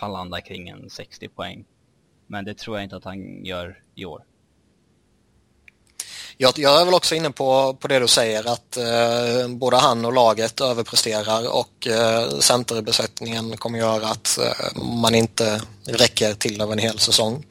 han 0.00 0.12
landar 0.12 0.40
kring 0.40 0.68
en 0.68 0.90
60 0.90 1.28
poäng. 1.28 1.64
Men 2.26 2.44
det 2.44 2.58
tror 2.58 2.76
jag 2.76 2.84
inte 2.84 2.96
att 2.96 3.04
han 3.04 3.44
gör 3.44 3.82
i 3.94 4.04
år. 4.04 4.24
Jag, 6.36 6.58
jag 6.58 6.80
är 6.80 6.84
väl 6.84 6.94
också 6.94 7.14
inne 7.14 7.30
på, 7.30 7.74
på 7.80 7.88
det 7.88 7.98
du 7.98 8.08
säger 8.08 8.52
att 8.52 8.76
eh, 8.76 9.48
både 9.48 9.76
han 9.76 10.04
och 10.04 10.12
laget 10.12 10.60
överpresterar 10.60 11.48
och 11.48 11.86
eh, 11.86 12.38
centerbesättningen 12.38 13.56
kommer 13.56 13.78
göra 13.78 14.08
att 14.08 14.38
eh, 14.38 14.82
man 14.82 15.14
inte 15.14 15.62
räcker 15.86 16.34
till 16.34 16.60
över 16.60 16.72
en 16.72 16.78
hel 16.78 16.98
säsong. 16.98 17.46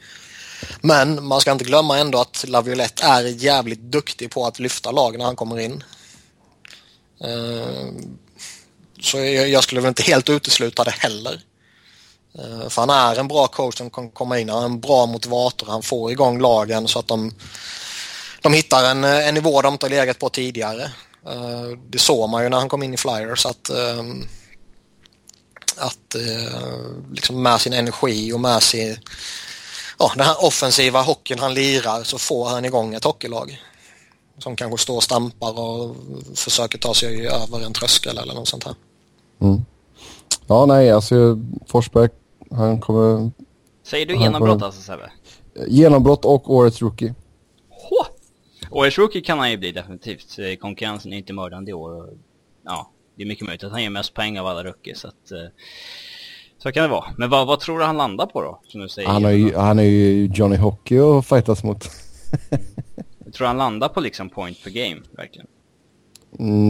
Men 0.81 1.25
man 1.25 1.41
ska 1.41 1.51
inte 1.51 1.65
glömma 1.65 1.97
ändå 1.97 2.21
att 2.21 2.45
Laviolette 2.47 3.03
är 3.03 3.23
jävligt 3.23 3.79
duktig 3.79 4.31
på 4.31 4.45
att 4.45 4.59
lyfta 4.59 4.91
lag 4.91 5.17
när 5.17 5.25
han 5.25 5.35
kommer 5.35 5.59
in. 5.59 5.83
Eh, 7.23 7.87
så 9.01 9.17
jag, 9.17 9.49
jag 9.49 9.63
skulle 9.63 9.81
väl 9.81 9.89
inte 9.89 10.03
helt 10.03 10.29
utesluta 10.29 10.83
det 10.83 10.91
heller. 10.91 11.41
Eh, 12.39 12.69
för 12.69 12.81
han 12.81 12.89
är 12.89 13.19
en 13.19 13.27
bra 13.27 13.47
coach 13.47 13.77
som 13.77 13.89
kan 13.89 14.09
komma 14.09 14.39
in, 14.39 14.49
han 14.49 14.61
är 14.61 14.65
en 14.65 14.79
bra 14.79 15.05
motivator, 15.05 15.67
han 15.67 15.83
får 15.83 16.11
igång 16.11 16.41
lagen 16.41 16.87
så 16.87 16.99
att 16.99 17.07
de 17.07 17.31
de 18.43 18.53
hittar 18.53 18.91
en, 18.91 19.03
en 19.03 19.33
nivå 19.33 19.61
de 19.61 19.73
inte 19.73 19.85
har 19.85 19.89
legat 19.89 20.19
på 20.19 20.29
tidigare. 20.29 20.83
Eh, 21.25 21.77
Det 21.89 21.97
såg 21.99 22.29
man 22.29 22.43
ju 22.43 22.49
när 22.49 22.57
han 22.57 22.69
kom 22.69 22.83
in 22.83 22.93
i 22.93 22.97
Flyers 22.97 23.45
att, 23.45 23.69
eh, 23.69 24.03
att 25.77 26.15
eh, 26.15 26.59
liksom 27.11 27.43
med 27.43 27.61
sin 27.61 27.73
energi 27.73 28.33
och 28.33 28.39
med 28.39 28.63
sin, 28.63 28.97
ja, 29.99 30.11
den 30.15 30.25
här 30.25 30.45
offensiva 30.45 31.01
hockeyn 31.01 31.39
han 31.39 31.53
lirar 31.53 32.03
så 32.03 32.17
får 32.17 32.49
han 32.49 32.65
igång 32.65 32.93
ett 32.93 33.03
hockeylag. 33.03 33.61
Som 34.37 34.55
kanske 34.55 34.77
står 34.83 34.95
och 34.95 35.03
stampar 35.03 35.59
och 35.59 35.95
försöker 36.35 36.77
ta 36.77 36.93
sig 36.93 37.27
över 37.27 37.65
en 37.65 37.73
tröskel 37.73 38.17
eller 38.17 38.33
något 38.33 38.47
sånt 38.47 38.63
här. 38.63 38.75
Ja, 40.47 40.65
nej, 40.65 40.91
alltså 40.91 41.39
Forsberg, 41.67 42.09
han 42.51 42.79
kommer... 42.81 43.31
Säger 43.87 44.05
du 44.05 44.17
genombrott 44.17 44.59
får- 44.59 44.65
alltså 44.65 44.81
Sebbe? 44.81 45.11
Genombrott 45.67 46.25
och 46.25 46.53
årets 46.53 46.81
rookie. 46.81 47.13
Årets 48.73 48.97
rookie 48.97 49.21
kan 49.21 49.39
han 49.39 49.51
ju 49.51 49.57
bli 49.57 49.71
definitivt. 49.71 50.39
Eh, 50.39 50.55
Konkurrensen 50.55 51.13
är 51.13 51.17
inte 51.17 51.33
mördande 51.33 51.71
i 51.71 51.73
år. 51.73 51.91
Och, 51.91 52.09
ja, 52.65 52.91
det 53.15 53.23
är 53.23 53.27
mycket 53.27 53.45
möjligt 53.45 53.63
att 53.63 53.71
han 53.71 53.81
ger 53.83 53.89
mest 53.89 54.13
poäng 54.13 54.39
av 54.39 54.47
alla 54.47 54.63
rookies. 54.63 54.99
Så, 54.99 55.07
att, 55.07 55.31
eh, 55.31 55.37
så 56.57 56.71
kan 56.71 56.83
det 56.83 56.89
vara. 56.89 57.05
Men 57.17 57.29
vad, 57.29 57.47
vad 57.47 57.59
tror 57.59 57.79
du 57.79 57.85
han 57.85 57.97
landar 57.97 58.25
på 58.25 58.41
då? 58.41 58.59
Som 58.67 58.81
du 58.81 58.89
säger. 58.89 59.09
Han 59.09 59.23
har 59.23 59.31
ju, 59.31 59.55
han 59.55 59.79
är 59.79 59.83
ju 59.83 60.25
Johnny 60.25 60.55
Hockey 60.55 60.99
att 60.99 61.27
fightas 61.27 61.63
mot. 61.63 61.89
Jag 63.25 63.33
tror 63.33 63.47
han 63.47 63.57
landar 63.57 63.89
på 63.89 63.99
liksom 63.99 64.29
point 64.29 64.63
per 64.63 64.71
game, 64.71 65.01
verkligen. 65.11 65.47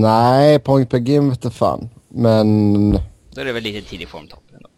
Nej, 0.01 0.59
point 0.59 0.89
per 0.89 0.99
game 0.99 1.29
vet 1.29 1.43
jag 1.43 1.53
fan. 1.53 1.89
Men... 2.09 2.91
Då 3.31 3.41
är 3.41 3.45
det 3.45 3.53
väl 3.53 3.63
lite 3.63 3.89
tidig 3.89 4.07
formtopp 4.07 4.43
ändå. 4.53 4.69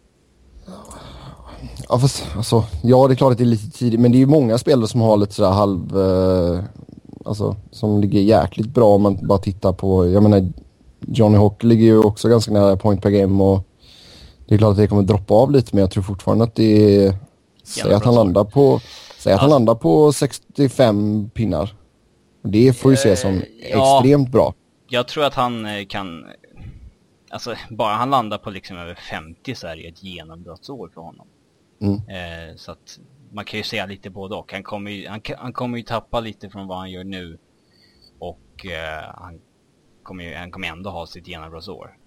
Ja, 1.90 2.00
fast, 2.00 2.28
alltså, 2.36 2.66
ja, 2.84 3.08
det 3.08 3.14
är 3.14 3.16
klart 3.16 3.32
att 3.32 3.38
det 3.38 3.44
är 3.44 3.46
lite 3.46 3.78
tidigt, 3.78 4.00
men 4.00 4.12
det 4.12 4.18
är 4.18 4.20
ju 4.20 4.26
många 4.26 4.58
spelare 4.58 4.88
som 4.88 5.02
har 5.02 5.18
lite 5.18 5.34
sådär 5.34 5.52
halv... 5.52 5.98
Eh, 5.98 6.64
alltså, 7.26 7.56
som 7.72 8.02
ligger 8.02 8.22
jäkligt 8.22 8.68
bra 8.68 8.96
om 8.96 9.02
man 9.02 9.28
bara 9.28 9.38
tittar 9.38 9.74
på... 9.74 10.10
Jag 10.10 10.24
menar, 10.24 10.52
Johnny 11.00 11.38
Hawk 11.38 11.64
ligger 11.64 11.86
ju 11.86 12.00
också 12.00 12.30
ganska 12.30 12.52
nära 12.52 12.78
point 12.78 13.02
per 13.02 13.10
game 13.10 13.44
och 13.44 13.64
det 14.48 14.56
är 14.56 14.58
klart 14.58 14.72
att 14.72 14.78
det 14.78 14.88
kommer 14.88 15.04
droppa 15.04 15.34
av 15.34 15.52
lite, 15.52 15.70
men 15.72 15.82
jag 15.82 15.92
tror 15.92 16.04
fortfarande 16.04 16.44
att 16.44 16.56
det 16.56 17.06
är... 17.06 17.16
Säg 17.64 17.94
att 17.94 18.06
han 18.06 18.16
landar 18.16 18.44
på... 18.44 18.80
Säg 19.18 19.34
att 19.34 19.42
han 19.42 19.50
landar 19.50 19.76
på 19.76 20.14
65 20.14 21.30
pinnar. 21.30 21.76
Det 22.42 22.74
får 22.74 22.92
ju 22.92 22.96
ses 22.96 23.22
som 23.22 23.34
Eh, 23.34 23.42
ja. 23.72 23.98
extremt 23.98 24.30
bra. 24.30 24.54
Jag 24.88 25.08
tror 25.08 25.24
att 25.24 25.34
han 25.34 25.66
eh, 25.66 25.86
kan... 25.86 26.26
Alltså, 27.30 27.56
bara 27.70 27.94
han 27.94 28.10
landar 28.10 28.38
på 28.38 28.50
liksom 28.50 28.78
över 28.78 28.96
50 28.96 29.56
så 29.56 29.68
är 29.68 29.76
det 29.76 29.88
ett 29.88 30.04
genombrottsår 30.04 30.90
för 30.94 31.02
honom. 31.02 31.28
Mm. 31.82 31.96
Eh, 31.96 32.56
så 32.56 32.72
att 32.72 33.00
man 33.36 33.46
kan 33.46 33.58
ju 33.58 33.64
säga 33.64 33.86
lite 33.86 34.10
både 34.10 34.36
och. 34.36 34.52
Han 34.52 34.64
kommer 34.64 34.92
ju, 34.92 35.08
han, 35.08 35.22
han 35.38 35.54
kommer 35.54 35.78
ju 35.78 35.84
tappa 35.84 36.20
lite 36.20 36.50
från 36.50 36.68
vad 36.68 36.78
han 36.78 36.92
gör 36.92 37.04
nu. 37.04 37.38
Och 38.20 38.66
eh, 38.66 39.14
han 39.16 39.40
kommer 40.04 40.24
ju 40.24 40.36
han 40.36 40.52
kommer 40.52 40.68
ändå 40.68 40.90
ha 40.90 41.08
sitt 41.08 41.28
genombrottsår. 41.28 41.98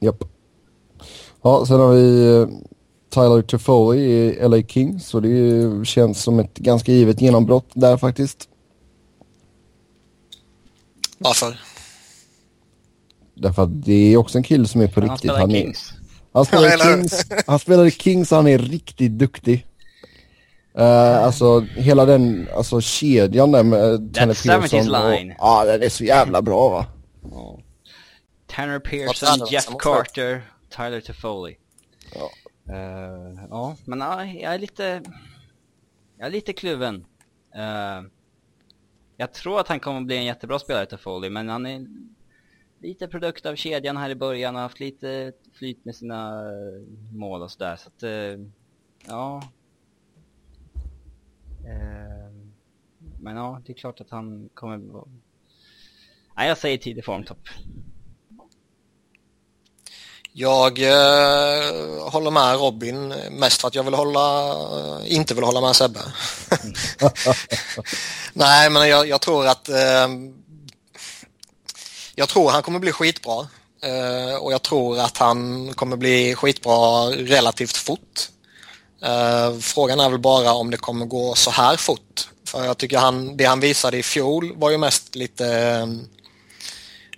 Japp. 0.00 0.24
Ja, 1.42 1.66
sen 1.66 1.80
har 1.80 1.92
vi 1.92 2.36
eh, 2.36 2.48
Tyler 3.08 3.42
Toffoli 3.42 4.00
i 4.00 4.48
LA 4.48 4.62
Kings. 4.62 5.06
Så 5.06 5.20
det 5.20 5.86
känns 5.86 6.22
som 6.22 6.38
ett 6.38 6.54
ganska 6.54 6.92
givet 6.92 7.20
genombrott 7.20 7.70
där 7.74 7.96
faktiskt. 7.96 8.48
Varför? 11.18 11.60
Därför 13.34 13.62
att 13.62 13.84
det 13.84 13.92
är 14.12 14.16
också 14.16 14.38
en 14.38 14.44
kille 14.44 14.66
som 14.66 14.80
är 14.80 14.88
på 14.88 15.00
han 15.00 15.10
riktigt. 15.10 15.30
spelar 15.30 15.48
är, 15.48 15.62
Kings. 15.62 15.92
Han, 16.32 16.44
spelar 16.44 16.68
Ja, 16.68 16.74
i? 16.74 16.78
Kings, 16.78 17.26
han 17.46 17.58
spelar 17.58 17.86
i 17.86 17.90
Kings 17.90 18.32
och 18.32 18.36
han 18.36 18.48
är 18.48 18.58
riktigt 18.58 19.12
duktig. 19.12 19.66
Uh, 20.78 21.24
alltså 21.24 21.60
hela 21.60 22.04
den 22.04 22.48
alltså, 22.56 22.80
kedjan 22.80 23.52
där 23.52 23.62
med 23.62 23.80
uh, 23.80 24.10
Tanner 24.12 24.34
70s 24.34 24.70
Pearson. 24.70 25.34
Ja, 25.38 25.64
den 25.64 25.82
är 25.82 25.88
så 25.88 26.04
jävla 26.04 26.42
bra 26.42 26.68
va. 26.68 26.86
Ja. 27.30 27.58
Tanner 28.46 28.78
Pearson, 28.78 29.46
Jeff 29.50 29.68
Carter, 29.78 30.42
Tyler 30.76 31.00
Toffoli. 31.00 31.56
Ja. 32.14 32.30
Eh, 32.74 33.44
ja, 33.50 33.76
men 33.84 34.00
ja, 34.00 34.24
jag 34.24 34.54
är 34.54 34.58
lite... 34.58 35.02
Jag 36.18 36.26
är 36.26 36.30
lite 36.30 36.52
kluven. 36.52 37.04
Eh, 37.54 38.02
jag 39.16 39.32
tror 39.32 39.60
att 39.60 39.68
han 39.68 39.80
kommer 39.80 40.00
att 40.00 40.06
bli 40.06 40.16
en 40.16 40.24
jättebra 40.24 40.58
spelare 40.58 40.86
Toffoli, 40.86 41.30
men 41.30 41.48
han 41.48 41.66
är 41.66 41.86
lite 42.82 43.08
produkt 43.08 43.46
av 43.46 43.56
kedjan 43.56 43.96
här 43.96 44.10
i 44.10 44.14
början 44.14 44.54
och 44.54 44.60
har 44.60 44.68
haft 44.68 44.80
lite 44.80 45.32
flyt 45.62 45.84
med 45.84 45.96
sina 45.96 46.40
eh, 46.40 46.82
mål 47.12 47.42
och 47.42 47.50
sådär. 47.50 47.76
Så 47.76 47.88
att, 47.88 48.02
eh, 48.02 48.40
ja. 49.06 49.42
Eh, 51.66 52.30
men 53.20 53.36
ja, 53.36 53.60
det 53.66 53.72
är 53.72 53.76
klart 53.76 54.00
att 54.00 54.10
han 54.10 54.48
kommer 54.54 55.04
Nej, 56.36 56.48
jag 56.48 56.58
säger 56.58 56.78
tidig 56.78 57.04
formtopp. 57.04 57.48
Jag 60.32 60.78
eh, 60.78 62.10
håller 62.10 62.30
med 62.30 62.56
Robin 62.56 63.08
mest 63.30 63.60
för 63.60 63.68
att 63.68 63.74
jag 63.74 63.84
vill 63.84 63.94
hålla, 63.94 64.56
inte 65.06 65.34
vill 65.34 65.44
hålla 65.44 65.60
med 65.60 65.76
Sebbe. 65.76 66.00
Nej, 68.32 68.70
men 68.70 68.88
jag, 68.88 69.08
jag 69.08 69.20
tror 69.20 69.46
att 69.46 69.68
eh, 69.68 70.08
jag 72.14 72.28
tror 72.28 72.50
han 72.50 72.62
kommer 72.62 72.78
bli 72.78 72.92
skitbra 72.92 73.48
eh, 73.82 74.36
och 74.36 74.52
jag 74.52 74.62
tror 74.62 74.98
att 74.98 75.18
han 75.18 75.72
kommer 75.74 75.96
bli 75.96 76.34
skitbra 76.34 77.10
relativt 77.10 77.76
fort. 77.76 78.28
Eh, 79.02 79.58
frågan 79.58 80.00
är 80.00 80.10
väl 80.10 80.18
bara 80.18 80.52
om 80.52 80.70
det 80.70 80.76
kommer 80.76 81.06
gå 81.06 81.34
så 81.34 81.50
här 81.50 81.76
fort. 81.76 82.28
För 82.44 82.64
jag 82.64 82.78
tycker 82.78 82.98
han, 82.98 83.36
det 83.36 83.44
han 83.44 83.60
visade 83.60 83.98
i 83.98 84.02
fjol 84.02 84.52
var 84.56 84.70
ju 84.70 84.78
mest 84.78 85.14
lite 85.14 85.46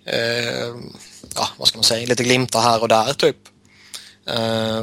eh, 0.05 0.75
ja, 1.35 1.49
vad 1.57 1.69
ska 1.69 1.79
man 1.79 1.85
säga, 1.85 2.07
lite 2.07 2.25
glimtar 2.25 2.61
här 2.61 2.83
och 2.83 2.89
där 2.89 3.13
typ. 3.13 3.37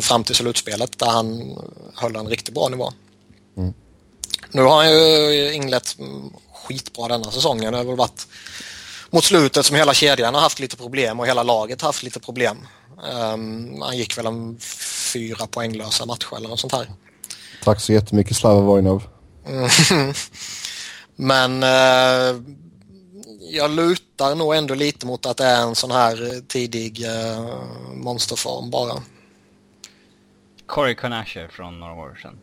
Fram 0.02 0.24
till 0.24 0.36
slutspelet 0.36 1.00
där 1.00 1.08
han 1.08 1.58
höll 1.96 2.16
en 2.16 2.28
riktigt 2.28 2.54
bra 2.54 2.70
nivå. 2.70 2.94
Mm. 3.58 3.74
Nu 4.52 4.62
har 4.62 4.76
han 4.76 4.92
ju 4.92 5.54
inlett 5.54 5.98
skitbra 6.54 7.08
denna 7.08 7.32
säsongen. 7.32 7.72
Det 7.72 7.78
har 7.78 7.86
väl 7.86 7.96
varit 7.96 8.28
mot 9.12 9.24
slutet 9.24 9.66
som 9.66 9.76
hela 9.76 9.94
kedjan 9.94 10.34
har 10.34 10.42
haft 10.42 10.60
lite 10.60 10.78
problem 10.78 11.20
och 11.20 11.28
hela 11.28 11.44
laget 11.44 11.82
har 11.82 11.90
haft 11.90 12.04
lite 12.04 12.20
problem. 12.20 12.58
Um, 13.34 13.82
han 13.82 13.98
gick 13.98 14.18
väl 14.18 14.26
en 14.26 14.60
fyra 15.14 15.48
poänglösa 15.48 16.06
matcher 16.06 16.38
eller 16.38 16.50
något 16.50 16.60
sånt 16.60 16.74
här. 16.74 16.88
Tack 17.64 17.82
så 17.82 17.94
jättemycket 17.94 18.38
Slava 18.38 18.62
Vojnov. 18.62 19.04
Men 21.16 21.64
uh, 21.64 22.42
jag 23.40 23.72
lutar 23.72 24.36
nog 24.36 24.56
ändå 24.56 24.74
lite 24.74 25.06
mot 25.06 25.26
att 25.26 25.38
det 25.38 25.46
är 25.46 25.62
en 25.62 25.76
sån 25.76 25.92
här 25.92 26.48
tidig 26.48 27.06
uh, 27.06 27.56
monsterform 27.94 28.70
bara. 28.70 29.04
Corey 30.66 30.96
Conasher 30.96 31.48
från 31.48 31.80
några 31.80 31.94
år 31.94 32.20
sedan. 32.22 32.40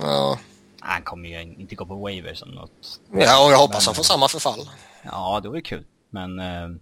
Ja. 0.00 0.38
Han 0.80 1.02
kommer 1.02 1.28
ju 1.28 1.42
inte 1.42 1.74
gå 1.74 1.86
på 1.86 1.94
waiver 1.94 2.34
som 2.34 2.48
något. 2.48 3.00
Ja, 3.12 3.46
och 3.46 3.52
jag 3.52 3.58
hoppas 3.58 3.86
han 3.86 3.94
får 3.94 4.02
samma 4.02 4.28
förfall. 4.28 4.70
Ja, 5.02 5.40
det 5.42 5.48
vore 5.48 5.60
kul. 5.60 5.84
Men... 6.10 6.30
Uh, 6.38 6.76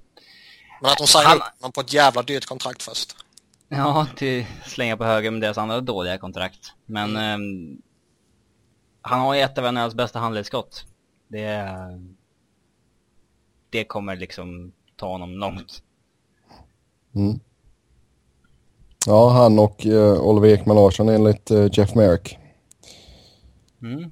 men 0.81 0.91
att 0.91 0.99
de 0.99 1.07
signar 1.07 1.25
han... 1.25 1.37
upp 1.37 1.43
honom 1.61 1.73
på 1.73 1.81
ett 1.81 1.93
jävla 1.93 2.23
dyrt 2.23 2.47
kontrakt 2.47 2.83
först. 2.83 3.17
Ja, 3.69 4.07
till 4.17 4.47
slänga 4.67 4.97
på 4.97 5.05
höger 5.05 5.31
med 5.31 5.41
deras 5.41 5.59
andra 5.59 5.81
dåliga 5.81 6.19
kontrakt. 6.19 6.73
Men 6.87 7.17
mm. 7.17 7.41
um, 7.41 7.83
han 9.03 9.21
har 9.21 9.35
ju 9.35 9.41
ett 9.41 9.59
av 9.59 9.73
NHLs 9.73 9.95
bästa 9.95 10.19
handledsskott. 10.19 10.85
Det, 11.29 11.69
det 13.71 13.85
kommer 13.85 14.17
liksom 14.17 14.73
ta 14.97 15.09
honom 15.09 15.31
långt. 15.31 15.83
Mm. 17.15 17.41
Ja, 19.07 19.31
han 19.31 19.59
och 19.59 19.87
uh, 19.87 20.21
Oliver 20.21 20.49
Ekman 20.49 20.77
Larsson 20.77 21.09
enligt 21.09 21.51
uh, 21.51 21.69
Jeff 21.73 21.95
Merrick. 21.95 22.39
Mm. 23.83 24.11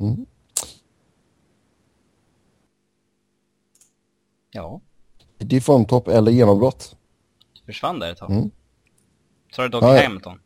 Mm. 0.00 0.26
Ja. 4.56 4.80
Tidig 5.38 5.62
formtopp 5.62 6.08
eller 6.08 6.32
genombrott? 6.32 6.96
Försvann 7.66 7.98
där 7.98 8.12
ett 8.12 8.18
tag. 8.18 8.30
Mm. 8.30 8.50
Sa 9.52 9.62
du 9.62 9.68
Doggy 9.68 9.86
ja, 9.86 10.02
Hamilton? 10.02 10.40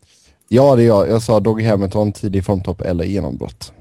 Ja, 0.49 0.77
det 0.77 0.83
är 0.83 0.87
jag. 0.87 1.09
Jag 1.09 1.23
sa 1.23 1.41
Doggy 1.41 1.65
Hamilton, 1.65 2.13
tidig 2.13 2.45
formtopp 2.45 2.81
eller 2.81 3.05
genombrott. 3.05 3.73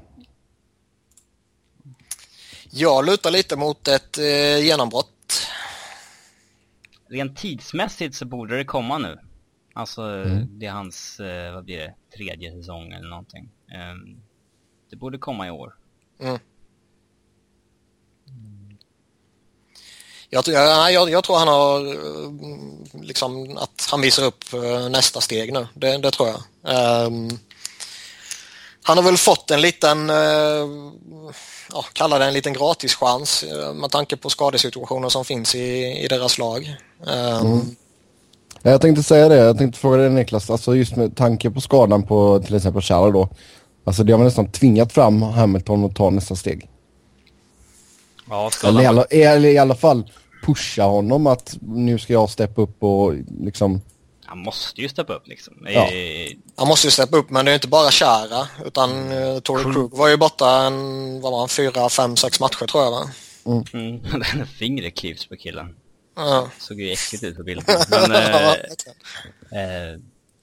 Jag 2.70 3.06
lutar 3.06 3.30
lite 3.30 3.56
mot 3.56 3.88
ett 3.88 4.18
eh, 4.18 4.66
genombrott. 4.66 5.46
Rent 7.08 7.36
tidsmässigt 7.36 8.14
så 8.14 8.24
borde 8.24 8.56
det 8.56 8.64
komma 8.64 8.98
nu. 8.98 9.18
Alltså, 9.72 10.02
mm. 10.02 10.58
det 10.58 10.66
är 10.66 10.72
hans, 10.72 11.20
eh, 11.20 11.54
vad 11.54 11.64
blir 11.64 11.78
det, 11.78 11.94
tredje 12.16 12.52
säsong 12.52 12.92
eller 12.92 13.08
någonting. 13.08 13.50
Um, 13.92 14.20
det 14.90 14.96
borde 14.96 15.18
komma 15.18 15.46
i 15.46 15.50
år. 15.50 15.74
Mm. 16.20 16.38
Jag, 20.32 20.48
jag, 20.48 21.10
jag, 21.10 21.24
tror 21.24 21.38
han 21.38 21.48
har 21.48 21.86
eh, 21.86 23.02
liksom 23.02 23.56
att 23.56 23.88
han 23.90 24.00
visar 24.00 24.24
upp 24.24 24.44
eh, 24.52 24.88
nästa 24.88 25.20
steg 25.20 25.52
nu. 25.52 25.66
Det, 25.74 25.98
det 25.98 26.10
tror 26.10 26.28
jag. 26.28 27.06
Um, 27.06 27.38
han 28.82 28.96
har 28.96 29.04
väl 29.04 29.16
fått 29.16 29.50
en 29.50 29.60
liten, 29.60 30.10
uh, 30.10 30.66
ja, 31.72 31.84
kalla 31.92 32.18
det 32.18 32.24
en 32.24 32.32
liten 32.32 32.52
gratischans 32.52 33.44
uh, 33.44 33.74
med 33.74 33.90
tanke 33.90 34.16
på 34.16 34.30
skadesituationer 34.30 35.08
som 35.08 35.24
finns 35.24 35.54
i, 35.54 35.98
i 36.04 36.08
deras 36.08 36.38
lag. 36.38 36.76
Um, 37.00 37.46
mm. 37.46 37.76
Jag 38.62 38.80
tänkte 38.80 39.02
säga 39.02 39.28
det, 39.28 39.36
jag 39.36 39.58
tänkte 39.58 39.80
fråga 39.80 39.96
dig 39.96 40.10
Niklas, 40.10 40.50
alltså 40.50 40.76
just 40.76 40.96
med 40.96 41.16
tanke 41.16 41.50
på 41.50 41.60
skadan 41.60 42.02
på 42.02 42.42
till 42.46 42.56
exempel 42.56 42.82
Shallow 42.82 43.12
då. 43.12 43.28
Alltså 43.84 44.04
det 44.04 44.12
har 44.12 44.18
man 44.18 44.24
nästan 44.24 44.52
tvingat 44.52 44.92
fram 44.92 45.22
Hamilton 45.22 45.84
att 45.84 45.96
ta 45.96 46.10
nästa 46.10 46.36
steg. 46.36 46.68
Ja, 48.30 48.50
eller, 48.64 48.82
i 48.82 48.86
alla, 48.86 49.04
eller 49.04 49.48
i 49.48 49.58
alla 49.58 49.74
fall 49.74 50.10
pusha 50.42 50.82
honom 50.82 51.26
att 51.26 51.56
nu 51.60 51.98
ska 51.98 52.12
jag 52.12 52.30
steppa 52.30 52.62
upp 52.62 52.82
och 52.82 53.14
liksom... 53.40 53.80
Han 54.24 54.38
måste 54.38 54.80
ju 54.80 54.88
steppa 54.88 55.12
upp 55.12 55.26
liksom. 55.26 55.66
Ja. 55.68 55.88
Han 56.56 56.68
måste 56.68 56.86
ju 56.86 56.90
steppa 56.90 57.16
upp 57.16 57.30
men 57.30 57.44
det 57.44 57.50
är 57.50 57.54
inte 57.54 57.68
bara 57.68 57.90
Kära 57.90 58.48
utan 58.64 59.12
uh, 59.12 59.40
Tory 59.40 59.72
Krug 59.72 59.90
var 59.90 60.08
ju 60.08 60.16
borta 60.16 60.66
en, 60.66 61.20
vad 61.20 61.32
var 61.32 61.38
han, 61.38 61.48
fyra, 61.48 61.88
fem, 61.88 62.16
sex 62.16 62.40
matcher 62.40 62.66
tror 62.66 62.84
jag 62.84 62.90
va? 62.90 63.10
Mm. 63.46 63.64
Mm. 63.72 64.46
Fingret 64.58 64.94
klyvs 64.94 65.26
på 65.26 65.36
killen. 65.36 65.76
Ja. 66.16 66.48
Såg 66.58 66.80
ju 66.80 66.92
äckligt 66.92 67.24
ut 67.24 67.36
på 67.36 67.42
bilden. 67.42 67.64
Men, 67.90 68.12
äh, 68.12 69.92
äh, 69.92 70.00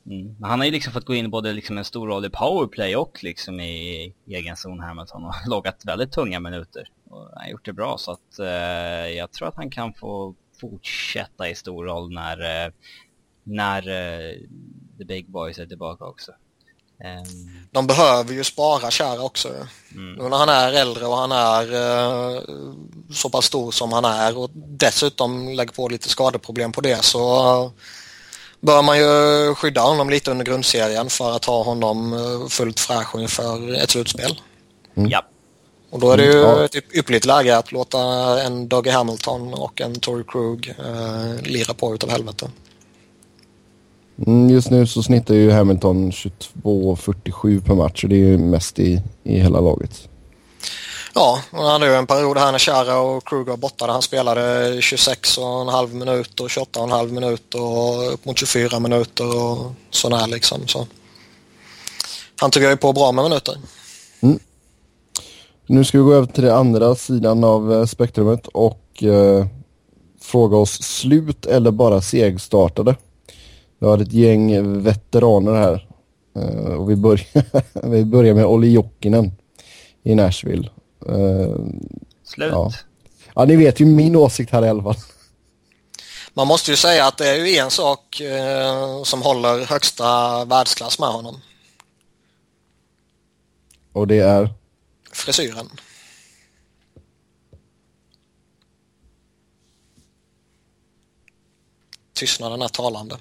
Mm. 0.10 0.36
Han 0.42 0.60
har 0.60 0.66
ju 0.66 0.72
liksom 0.72 0.94
fått 0.94 1.06
gå 1.06 1.16
in 1.16 1.30
både 1.30 1.54
liksom 1.54 1.78
en 1.78 1.86
stor 1.86 2.08
roll 2.08 2.26
i 2.26 2.30
powerplay 2.30 2.96
och 2.96 3.24
liksom 3.24 3.60
i, 3.60 4.14
egen 4.28 4.58
zon 4.58 4.80
Hamilton 4.80 5.26
och 5.26 5.34
loggat 5.48 5.82
väldigt 5.86 6.12
tunga 6.12 6.40
minuter. 6.40 6.88
Och 7.10 7.20
han 7.20 7.44
har 7.44 7.48
gjort 7.48 7.66
det 7.66 7.74
bra 7.74 7.98
så 7.98 8.12
att 8.12 8.40
eh, 8.40 9.16
jag 9.18 9.32
tror 9.32 9.48
att 9.48 9.56
han 9.56 9.70
kan 9.70 9.94
få 9.94 10.36
fortsätta 10.62 11.50
i 11.50 11.56
stor 11.56 11.86
roll 11.86 12.14
när, 12.14 12.66
eh, 12.66 12.72
när 13.44 13.88
eh, 13.88 14.36
the 14.98 15.06
big 15.06 15.30
boys 15.30 15.60
är 15.60 15.66
tillbaka 15.66 16.06
också. 16.06 16.32
Um... 17.04 17.68
De 17.72 17.88
behöver 17.88 18.34
ju 18.34 18.44
spara 18.44 18.92
Kära 18.92 19.22
också. 19.22 19.48
Mm. 19.92 20.14
Nu 20.14 20.30
när 20.30 20.38
han 20.38 20.50
är 20.50 20.74
äldre 20.74 21.06
och 21.06 21.18
han 21.18 21.32
är 21.32 21.74
uh, 21.74 22.42
så 23.14 23.30
pass 23.30 23.46
stor 23.46 23.72
som 23.72 23.92
han 23.92 24.06
är 24.06 24.38
och 24.38 24.50
dessutom 24.54 25.50
lägger 25.50 25.74
på 25.74 25.88
lite 25.88 26.10
skadeproblem 26.10 26.72
på 26.72 26.82
det 26.82 27.04
så 27.04 27.72
bör 28.62 28.82
man 28.82 28.98
ju 28.98 29.56
skydda 29.56 29.82
honom 29.82 30.10
lite 30.10 30.32
under 30.32 30.46
grundserien 30.46 31.10
för 31.10 31.36
att 31.36 31.46
ha 31.46 31.64
honom 31.64 32.14
eh, 32.14 32.48
fullt 32.48 32.80
fräsch 32.80 33.16
inför 33.16 33.74
ett 33.74 33.90
slutspel. 33.90 34.42
Mm. 34.96 35.10
Ja. 35.10 35.26
Och 35.90 36.00
då 36.00 36.12
är 36.12 36.18
det 36.18 36.24
ju 36.24 36.44
mm, 36.44 36.68
ja. 36.74 36.82
ypperligt 36.94 37.26
läge 37.26 37.58
att 37.58 37.72
låta 37.72 38.00
en 38.42 38.68
Dougie 38.68 38.94
Hamilton 38.94 39.54
och 39.54 39.82
en 39.82 39.96
Tory 39.96 40.24
Krug 40.24 40.76
eh, 40.80 41.42
lira 41.42 41.74
på 41.74 41.94
utav 41.96 42.10
helvete. 42.10 42.50
Mm, 44.28 44.50
just 44.50 44.72
nu 44.72 44.88
så 44.88 45.04
snittar 45.04 45.34
ju 45.34 45.52
Hamilton 45.52 46.12
22-47 46.12 47.62
per 47.66 47.76
match 47.76 48.04
och 48.04 48.10
det 48.10 48.16
är 48.16 48.28
ju 48.28 48.38
mest 48.38 48.80
i, 48.80 49.02
i 49.24 49.40
hela 49.40 49.60
laget. 49.60 50.08
Ja, 51.14 51.42
han 51.52 51.66
hade 51.66 51.86
ju 51.86 51.96
en 51.96 52.08
period 52.08 52.38
här 52.38 52.52
när 52.52 52.60
Chara 52.60 52.98
och 52.98 53.28
Kruger 53.28 53.58
borta 53.58 53.86
där 53.86 53.94
han 53.94 54.02
spelade 54.02 54.72
26,5 54.72 55.94
minuter 55.94 56.44
och 56.44 56.50
28,5 56.50 57.12
minuter 57.12 57.62
och 57.62 58.14
upp 58.14 58.26
mot 58.26 58.38
24 58.38 58.80
minuter 58.80 59.44
och 59.44 59.72
sådär 59.90 60.28
liksom. 60.28 60.68
Så. 60.68 60.88
Han 62.40 62.52
jag 62.54 62.72
är 62.72 62.76
på 62.76 62.94
bra 62.94 63.12
med 63.12 63.24
minuter. 63.24 63.58
Mm. 64.20 64.40
Nu 65.70 65.84
ska 65.84 65.98
vi 65.98 66.04
gå 66.04 66.14
över 66.14 66.28
till 66.28 66.44
den 66.44 66.56
andra 66.56 66.96
sidan 66.96 67.44
av 67.44 67.74
eh, 67.74 67.86
spektrumet 67.86 68.48
och 68.48 69.04
eh, 69.04 69.46
fråga 70.22 70.58
oss 70.58 70.84
slut 70.84 71.46
eller 71.46 71.72
bara 71.72 72.02
segstartade. 72.02 72.96
Vi 73.80 73.88
har 73.88 73.98
ett 73.98 74.14
gäng 74.14 74.82
veteraner 74.84 75.54
här. 75.54 75.88
Eh, 76.36 76.74
och 76.74 76.90
vi 76.90 76.96
börjar, 76.96 77.28
vi 77.88 78.06
börjar 78.06 78.34
med 78.34 78.46
Olli 78.46 78.72
Jokinen 78.72 79.32
i 80.04 80.16
Nashville. 80.16 80.70
Uh, 81.10 81.56
Slut. 82.24 82.52
Ja. 82.52 82.72
ja, 83.36 83.46
ni 83.46 83.56
vet 83.56 83.80
ju 83.80 83.86
min 83.86 84.16
åsikt 84.16 84.52
här 84.52 84.66
i 84.66 84.70
alla 84.70 84.84
fall. 84.84 84.96
Man 86.34 86.48
måste 86.48 86.72
ju 86.72 86.78
säga 86.78 87.08
att 87.08 87.18
det 87.18 87.30
är 87.30 87.46
ju 87.46 87.58
en 87.58 87.72
sak 87.72 88.22
eh, 88.22 89.04
som 89.04 89.22
håller 89.22 89.66
högsta 89.66 90.46
världsklass 90.46 91.00
med 91.00 91.10
honom. 91.10 91.42
Och 93.94 94.08
det 94.08 94.20
är? 94.20 94.54
Frisyren. 95.18 95.70
Tystnaden 102.14 102.62
är 102.62 102.68
talande. 102.68 103.18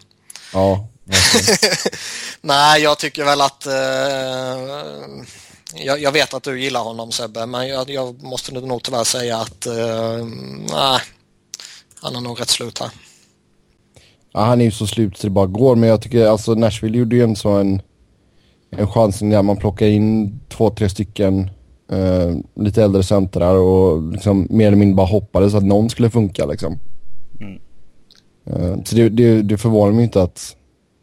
Ja. 0.52 0.88
Nej, 2.40 2.82
jag 2.82 2.98
tycker 2.98 3.24
väl 3.24 3.40
att 3.40 3.66
eh, 3.66 3.72
jag, 5.74 6.00
jag, 6.00 6.12
vet 6.12 6.34
att 6.34 6.42
du 6.42 6.60
gillar 6.62 6.80
honom 6.80 7.12
Sebbe, 7.12 7.46
men 7.46 7.68
jag, 7.68 7.90
jag 7.90 8.22
måste 8.22 8.52
nog 8.52 8.82
tyvärr 8.82 9.04
säga 9.04 9.38
att 9.38 9.66
uh, 9.66 10.24
nej. 10.70 11.00
han 12.00 12.16
är 12.16 12.20
nog 12.20 12.40
rätt 12.40 12.50
slut 12.50 12.78
här. 12.78 12.90
Ja, 14.32 14.40
han 14.40 14.60
är 14.60 14.64
ju 14.64 14.70
så 14.70 14.86
slut 14.86 15.16
så 15.16 15.26
det 15.26 15.30
bara 15.30 15.46
går, 15.46 15.76
men 15.76 15.88
jag 15.88 16.02
tycker 16.02 16.26
alltså 16.26 16.54
Nashville 16.54 16.98
gjorde 16.98 17.16
ju 17.16 17.22
en 17.22 17.36
så 17.36 17.48
en, 17.48 17.82
en 18.70 18.92
chansning 18.92 19.30
där 19.30 19.42
man 19.42 19.56
plockar 19.56 19.86
in 19.86 20.40
två, 20.48 20.70
tre 20.70 20.88
stycken 20.88 21.50
eh, 21.88 22.36
lite 22.54 22.82
äldre 22.82 23.02
centrar 23.02 23.54
och 23.54 24.12
liksom 24.12 24.46
mer 24.50 24.66
eller 24.66 24.76
mindre 24.76 24.96
bara 24.96 25.06
hoppades 25.06 25.54
att 25.54 25.64
någon 25.64 25.90
skulle 25.90 26.10
funka 26.10 26.46
liksom. 26.46 26.78
Mm. 27.40 27.60
Eh, 28.46 28.84
så 28.84 28.96
det, 28.96 29.08
det, 29.08 29.42
det 29.42 29.58
förvånar 29.58 29.92
mig 29.92 30.04
inte 30.04 30.22
att, 30.22 30.56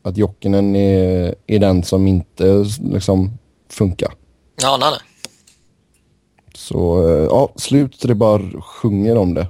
att 0.03 0.17
Jokinen 0.17 0.75
är, 0.75 1.35
är 1.47 1.59
den 1.59 1.83
som 1.83 2.07
inte 2.07 2.65
liksom 2.81 3.37
funkar. 3.69 4.13
Ja, 4.61 4.77
nej, 4.77 4.89
nej. 4.91 4.99
Så 6.55 7.09
eh, 7.09 7.23
ja, 7.23 7.49
slut 7.55 8.01
det 8.01 8.15
bara 8.15 8.61
sjunger 8.61 9.17
om 9.17 9.33
det. 9.33 9.47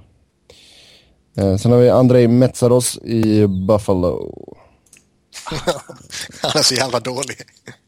Eh, 1.38 1.58
sen 1.58 1.72
har 1.72 1.80
vi 1.80 1.90
Andrei 1.90 2.28
Metsaros 2.28 2.98
i 2.98 3.48
Buffalo. 3.48 4.34
Han 6.42 6.52
är 6.56 6.64
så 6.64 6.76
jävla 6.76 7.00
dålig. 7.00 7.38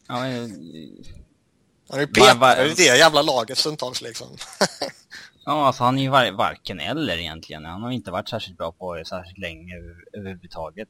Ja, 0.08 0.24
Han 1.90 2.00
är 2.00 2.06
ju 2.06 2.34
Var- 2.38 2.64
i 2.66 2.74
det 2.74 2.82
jävla 2.82 3.22
laget 3.22 3.58
stundtals 3.58 4.02
liksom. 4.02 4.28
ja, 5.44 5.66
alltså 5.66 5.84
han 5.84 5.98
är 5.98 6.02
ju 6.02 6.08
var, 6.08 6.30
varken 6.30 6.80
eller 6.80 7.18
egentligen. 7.18 7.64
Han 7.64 7.82
har 7.82 7.90
inte 7.90 8.10
varit 8.10 8.28
särskilt 8.28 8.58
bra 8.58 8.72
på 8.72 8.94
det 8.94 9.04
särskilt 9.04 9.38
länge 9.38 9.76
över, 9.76 9.94
överhuvudtaget. 10.18 10.88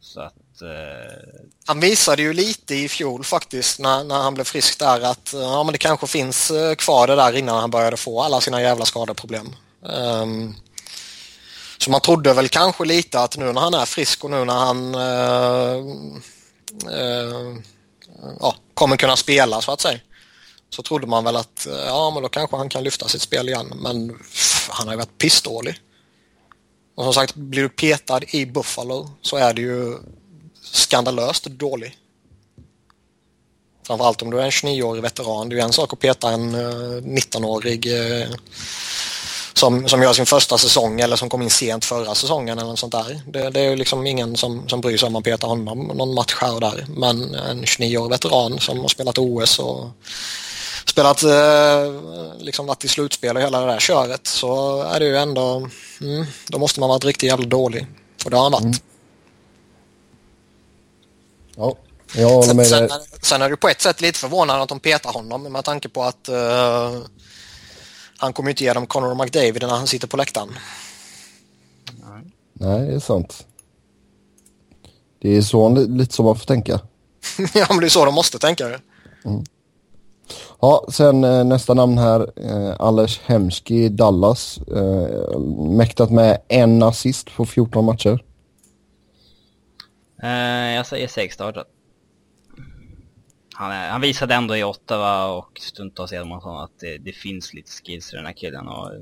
Så 0.00 0.20
att... 0.20 0.62
Eh, 0.62 1.38
Han 1.66 1.80
visade 1.80 2.22
ju 2.22 2.32
lite 2.32 2.74
i 2.74 2.88
fjol 2.88 3.24
faktiskt 3.24 3.78
när, 3.78 4.04
när 4.04 4.18
han 4.22 4.34
blev 4.34 4.44
frisk 4.44 4.78
där 4.78 5.00
att 5.00 5.30
ja, 5.32 5.62
men 5.64 5.72
det 5.72 5.78
kanske 5.78 6.06
finns 6.06 6.50
eh, 6.50 6.74
kvar 6.74 7.06
det 7.06 7.16
där 7.16 7.36
innan 7.36 7.60
han 7.60 7.70
började 7.70 7.96
få 7.96 8.22
alla 8.22 8.40
sina 8.40 8.62
jävla 8.62 8.84
skadeproblem. 8.84 9.46
Ehm, 9.88 10.54
så 11.78 11.90
man 11.90 12.00
trodde 12.00 12.34
väl 12.34 12.48
kanske 12.48 12.84
lite 12.84 13.20
att 13.20 13.36
nu 13.36 13.52
när 13.52 13.60
han 13.60 13.74
är 13.74 13.84
frisk 13.84 14.24
och 14.24 14.30
nu 14.30 14.44
när 14.44 14.54
han 14.54 14.94
eh, 14.94 15.76
eh, 17.00 17.56
ja, 18.40 18.56
kommer 18.74 18.96
kunna 18.96 19.16
spela 19.16 19.60
så 19.60 19.72
att 19.72 19.80
säga. 19.80 19.98
Så 20.70 20.82
trodde 20.82 21.06
man 21.06 21.24
väl 21.24 21.36
att 21.36 21.66
ja 21.86 22.10
men 22.10 22.22
då 22.22 22.28
kanske 22.28 22.56
han 22.56 22.68
kan 22.68 22.84
lyfta 22.84 23.08
sitt 23.08 23.22
spel 23.22 23.48
igen 23.48 23.72
men 23.76 24.08
pff, 24.18 24.68
han 24.70 24.86
har 24.86 24.94
ju 24.94 24.98
varit 24.98 25.18
pissdålig. 25.18 25.74
Och 26.94 27.04
som 27.04 27.14
sagt, 27.14 27.34
blir 27.34 27.62
du 27.62 27.68
petad 27.68 28.20
i 28.28 28.46
Buffalo 28.46 29.10
så 29.20 29.36
är 29.36 29.54
det 29.54 29.62
ju 29.62 29.98
skandalöst 30.62 31.44
dålig. 31.44 31.98
Framförallt 33.86 34.22
om 34.22 34.30
du 34.30 34.40
är 34.40 34.44
en 34.44 34.50
29-årig 34.50 35.02
veteran. 35.02 35.48
Det 35.48 35.54
är 35.54 35.56
ju 35.56 35.62
en 35.62 35.72
sak 35.72 35.92
att 35.92 35.98
peta 35.98 36.30
en 36.30 36.56
19-årig 36.56 37.86
eh, 37.86 38.28
som, 39.54 39.88
som 39.88 40.02
gör 40.02 40.12
sin 40.12 40.26
första 40.26 40.58
säsong 40.58 41.00
eller 41.00 41.16
som 41.16 41.28
kom 41.28 41.42
in 41.42 41.50
sent 41.50 41.84
förra 41.84 42.14
säsongen 42.14 42.58
eller 42.58 42.68
något 42.68 42.78
sånt 42.78 42.92
där. 42.92 43.20
Det, 43.26 43.50
det 43.50 43.60
är 43.60 43.70
ju 43.70 43.76
liksom 43.76 44.06
ingen 44.06 44.36
som, 44.36 44.68
som 44.68 44.80
bryr 44.80 44.96
sig 44.98 45.06
om 45.06 45.16
att 45.16 45.24
peta 45.24 45.46
honom 45.46 45.78
någon 45.78 46.14
match 46.14 46.36
här 46.40 46.54
och 46.54 46.60
där. 46.60 46.86
Men 46.88 47.34
en 47.34 47.64
29-årig 47.64 48.10
veteran 48.10 48.60
som 48.60 48.80
har 48.80 48.88
spelat 48.88 49.18
OS 49.18 49.58
och 49.58 49.90
spelat, 50.86 51.22
eh, 51.22 51.92
liksom 52.38 52.66
varit 52.66 52.84
i 52.84 52.88
slutspel 52.88 53.36
och 53.36 53.42
hela 53.42 53.60
det 53.60 53.66
där 53.66 53.80
köret 53.80 54.26
så 54.26 54.82
är 54.82 55.00
det 55.00 55.06
ju 55.06 55.16
ändå, 55.16 55.68
mm, 56.00 56.26
då 56.48 56.58
måste 56.58 56.80
man 56.80 56.88
vara 56.88 56.98
riktigt 56.98 57.28
jävla 57.28 57.46
dålig. 57.46 57.86
Och 58.24 58.30
det 58.30 58.36
har 58.36 58.42
han 58.42 58.52
varit. 58.52 58.82
Ja, 61.56 61.74
jag 62.14 62.28
håller 62.28 62.46
Sen, 62.46 62.56
med 62.56 62.66
sen, 62.66 62.88
dig. 62.88 62.98
sen 63.22 63.42
är 63.42 63.50
det 63.50 63.56
på 63.56 63.68
ett 63.68 63.80
sätt 63.80 64.00
lite 64.00 64.18
förvånande 64.18 64.62
att 64.62 64.68
de 64.68 64.80
petar 64.80 65.12
honom 65.12 65.42
med 65.42 65.64
tanke 65.64 65.88
på 65.88 66.02
att 66.02 66.28
eh, 66.28 66.92
han 68.22 68.32
kommer 68.32 68.48
ju 68.48 68.52
inte 68.52 68.64
ge 68.64 68.72
dem 68.72 68.86
Conor 68.86 69.14
McDavid 69.14 69.62
när 69.62 69.68
han 69.68 69.86
sitter 69.86 70.08
på 70.08 70.16
läktaren. 70.16 70.48
Nej, 72.52 72.86
det 72.86 72.94
är 72.94 72.98
sant. 72.98 73.46
Det 75.18 75.36
är 75.36 75.42
så 75.42 75.68
lite 75.68 76.14
som 76.14 76.24
man 76.24 76.36
får 76.36 76.46
tänka. 76.46 76.80
ja, 77.54 77.66
men 77.68 77.80
det 77.80 77.86
är 77.86 77.88
så 77.88 78.04
de 78.04 78.14
måste 78.14 78.38
tänka 78.38 78.68
det. 78.68 78.80
Ja, 80.60 80.84
sen 80.88 81.24
eh, 81.24 81.44
nästa 81.44 81.74
namn 81.74 81.98
här. 81.98 82.30
Eh, 82.36 82.76
Anders 82.78 83.20
Hemski, 83.24 83.88
Dallas. 83.88 84.58
Eh, 84.58 85.38
mäktat 85.78 86.10
med 86.10 86.38
en 86.48 86.82
assist 86.82 87.36
på 87.36 87.46
14 87.46 87.84
matcher. 87.84 88.24
eh, 90.22 90.74
jag 90.74 90.86
säger 90.86 91.08
segstartad. 91.08 91.66
Han, 93.62 93.70
är, 93.72 93.88
han 93.88 94.00
visade 94.00 94.34
ändå 94.34 94.56
i 94.56 94.64
Ottawa 94.64 95.26
och 95.26 95.60
stundtals 95.60 96.12
i 96.12 96.16
Edmonton 96.16 96.56
att 96.56 96.80
det, 96.80 96.98
det 96.98 97.12
finns 97.12 97.54
lite 97.54 97.70
skills 97.70 98.12
i 98.12 98.16
den 98.16 98.26
här 98.26 98.32
killen. 98.32 98.68
Och, 98.68 98.94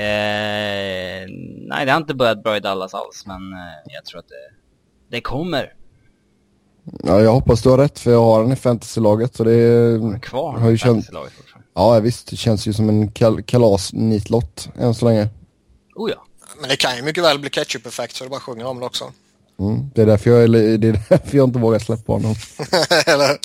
eh, 0.00 1.26
nej, 1.68 1.86
det 1.86 1.92
har 1.92 1.96
inte 1.96 2.14
börjat 2.14 2.42
bra 2.42 2.56
i 2.56 2.60
Dallas 2.60 2.94
alls, 2.94 3.26
men 3.26 3.52
eh, 3.52 3.92
jag 3.94 4.04
tror 4.04 4.18
att 4.18 4.28
det, 4.28 4.54
det 5.16 5.20
kommer. 5.20 5.74
Ja, 6.84 7.20
jag 7.20 7.32
hoppas 7.32 7.62
du 7.62 7.68
har 7.68 7.78
rätt 7.78 7.98
för 7.98 8.10
jag 8.10 8.22
har 8.22 8.42
den 8.42 8.52
i 8.52 8.56
fantasylaget. 8.56 9.34
Så 9.34 9.44
det 9.44 9.54
är, 9.54 10.18
Kvar 10.18 10.58
har 10.58 10.70
ju 10.70 10.78
känt. 10.78 11.10
Ja, 11.74 12.00
visst. 12.00 12.30
Det 12.30 12.36
känns 12.36 12.66
ju 12.66 12.72
som 12.72 12.88
en 12.88 13.12
kal 13.12 13.42
kalas-nitlott 13.42 14.68
än 14.78 14.94
så 14.94 15.04
länge. 15.04 15.28
Oh 15.94 16.10
ja. 16.10 16.24
Men 16.60 16.68
det 16.68 16.76
kan 16.76 16.96
ju 16.96 17.02
mycket 17.02 17.24
väl 17.24 17.38
bli 17.38 17.50
ketchup-effekt 17.50 18.16
så 18.16 18.24
det 18.24 18.30
bara 18.30 18.40
sjunger 18.40 18.66
om 18.66 18.80
det 18.80 18.86
också. 18.86 19.12
Mm. 19.62 19.90
Det, 19.94 20.02
är 20.02 20.06
därför 20.06 20.30
jag, 20.30 20.50
det 20.52 20.58
är 20.58 20.78
därför 21.08 21.36
jag 21.36 21.48
inte 21.48 21.58
vågar 21.58 21.78
släppa 21.78 22.12
honom. 22.12 22.34
Eller, 23.06 23.38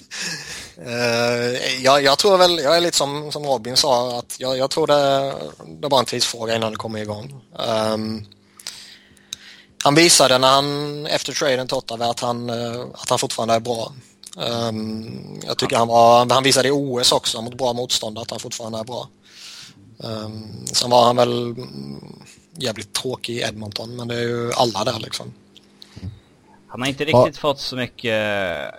eh, 0.86 1.84
jag, 1.84 2.03
jag 2.03 2.18
tror 2.18 2.38
väl, 2.38 2.59
jag 2.59 2.78
är 2.78 2.82
lite 2.82 2.97
som, 2.97 3.32
som 3.32 3.45
Robin 3.45 3.78
sa, 3.78 4.20
att 4.20 4.36
jag, 4.39 4.57
jag 4.57 4.70
tror 4.70 4.88
det, 4.88 5.34
det 5.82 5.88
var 5.88 5.99
en 5.99 6.05
tidsfråga 6.05 6.55
innan 6.55 6.72
det 6.72 6.78
kommer 6.78 6.99
igång. 6.99 7.41
Um, 7.93 8.26
han 9.84 9.95
visade 9.95 10.38
när 10.38 10.47
han, 10.47 11.05
efter 11.05 11.34
traden 11.34 11.68
till 11.68 11.78
Ottawa 11.78 12.05
att 12.05 12.20
han, 12.20 12.49
eh, 12.49 12.82
att 12.93 13.09
han 13.09 13.20
fortfarande 13.20 13.53
är 13.53 13.59
bra. 13.59 13.93
Um, 14.38 15.41
jag 15.45 15.57
tycker 15.57 15.78
han 15.78 15.88
var, 15.88 16.34
han 16.34 16.43
visade 16.43 16.68
i 16.68 16.72
OS 16.72 17.11
också 17.11 17.41
mot 17.41 17.57
bra 17.57 17.74
motstånd 17.74 18.18
att 18.18 18.32
han 18.32 18.39
fortfarande 18.39 18.80
är 18.80 18.84
bra. 18.84 19.09
Um, 19.97 20.65
sen 20.65 20.89
var 20.89 21.05
han 21.05 21.15
väl 21.15 21.55
jävligt 22.57 22.93
tråkig 22.93 23.36
i 23.36 23.41
Edmonton 23.41 23.95
men 23.95 24.07
det 24.07 24.15
är 24.15 24.22
ju 24.22 24.53
alla 24.53 24.84
där 24.84 24.99
liksom. 24.99 25.34
Han 26.68 26.82
har 26.82 26.88
inte 26.88 27.03
Ja. 27.03 27.20
riktigt 27.20 27.38
fått 27.38 27.59
så 27.59 27.76
mycket... 27.76 28.72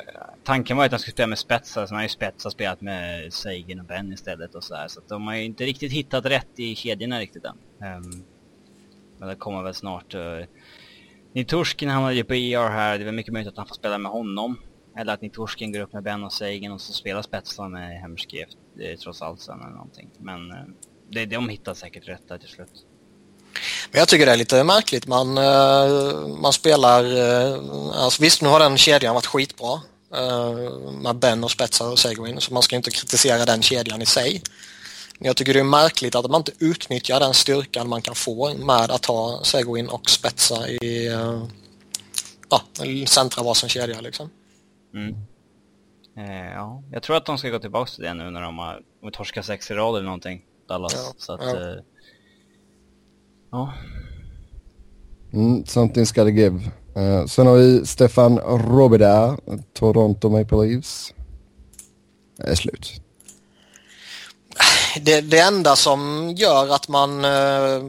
Tanken 0.44 0.76
var 0.76 0.84
att 0.84 0.90
han 0.90 1.00
skulle 1.00 1.12
spela 1.12 1.26
med 1.26 1.38
spetsar, 1.38 1.86
sen 1.86 1.96
har 1.96 2.02
ju 2.02 2.08
spetsar 2.08 2.50
spelat 2.50 2.80
med 2.80 3.32
Sagan 3.32 3.80
och 3.80 3.84
Ben 3.86 4.12
istället 4.12 4.54
och 4.54 4.64
sådär. 4.64 4.88
Så 4.88 5.00
att 5.00 5.08
de 5.08 5.26
har 5.26 5.34
ju 5.34 5.44
inte 5.44 5.64
riktigt 5.64 5.92
hittat 5.92 6.26
rätt 6.26 6.48
i 6.56 6.74
kedjorna 6.74 7.18
riktigt 7.18 7.44
än. 7.44 7.58
Ehm, 7.88 8.24
men 9.18 9.28
det 9.28 9.34
kommer 9.34 9.62
väl 9.62 9.74
snart. 9.74 10.14
Uh, 10.14 10.44
Niturskin 11.32 11.88
hamnade 11.88 12.14
ju 12.14 12.24
på 12.24 12.34
ER 12.34 12.70
här, 12.70 12.98
det 12.98 13.02
är 13.02 13.04
väl 13.04 13.14
mycket 13.14 13.32
möjligt 13.32 13.52
att 13.52 13.56
han 13.56 13.66
får 13.66 13.74
spela 13.74 13.98
med 13.98 14.12
honom. 14.12 14.58
Eller 14.96 15.12
att 15.12 15.20
Niturskin 15.20 15.72
går 15.72 15.80
upp 15.80 15.92
med 15.92 16.02
Ben 16.02 16.24
och 16.24 16.32
Sagan 16.32 16.72
och 16.72 16.80
så 16.80 16.92
spelar 16.92 17.22
spetsarna 17.22 17.68
med 17.78 18.46
eh, 18.78 18.98
trots 18.98 19.22
allt 19.22 19.40
sen 19.40 19.60
eller 19.60 19.70
någonting. 19.70 20.10
Men 20.18 20.50
eh, 20.50 20.56
det, 21.08 21.26
de 21.26 21.48
hittar 21.48 21.74
säkert 21.74 22.08
rätt 22.08 22.28
där 22.28 22.38
till 22.38 22.48
slut. 22.48 22.86
Men 23.90 23.98
jag 23.98 24.08
tycker 24.08 24.26
det 24.26 24.32
är 24.32 24.36
lite 24.36 24.64
märkligt. 24.64 25.06
Man, 25.06 25.38
eh, 25.38 26.26
man 26.40 26.52
spelar... 26.52 27.04
eh, 27.04 27.58
Alltså 27.92 28.22
visst, 28.22 28.42
nu 28.42 28.48
har 28.48 28.60
den 28.60 28.76
kedjan 28.78 29.14
varit 29.14 29.26
skitbra. 29.26 29.80
eh, 30.14 30.52
Med 30.92 31.16
Ben 31.16 31.44
och 31.44 31.50
Spetsar 31.50 31.90
och 31.92 31.98
Seguin. 31.98 32.40
Så 32.40 32.54
man 32.54 32.62
ska 32.62 32.76
inte 32.76 32.90
kritisera 32.90 33.44
den 33.44 33.62
kedjan 33.62 34.02
i 34.02 34.06
sig. 34.06 34.42
Men 35.18 35.26
jag 35.26 35.36
tycker 35.36 35.54
det 35.54 35.60
är 35.60 35.64
märkligt 35.64 36.14
att 36.14 36.30
man 36.30 36.40
inte 36.40 36.52
utnyttjar 36.58 37.20
den 37.20 37.34
styrkan 37.34 37.88
man 37.88 38.02
kan 38.02 38.14
få 38.14 38.54
med 38.54 38.90
att 38.90 39.06
ha 39.06 39.44
Seguin 39.44 39.88
och 39.88 40.10
Spetsa 40.10 40.68
i... 40.68 41.08
Ja, 42.50 42.62
centra 43.06 43.42
varsin 43.42 43.68
kedja 43.68 44.00
liksom. 44.00 44.30
Mm. 44.94 45.14
Eh, 46.18 46.52
ja, 46.52 46.82
jag 46.92 47.02
tror 47.02 47.16
att 47.16 47.26
de 47.26 47.38
ska 47.38 47.48
gå 47.48 47.58
tillbaka 47.58 47.90
till 47.90 48.04
det 48.04 48.14
nu 48.14 48.30
när 48.30 48.42
de 48.42 48.58
har 48.58 48.80
torskat 49.12 49.46
sex 49.46 49.70
i 49.70 49.74
rad 49.74 49.94
eller 49.96 50.04
någonting, 50.04 50.42
Dallas. 50.68 50.92
Ja, 50.96 51.12
så 51.18 51.32
att, 51.32 51.40
ja. 51.42 51.50
eh, 51.70 51.76
ja. 53.50 53.72
Mm, 55.32 55.64
something's 55.64 56.14
gotta 56.14 56.30
give. 56.30 56.70
Eh, 56.96 57.26
sen 57.26 57.46
har 57.46 57.54
vi 57.54 57.86
Stefan 57.86 58.38
Robida, 58.38 59.36
Toronto 59.72 60.28
Maple 60.28 60.66
Leafs. 60.66 61.14
Det 62.36 62.50
är 62.50 62.54
slut. 62.54 63.00
Det, 65.00 65.20
det 65.20 65.38
enda 65.38 65.76
som 65.76 66.32
gör 66.36 66.74
att 66.74 66.88
man 66.88 67.24
eh, 67.24 67.82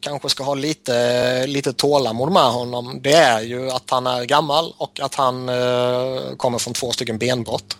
kanske 0.00 0.28
ska 0.28 0.44
ha 0.44 0.54
lite, 0.54 1.46
lite 1.46 1.72
tålamod 1.72 2.32
med 2.32 2.42
honom 2.52 3.00
det 3.02 3.12
är 3.12 3.40
ju 3.40 3.70
att 3.70 3.90
han 3.90 4.06
är 4.06 4.24
gammal 4.24 4.72
och 4.78 5.00
att 5.00 5.14
han 5.14 5.48
eh, 5.48 6.36
kommer 6.36 6.58
från 6.58 6.74
två 6.74 6.92
stycken 6.92 7.18
benbrott. 7.18 7.76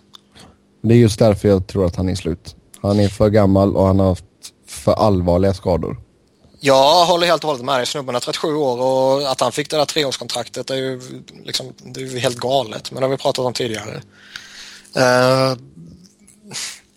Det 0.83 0.95
är 0.95 0.99
just 0.99 1.19
därför 1.19 1.49
jag 1.49 1.67
tror 1.67 1.87
att 1.87 1.97
han 1.97 2.09
är 2.09 2.15
slut. 2.15 2.57
Han 2.81 3.01
är 3.01 3.09
för 3.09 3.29
gammal 3.29 3.77
och 3.77 3.87
han 3.87 3.99
har 4.01 4.09
haft 4.09 4.25
för 4.69 4.93
allvarliga 4.93 5.55
skador. 5.55 5.97
Jag 6.61 7.07
håller 7.07 7.27
helt 7.27 7.45
och 7.45 7.49
hållet 7.51 7.65
med 7.65 7.79
dig. 7.79 7.87
Snubben 7.87 8.15
är 8.15 8.21
37 8.21 8.55
år 8.55 8.81
och 8.81 9.31
att 9.31 9.41
han 9.41 9.53
fick 9.53 9.71
det 9.71 9.77
där 9.77 9.85
treårskontraktet 9.85 10.71
är 10.71 10.77
ju, 10.77 11.01
liksom, 11.45 11.73
det 11.79 12.01
är 12.01 12.05
ju 12.05 12.19
helt 12.19 12.37
galet. 12.37 12.91
Men 12.91 13.01
det 13.01 13.07
har 13.07 13.11
vi 13.11 13.17
pratat 13.17 13.45
om 13.45 13.53
tidigare. 13.53 14.03
Uh, 14.97 15.57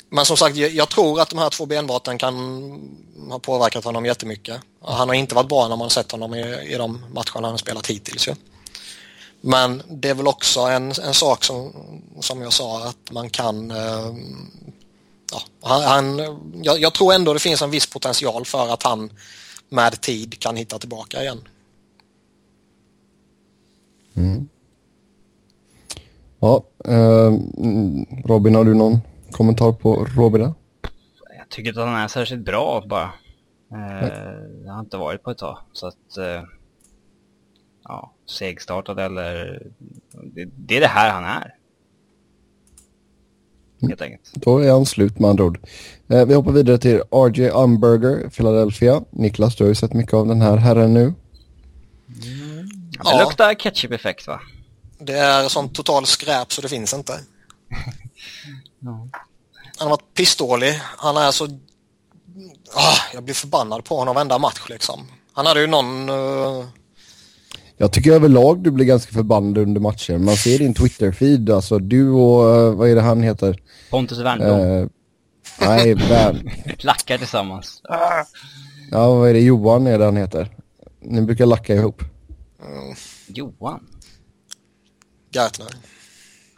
Men 0.09 0.25
som 0.25 0.37
sagt, 0.37 0.55
jag, 0.55 0.71
jag 0.71 0.89
tror 0.89 1.21
att 1.21 1.29
de 1.29 1.39
här 1.39 1.49
två 1.49 1.65
benbrotten 1.65 2.17
kan 2.17 2.35
ha 3.29 3.39
påverkat 3.39 3.83
honom 3.83 4.05
jättemycket. 4.05 4.61
Han 4.81 5.09
har 5.09 5.15
inte 5.15 5.35
varit 5.35 5.49
bra 5.49 5.67
när 5.67 5.75
man 5.75 5.89
sett 5.89 6.11
honom 6.11 6.33
i, 6.33 6.73
i 6.73 6.75
de 6.77 6.91
matcherna 6.91 7.33
han 7.33 7.43
har 7.43 7.57
spelat 7.57 7.87
hittills. 7.87 8.27
Ja. 8.27 8.33
Men 9.41 9.83
det 9.89 10.09
är 10.09 10.13
väl 10.13 10.27
också 10.27 10.59
en, 10.59 10.91
en 10.91 11.13
sak 11.13 11.43
som, 11.43 11.73
som 12.19 12.41
jag 12.41 12.53
sa 12.53 12.83
att 12.83 13.11
man 13.11 13.29
kan... 13.29 13.71
uh, 13.71 14.15
ja, 15.31 15.41
han, 15.61 15.81
han 15.83 16.19
jag, 16.63 16.79
jag, 16.79 16.93
tror 16.93 17.13
ändå 17.13 17.33
det 17.33 17.39
finns 17.39 17.61
en 17.61 17.71
viss 17.71 17.89
potential 17.89 18.45
för 18.45 18.73
att 18.73 18.83
han 18.83 19.11
med 19.69 20.01
tid 20.01 20.39
kan 20.39 20.55
hitta 20.55 20.79
tillbaka 20.79 21.21
igen. 21.21 21.47
Mm. 24.13 24.49
Ja, 26.39 26.63
eh, 26.85 27.33
Robin 28.25 28.55
har 28.55 28.65
du 28.65 28.73
någon 28.73 28.99
kommentar 29.31 29.71
på 29.71 30.05
Robin? 30.15 30.41
Jag 31.37 31.49
tycker 31.49 31.69
inte 31.69 31.81
att 31.81 31.87
han 31.87 31.99
är 31.99 32.07
särskilt 32.07 32.45
bra 32.45 32.83
bara. 32.87 33.13
Eh, 33.71 34.07
det 34.63 34.71
har 34.71 34.79
inte 34.79 34.97
varit 34.97 35.23
på 35.23 35.31
ett 35.31 35.37
tag. 35.37 35.57
Så 35.73 35.87
att... 35.87 36.17
Eh, 36.17 36.43
ja, 37.83 38.13
segstartad 38.25 38.99
eller... 38.99 39.61
Det, 40.11 40.45
det, 40.55 40.77
är 40.77 40.81
det 40.81 40.87
här 40.87 41.11
han 41.11 41.23
är. 41.23 41.55
Helt 43.87 44.01
enkelt. 44.01 44.31
Då 44.33 44.57
är 44.57 44.71
han 44.71 44.85
slut 44.85 45.19
med 45.19 45.29
andra 45.29 45.43
ord. 45.43 45.59
Eh, 46.09 46.25
vi 46.25 46.33
hoppar 46.33 46.51
vidare 46.51 46.77
till 46.77 47.01
RJ 47.11 47.49
Umberger, 47.49 48.29
Philadelphia. 48.29 49.01
Niklas, 49.09 49.55
du 49.55 49.63
har 49.63 49.69
ju 49.69 49.75
sett 49.75 49.93
mycket 49.93 50.13
av 50.13 50.27
den 50.27 50.41
här 50.41 50.57
herren 50.57 50.93
nu. 50.93 51.01
Mm. 51.03 51.15
Ja, 52.91 53.11
det 53.11 53.17
ja. 53.17 53.23
luktar 53.23 53.53
ketchup-effekt 53.53 54.27
va? 54.27 54.39
Det 54.99 55.13
är 55.13 55.47
sånt 55.47 55.75
total 55.75 56.05
skräp 56.05 56.53
så 56.53 56.61
det 56.61 56.69
finns 56.69 56.93
inte. 56.93 57.13
ja. 58.79 59.07
Han 59.77 59.87
har 59.87 59.89
varit 59.89 60.13
pissdålig. 60.13 60.81
Han 60.97 61.17
är 61.17 61.31
så... 61.31 61.45
Ah, 62.75 62.97
jag 63.13 63.23
blir 63.23 63.35
förbannad 63.35 63.85
på 63.85 63.97
honom 63.97 64.15
varenda 64.15 64.37
match 64.37 64.61
liksom. 64.69 65.07
Han 65.33 65.45
hade 65.45 65.61
ju 65.61 65.67
någon... 65.67 66.09
Uh... 66.09 66.65
Jag 67.81 67.91
tycker 67.91 68.11
överlag 68.11 68.63
du 68.63 68.71
blir 68.71 68.85
ganska 68.85 69.13
förbannad 69.13 69.57
under 69.57 69.81
matcher. 69.81 70.17
Man 70.17 70.35
ser 70.35 70.59
din 70.59 70.73
Twitter-feed, 70.73 71.55
alltså 71.55 71.79
du 71.79 72.09
och, 72.09 72.69
uh, 72.69 72.75
vad 72.75 72.89
är 72.89 72.95
det 72.95 73.01
han 73.01 73.23
heter? 73.23 73.59
Pontus 73.89 74.19
Wernbloom. 74.19 74.59
Uh, 74.59 74.87
nej, 75.59 75.95
Bern. 75.95 76.51
Lackar 76.79 77.17
tillsammans. 77.17 77.81
Ja, 78.91 79.15
vad 79.15 79.29
är 79.29 79.33
det? 79.33 79.39
Johan 79.39 79.87
är 79.87 79.99
det 79.99 80.05
han 80.05 80.17
heter. 80.17 80.49
Ni 80.99 81.21
brukar 81.21 81.45
lacka 81.45 81.75
ihop. 81.75 82.01
Mm. 82.65 82.95
Johan? 83.27 83.87
Gartner. 85.31 85.75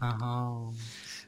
Aha. 0.01 0.73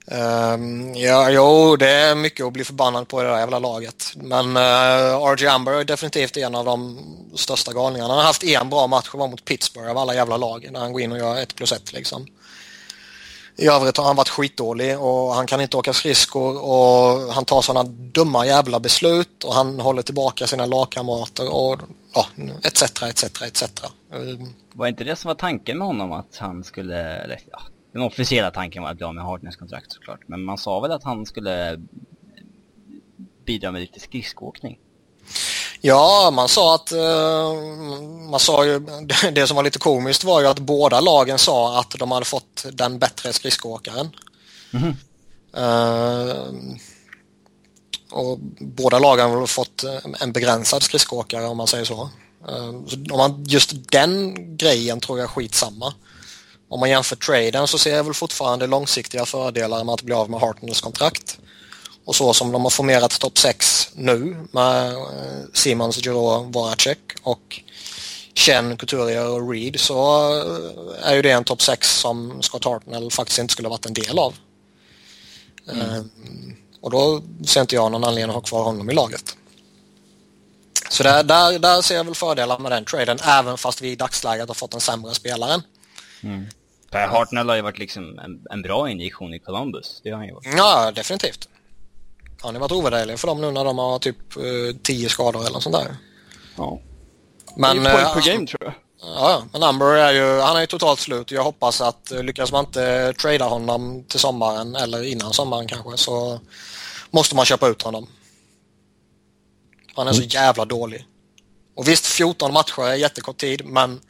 Um, 0.07 0.95
ja, 0.95 1.29
jo, 1.29 1.75
det 1.75 1.89
är 1.89 2.15
mycket 2.15 2.45
att 2.45 2.53
bli 2.53 2.63
förbannad 2.63 3.07
på 3.07 3.21
i 3.21 3.23
det 3.23 3.29
där 3.29 3.39
jävla 3.39 3.59
laget. 3.59 4.13
Men 4.15 4.57
eh, 4.57 5.15
uh, 5.15 5.33
RG 5.33 5.47
Amber 5.47 5.71
är 5.71 5.83
definitivt 5.83 6.37
en 6.37 6.55
av 6.55 6.65
de 6.65 6.99
största 7.35 7.73
galningarna. 7.73 8.09
Han 8.09 8.17
har 8.17 8.25
haft 8.25 8.43
en 8.43 8.69
bra 8.69 8.87
match 8.87 9.09
och 9.13 9.19
var 9.19 9.27
mot 9.27 9.45
Pittsburgh 9.45 9.89
av 9.89 9.97
alla 9.97 10.15
jävla 10.15 10.37
lag 10.37 10.67
när 10.71 10.79
han 10.79 10.93
går 10.93 11.01
in 11.01 11.11
och 11.11 11.17
gör 11.17 11.37
ett 11.37 11.55
plus 11.55 11.71
ett 11.71 11.93
liksom. 11.93 12.27
I 13.57 13.67
övrigt 13.67 13.97
har 13.97 14.05
han 14.05 14.15
varit 14.15 14.29
skitdålig 14.29 14.99
och 14.99 15.33
han 15.33 15.47
kan 15.47 15.61
inte 15.61 15.77
åka 15.77 15.93
skridskor 15.93 16.63
och 16.63 17.33
han 17.33 17.45
tar 17.45 17.61
sådana 17.61 17.89
dumma 17.89 18.45
jävla 18.45 18.79
beslut 18.79 19.43
och 19.43 19.53
han 19.53 19.79
håller 19.79 20.01
tillbaka 20.01 20.47
sina 20.47 20.65
lagkamrater 20.65 21.53
och 21.53 21.79
ja, 22.13 22.27
etc, 22.63 22.83
etc, 22.83 23.41
etc. 23.41 23.63
Var 24.73 24.87
inte 24.87 25.03
det 25.03 25.15
som 25.15 25.27
var 25.27 25.35
tanken 25.35 25.77
med 25.77 25.87
honom 25.87 26.11
att 26.11 26.37
han 26.37 26.63
skulle, 26.63 27.23
eller 27.23 27.39
ja, 27.51 27.61
den 27.95 28.03
officiella 28.03 28.51
tanken 28.51 28.83
var 28.83 28.89
att 28.89 28.97
bli 28.97 29.05
av 29.05 29.15
med 29.15 29.23
Hartness 29.23 29.55
kontrakt 29.55 29.93
såklart. 29.93 30.19
Men 30.27 30.43
man 30.43 30.57
sa 30.57 30.79
väl 30.79 30.91
att 30.91 31.03
han 31.03 31.25
skulle 31.25 31.81
bidra 33.45 33.71
med 33.71 33.81
lite 33.81 33.99
skridskoåkning? 33.99 34.79
Ja, 35.81 36.31
man 36.33 36.49
sa 36.49 36.75
att 36.75 36.91
uh, 36.91 38.29
man 38.29 38.39
sa 38.39 38.65
ju, 38.65 38.79
det 39.31 39.47
som 39.47 39.55
var 39.55 39.63
lite 39.63 39.79
komiskt 39.79 40.23
var 40.23 40.41
ju 40.41 40.47
att 40.47 40.59
båda 40.59 40.99
lagen 40.99 41.37
sa 41.37 41.79
att 41.79 41.91
de 41.99 42.11
hade 42.11 42.25
fått 42.25 42.65
den 42.73 42.99
bättre 42.99 43.33
skridskoåkaren. 43.33 44.09
Mm 44.73 44.93
-hmm. 45.53 46.79
och 48.11 48.39
båda 48.59 48.99
lagen 48.99 49.31
har 49.31 49.47
fått 49.47 49.83
en 50.21 50.31
begränsad 50.31 50.83
skridskoåkare 50.83 51.45
om 51.45 51.57
man 51.57 51.67
säger 51.67 51.85
så. 51.85 52.09
Så 52.87 52.95
om 53.11 53.17
man, 53.17 53.43
just 53.47 53.91
den 53.91 54.35
grejen 54.57 54.99
tror 54.99 55.19
jag 55.19 55.29
skitsamma. 55.29 55.93
Om 56.69 56.79
man 56.79 56.89
jämför 56.89 57.15
traden 57.15 57.67
så 57.67 57.77
ser 57.77 57.95
jag 57.95 58.03
väl 58.03 58.13
fortfarande 58.13 58.67
långsiktiga 58.67 59.25
fördelar 59.25 59.83
med 59.83 59.93
att 59.93 60.01
bli 60.01 60.13
av 60.13 60.29
med 60.29 60.39
Hartnells 60.39 60.81
kontrakt. 60.81 61.37
Och 62.05 62.15
så 62.15 62.33
som 62.33 62.51
de 62.51 62.63
har 62.63 62.69
formerat 62.69 63.19
topp 63.19 63.37
6 63.37 63.89
nu 63.93 64.47
med 64.51 64.93
eh, 64.93 64.99
Simons, 65.53 65.97
Giroux, 65.97 66.55
Voracek 66.55 66.99
och 67.23 67.61
Chen, 68.35 68.77
Couturier 68.77 69.29
och 69.29 69.51
Reed 69.51 69.79
så 69.79 70.29
eh, 70.37 71.09
är 71.09 71.15
ju 71.15 71.21
det 71.21 71.31
en 71.31 71.43
topp 71.43 71.61
6 71.61 71.99
som 71.99 72.41
Scott 72.41 72.65
Hartnell 72.65 73.11
faktiskt 73.11 73.39
inte 73.39 73.51
skulle 73.51 73.67
ha 73.67 73.73
varit 73.73 73.85
en 73.85 73.93
del 73.93 74.19
av. 74.19 74.35
Mm. 75.71 75.89
Um, 75.89 76.55
och 76.81 76.91
då 76.91 77.21
ser 77.47 77.61
inte 77.61 77.75
jag 77.75 77.91
någon 77.91 78.03
anledning 78.03 78.29
att 78.29 78.35
ha 78.35 78.41
kvar 78.41 78.63
honom 78.63 78.89
i 78.89 78.93
laget. 78.93 79.37
Så 80.89 81.03
där, 81.03 81.23
där, 81.23 81.59
där 81.59 81.81
ser 81.81 81.95
jag 81.95 82.03
väl 82.03 82.15
fördelar 82.15 82.59
med 82.59 82.71
den 82.71 82.85
traden 82.85 83.19
även 83.23 83.57
fast 83.57 83.81
vi 83.81 83.91
i 83.91 83.95
dagsläget 83.95 84.47
har 84.47 84.55
fått 84.55 84.73
en 84.73 84.79
sämre 84.79 85.13
spelare. 85.13 85.61
Mm. 86.23 86.45
Per 86.91 87.07
Hartnell 87.07 87.49
har 87.49 87.55
ju 87.55 87.61
varit 87.61 87.77
liksom 87.77 88.19
en, 88.19 88.45
en, 88.49 88.61
bra 88.61 88.89
injektion 88.89 89.33
i 89.33 89.39
Columbus. 89.39 90.01
Det 90.03 90.09
har 90.09 90.17
han 90.17 90.27
ju 90.27 90.33
varit. 90.33 90.47
Ja, 90.57 90.91
definitivt. 90.91 91.49
Han 92.41 92.55
har 92.55 92.61
varit 92.61 92.71
ovärderlig 92.71 93.19
för 93.19 93.27
dem 93.27 93.41
nu 93.41 93.51
när 93.51 93.65
de 93.65 93.77
har 93.77 93.99
typ 93.99 94.17
10 94.83 95.05
uh, 95.05 95.09
skador 95.09 95.41
eller 95.41 95.51
något 95.51 95.63
sånt 95.63 95.75
där. 95.75 95.95
Ja. 96.57 96.79
Men, 97.55 97.83
det 97.83 97.89
är 97.89 97.93
point 97.93 98.07
uh, 98.07 98.23
per 98.23 98.31
game 98.33 98.47
tror 98.47 98.63
jag. 98.63 98.73
Ja, 99.01 99.43
men 99.51 99.63
Amber 99.63 99.85
är 99.85 100.13
ju, 100.13 100.41
han 100.41 100.55
är 100.55 100.61
ju 100.61 100.67
totalt 100.67 100.99
slut. 100.99 101.31
Jag 101.31 101.43
hoppas 101.43 101.81
att 101.81 102.11
uh, 102.13 102.23
lyckas 102.23 102.51
man 102.51 102.65
inte 102.65 103.13
trada 103.13 103.45
honom 103.45 104.03
till 104.07 104.19
sommaren 104.19 104.75
eller 104.75 105.03
innan 105.03 105.33
sommaren 105.33 105.67
kanske 105.67 105.97
så 105.97 106.39
måste 107.11 107.35
man 107.35 107.45
köpa 107.45 107.67
ut 107.67 107.81
honom. 107.81 108.07
Han 109.95 110.07
är 110.07 110.11
så 110.11 110.21
mm. 110.21 110.29
jävla 110.29 110.65
dålig. 110.65 111.05
Och 111.75 111.87
visst, 111.87 112.05
14 112.05 112.53
matcher 112.53 112.87
är 112.87 112.95
jättekort 112.95 113.37
tid, 113.37 113.65
men 113.65 114.01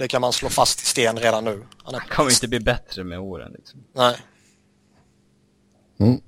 det 0.00 0.08
kan 0.08 0.20
man 0.20 0.32
slå 0.32 0.48
fast 0.48 0.82
i 0.82 0.84
sten 0.84 1.16
redan 1.16 1.44
nu. 1.44 1.62
Han, 1.84 1.94
är... 1.94 1.98
kommer 1.98 2.30
inte 2.30 2.48
bli 2.48 2.60
bättre 2.60 3.04
med 3.04 3.20
åren. 3.20 3.52
Liksom. 3.58 3.80
Nej. 3.94 4.16
Mm. 5.98 6.20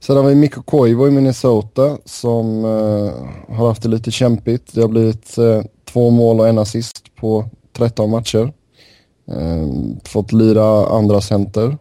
Sen 0.00 0.16
har 0.16 0.24
vi 0.24 0.34
Mikko 0.34 0.62
Koivu 0.62 1.08
i 1.08 1.10
Minnesota 1.10 1.98
som 2.04 2.64
uh, 2.64 3.28
har 3.48 3.68
haft 3.68 3.82
det 3.82 3.88
lite 3.88 4.10
kämpigt. 4.10 4.74
Det 4.74 4.80
har 4.80 4.88
blivit 4.88 5.38
uh, 5.38 5.62
två 5.84 6.10
mål 6.10 6.40
och 6.40 6.48
en 6.48 6.58
assist 6.58 7.14
på 7.16 7.50
13 7.72 8.10
matcher. 8.10 8.52
Uh, 9.32 9.96
fått 10.04 10.32
lira 10.32 10.86
andra 10.86 11.20
center. 11.20 11.78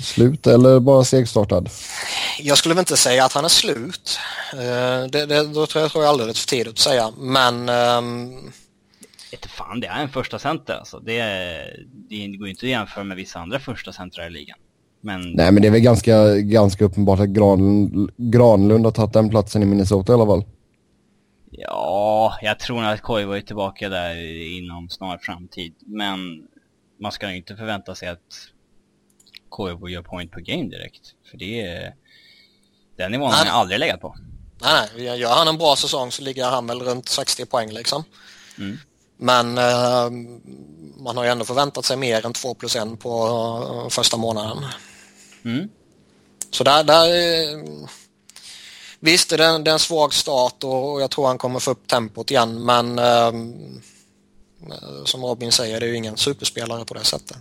Slut 0.00 0.46
eller 0.46 0.80
bara 0.80 1.04
segstartad? 1.04 1.68
Jag 2.38 2.58
skulle 2.58 2.74
väl 2.74 2.82
inte 2.82 2.96
säga 2.96 3.24
att 3.24 3.32
han 3.32 3.44
är 3.44 3.48
slut. 3.48 4.18
Det, 5.12 5.26
det, 5.26 5.52
då 5.54 5.66
tror 5.66 5.82
jag, 5.82 5.90
tror 5.90 6.04
jag 6.04 6.10
alldeles 6.10 6.40
för 6.40 6.48
tidigt 6.48 6.72
att 6.72 6.78
säga. 6.78 7.12
Men... 7.18 7.68
Um... 7.68 8.52
Inte 9.32 9.48
fan, 9.48 9.80
det 9.80 9.86
är 9.86 10.02
en 10.02 10.08
första 10.08 10.38
center 10.38 10.74
alltså. 10.74 10.98
Det, 10.98 11.22
det 11.86 12.26
går 12.26 12.46
ju 12.46 12.50
inte 12.50 12.66
att 12.66 12.70
jämföra 12.70 13.04
med 13.04 13.16
vissa 13.16 13.38
andra 13.38 13.58
första 13.58 13.92
centrar 13.92 14.26
i 14.26 14.30
ligan. 14.30 14.58
Men... 15.00 15.20
Nej 15.20 15.52
men 15.52 15.62
det 15.62 15.68
är 15.68 15.72
väl 15.72 15.80
ganska, 15.80 16.36
ganska 16.36 16.84
uppenbart 16.84 17.20
att 17.20 17.28
Gran, 17.28 18.10
Granlund 18.16 18.84
har 18.84 18.92
tagit 18.92 19.12
den 19.12 19.30
platsen 19.30 19.62
i 19.62 19.66
Minnesota 19.66 20.12
i 20.12 20.14
alla 20.14 20.26
fall. 20.26 20.44
Ja, 21.50 22.38
jag 22.42 22.58
tror 22.58 22.82
nog 22.82 22.92
att 22.92 23.02
Koivu 23.02 23.36
är 23.36 23.40
tillbaka 23.40 23.88
där 23.88 24.16
inom 24.58 24.88
snar 24.88 25.18
framtid. 25.18 25.74
Men 25.86 26.18
man 27.00 27.12
ska 27.12 27.30
ju 27.30 27.36
inte 27.36 27.56
förvänta 27.56 27.94
sig 27.94 28.08
att 28.08 28.48
Koivu 29.48 29.88
gör 29.88 30.02
point 30.02 30.30
per 30.30 30.40
game 30.40 30.68
direkt. 30.68 31.02
För 31.30 31.38
det 31.38 31.60
är... 31.60 31.94
Den 32.96 33.12
nivån 33.12 33.32
har 33.32 33.46
jag 33.46 33.54
aldrig 33.54 33.80
legat 33.80 34.00
på. 34.00 34.16
Nej, 34.60 34.88
nej. 34.96 35.20
Gör 35.20 35.34
han 35.34 35.48
en 35.48 35.58
bra 35.58 35.76
säsong 35.76 36.12
så 36.12 36.22
ligger 36.22 36.44
han 36.44 36.66
väl 36.66 36.82
runt 36.82 37.08
60 37.08 37.46
poäng 37.46 37.72
liksom. 37.72 38.04
Mm. 38.58 38.78
Men 39.16 39.58
eh, 39.58 40.10
man 40.96 41.16
har 41.16 41.24
ju 41.24 41.30
ändå 41.30 41.44
förväntat 41.44 41.84
sig 41.84 41.96
mer 41.96 42.26
än 42.26 42.32
2 42.32 42.54
plus 42.54 42.76
1 42.76 43.00
på 43.00 43.26
uh, 43.26 43.88
första 43.88 44.16
månaden. 44.16 44.64
Mm. 45.44 45.68
Så 46.50 46.64
där, 46.64 46.84
där 46.84 47.08
Visst, 49.04 49.30
det 49.30 49.44
är, 49.44 49.54
en, 49.54 49.64
det 49.64 49.70
en 49.70 49.78
svag 49.78 50.14
start 50.14 50.64
och 50.64 51.02
jag 51.02 51.10
tror 51.10 51.26
han 51.26 51.38
kommer 51.38 51.60
få 51.60 51.70
upp 51.70 51.86
tempot 51.86 52.30
igen 52.30 52.64
men 52.64 52.98
eh, 52.98 53.32
som 55.04 55.24
Robin 55.24 55.52
säger, 55.52 55.80
det 55.80 55.86
är 55.86 55.90
ju 55.90 55.96
ingen 55.96 56.16
superspelare 56.16 56.84
på 56.84 56.94
det 56.94 57.04
sättet. 57.04 57.36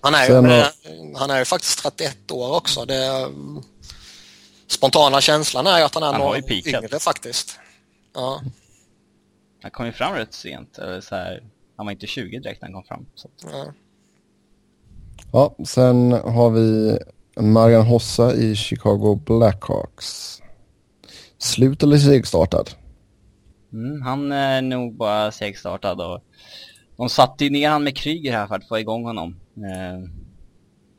Han, 0.00 0.14
är 0.14 0.26
ju, 0.26 0.34
har... 0.34 1.18
han 1.18 1.30
är 1.30 1.38
ju 1.38 1.44
faktiskt 1.44 1.82
31 1.82 2.30
år 2.30 2.56
också. 2.56 2.84
Det, 2.84 3.28
spontana 4.66 5.20
känslan 5.20 5.66
är 5.66 5.84
att 5.84 5.94
han 5.94 6.02
är 6.02 6.12
han 6.12 6.20
några 6.20 6.38
yngre 6.38 6.98
faktiskt. 6.98 7.58
Ja. 8.14 8.42
Han 9.62 9.70
kom 9.70 9.86
ju 9.86 9.92
fram 9.92 10.14
rätt 10.14 10.34
sent. 10.34 10.78
Eller 10.78 11.00
så 11.00 11.14
här, 11.14 11.42
han 11.76 11.86
var 11.86 11.92
inte 11.92 12.06
20 12.06 12.38
direkt 12.38 12.62
när 12.62 12.68
han 12.68 12.74
kom 12.74 12.84
fram. 12.84 13.06
Så. 13.14 13.28
Ja. 13.52 13.72
Ja, 15.32 15.54
sen 15.66 16.12
har 16.12 16.50
vi 16.50 16.98
Marian 17.40 17.86
Hossa 17.86 18.34
i 18.34 18.56
Chicago 18.56 19.20
Blackhawks. 19.26 20.42
Slut 21.38 21.82
eller 21.82 21.98
segstartad? 21.98 22.70
Mm, 23.72 24.02
han 24.02 24.32
är 24.32 24.62
nog 24.62 24.96
bara 24.96 25.32
segstartad 25.32 26.00
och 26.00 26.20
de 26.98 27.08
satte 27.08 27.44
ju 27.44 27.50
ner 27.50 27.70
han 27.70 27.84
med 27.84 27.96
Kryger 27.96 28.32
här 28.32 28.46
för 28.46 28.54
att 28.54 28.68
få 28.68 28.78
igång 28.78 29.04
honom 29.04 29.36
eh, 29.56 30.10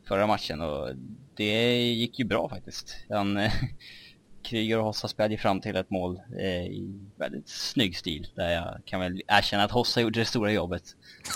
förra 0.08 0.28
matchen 0.28 0.62
och 0.62 0.90
det 1.36 1.82
gick 1.82 2.20
ju 2.20 2.26
bra 2.26 2.50
faktiskt. 2.50 2.96
Han, 3.10 3.38
eh, 3.38 3.52
Kryger 4.44 4.78
och 4.78 4.86
Hossa 4.86 5.08
spelade 5.08 5.38
fram 5.38 5.62
till 5.62 5.76
ett 5.76 5.90
mål 5.90 6.22
eh, 6.40 6.66
i 6.66 7.10
väldigt 7.18 7.50
snygg 7.50 7.98
stil 7.98 8.28
där 8.36 8.52
jag 8.52 8.82
kan 8.86 9.00
väl 9.00 9.22
erkänna 9.28 9.64
att 9.64 9.72
Hossa 9.72 10.02
gjorde 10.02 10.20
det 10.20 10.26
stora 10.26 10.52
jobbet. 10.52 10.84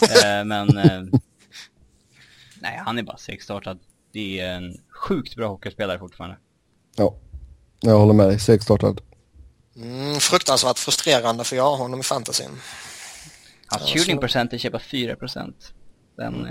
Eh, 0.01 0.45
men 0.45 0.77
eh, 0.77 1.01
nej, 2.61 2.81
han 2.85 2.99
är 2.99 3.03
bara 3.03 3.17
segstartad. 3.17 3.79
Det 4.11 4.39
är 4.39 4.55
en 4.55 4.77
sjukt 4.89 5.35
bra 5.35 5.47
hockeyspelare 5.47 5.99
fortfarande. 5.99 6.37
Ja, 6.95 7.15
jag 7.79 7.99
håller 7.99 8.13
med 8.13 8.27
dig. 8.27 8.39
Segstartad. 8.39 9.01
Mm, 9.75 10.19
fruktansvärt 10.19 10.79
frustrerande 10.79 11.43
för 11.43 11.55
jag 11.55 11.63
har 11.63 11.77
honom 11.77 11.99
i 11.99 12.03
fantasyn. 12.03 12.51
Hans 13.67 13.83
ja, 13.89 13.97
shooting 13.97 14.17
percentage 14.17 14.65
är 14.65 14.69
bara 14.69 14.79
4 14.79 15.15
procent. 15.15 15.73
Mm. 16.21 16.47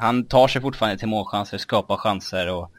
Han 0.00 0.24
tar 0.24 0.48
sig 0.48 0.62
fortfarande 0.62 0.98
till 0.98 1.08
målchanser, 1.08 1.58
skapar 1.58 1.96
chanser 1.96 2.46
och 2.46 2.70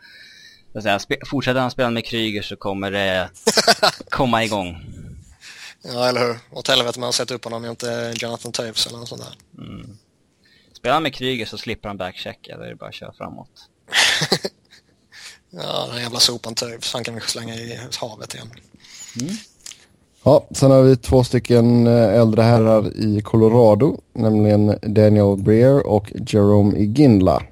så 0.74 0.82
säga, 0.82 1.00
fortsätter 1.26 1.60
han 1.60 1.72
spela 1.72 1.90
med 1.90 2.06
Kryger 2.06 2.42
så 2.42 2.56
kommer 2.56 2.92
det 2.92 3.30
komma 4.10 4.44
igång. 4.44 4.86
Ja, 5.82 6.10
eller 6.10 6.22
hur. 6.22 6.40
Åt 6.52 6.68
helvete 6.68 7.00
man 7.00 7.14
sätter 7.14 7.36
upp 7.36 7.44
honom, 7.44 7.66
inte 7.66 8.14
Jonathan 8.16 8.52
Taves 8.52 8.88
eller 8.88 8.98
något 8.98 9.10
sånt 9.10 9.22
där. 9.22 9.64
Mm. 9.64 9.98
Spelar 10.74 10.94
han 10.94 11.04
med 11.04 11.14
Kryger 11.14 11.46
så 11.46 11.58
slipper 11.58 11.88
han 11.88 11.98
backchecka, 11.98 12.58
då 12.58 12.64
är 12.64 12.70
det 12.70 12.76
bara 12.76 12.90
att 12.90 12.96
köra 12.96 13.14
framåt. 13.14 13.70
ja, 15.50 15.88
den 15.92 16.02
jävla 16.02 16.20
sopan 16.20 16.56
Taves, 16.56 16.94
han 16.94 17.04
kan 17.04 17.16
vi 17.16 17.22
slänga 17.22 17.56
i 17.56 17.80
havet 18.00 18.34
igen. 18.34 18.52
Mm. 19.22 19.36
Ja, 20.24 20.48
sen 20.52 20.72
har 20.72 20.84
vi 20.84 20.98
två 20.98 21.24
stycken 21.24 21.88
eh, 21.88 22.20
äldre 22.20 22.42
herrar 22.42 22.98
i 22.98 23.22
Colorado, 23.22 23.98
nämligen 24.14 24.80
Daniel 24.82 25.38
Breer 25.38 25.88
och 25.88 26.12
Jerome 26.28 26.78
Iginla. 26.78 27.44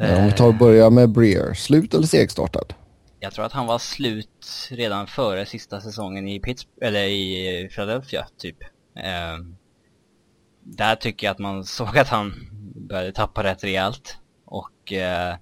Äh... 0.00 0.12
Eh, 0.12 0.18
om 0.18 0.26
vi 0.26 0.32
tar 0.32 0.48
och 0.48 0.54
börjar 0.54 0.90
med 0.90 1.10
Breer, 1.10 1.54
slut 1.54 1.94
eller 1.94 2.06
segstartad? 2.06 2.74
Jag 3.20 3.32
tror 3.32 3.44
att 3.44 3.52
han 3.52 3.66
var 3.66 3.78
slut 3.78 4.68
redan 4.70 5.06
före 5.06 5.46
sista 5.46 5.80
säsongen 5.80 6.28
i 6.28 6.40
Pittsburgh, 6.40 6.86
eller 6.86 7.04
i 7.04 7.68
Philadelphia 7.74 8.26
typ. 8.38 8.62
Eh, 8.96 9.44
där 10.62 10.96
tycker 10.96 11.26
jag 11.26 11.32
att 11.32 11.38
man 11.38 11.64
såg 11.64 11.98
att 11.98 12.08
han 12.08 12.32
började 12.74 13.12
tappa 13.12 13.44
rätt 13.44 13.64
rejält. 13.64 14.16
Och 14.46 14.92
eh, 14.92 15.34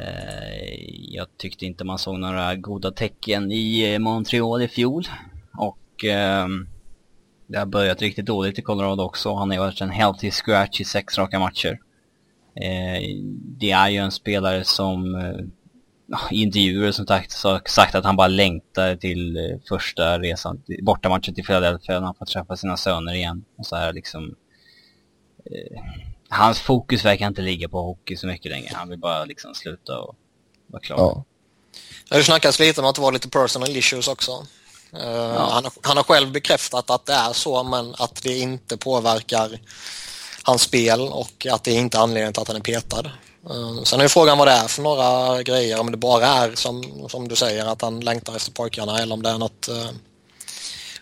Eh, 0.00 0.84
jag 0.88 1.26
tyckte 1.36 1.66
inte 1.66 1.84
man 1.84 1.98
såg 1.98 2.18
några 2.18 2.56
goda 2.56 2.90
tecken 2.90 3.52
i 3.52 3.92
eh, 3.92 3.98
Montreal 3.98 4.62
i 4.62 4.68
fjol. 4.68 5.04
Och 5.58 6.04
eh, 6.04 6.46
det 7.46 7.58
har 7.58 7.66
börjat 7.66 8.02
riktigt 8.02 8.26
dåligt 8.26 8.58
i 8.58 8.62
Colorado 8.62 9.02
också. 9.02 9.34
Han 9.34 9.50
har 9.50 9.58
varit 9.58 9.80
en 9.80 9.90
healthy 9.90 10.30
scratch 10.30 10.80
i 10.80 10.84
sex 10.84 11.18
raka 11.18 11.38
matcher. 11.38 11.78
Eh, 12.54 13.16
det 13.58 13.70
är 13.70 13.88
ju 13.88 13.98
en 13.98 14.10
spelare 14.10 14.64
som 14.64 15.14
eh, 15.14 15.36
i 16.30 16.42
intervjuer 16.42 16.92
som 16.92 17.06
sagt, 17.06 17.32
sagt 17.66 17.94
att 17.94 18.04
han 18.04 18.16
bara 18.16 18.28
längtar 18.28 18.96
till 18.96 19.36
eh, 19.36 19.58
första 19.68 20.18
resan, 20.18 20.62
bortamatchen 20.82 21.34
till 21.34 21.44
Philadelphia 21.44 22.00
när 22.00 22.06
han 22.06 22.14
får 22.14 22.26
träffa 22.26 22.56
sina 22.56 22.76
söner 22.76 23.14
igen. 23.14 23.44
Och 23.58 23.66
så 23.66 23.76
här 23.76 23.92
liksom 23.92 24.34
eh, 25.44 25.80
hans 26.28 26.58
fokus 26.58 27.04
verkar 27.04 27.26
inte 27.26 27.42
ligga 27.42 27.68
på 27.68 27.82
hockey 27.82 28.16
så 28.16 28.26
mycket 28.26 28.50
längre. 28.50 28.70
Han 28.74 28.88
vill 28.88 28.98
bara 28.98 29.24
liksom 29.24 29.54
sluta 29.54 29.98
och 29.98 30.16
vara 30.66 30.82
klar. 30.82 30.96
Ja. 30.98 31.24
Det 32.16 32.24
snackas 32.24 32.58
lite 32.58 32.80
om 32.80 32.86
att 32.86 32.94
det 32.94 33.00
var 33.00 33.12
lite 33.12 33.28
personal 33.28 33.76
issues 33.76 34.08
också. 34.08 34.46
Uh, 34.94 35.02
ja. 35.02 35.48
han, 35.52 35.64
har, 35.64 35.72
han 35.82 35.96
har 35.96 36.04
själv 36.04 36.32
bekräftat 36.32 36.90
att 36.90 37.06
det 37.06 37.12
är 37.12 37.32
så 37.32 37.62
men 37.62 37.94
att 37.98 38.22
det 38.22 38.38
inte 38.38 38.76
påverkar 38.76 39.60
hans 40.42 40.62
spel 40.62 41.00
och 41.00 41.46
att 41.50 41.64
det 41.64 41.72
inte 41.72 41.98
är 41.98 42.02
anledningen 42.02 42.32
till 42.32 42.42
att 42.42 42.48
han 42.48 42.56
är 42.56 42.60
petad. 42.60 43.10
Uh, 43.50 43.82
sen 43.82 44.00
är 44.00 44.04
ju 44.04 44.08
frågan 44.08 44.38
vad 44.38 44.48
det 44.48 44.52
är 44.52 44.68
för 44.68 44.82
några 44.82 45.42
grejer, 45.42 45.80
om 45.80 45.90
det 45.90 45.96
bara 45.96 46.26
är 46.26 46.54
som, 46.54 47.06
som 47.08 47.28
du 47.28 47.36
säger 47.36 47.66
att 47.66 47.82
han 47.82 48.00
längtar 48.00 48.36
efter 48.36 48.52
pojkarna 48.52 48.98
eller 48.98 49.14
om 49.14 49.22
det 49.22 49.30
är 49.30 49.38
något, 49.38 49.68
uh, 49.68 49.90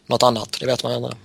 något 0.06 0.22
annat, 0.22 0.56
det 0.60 0.66
vet 0.66 0.82
man 0.82 0.92
inte. 0.92 1.16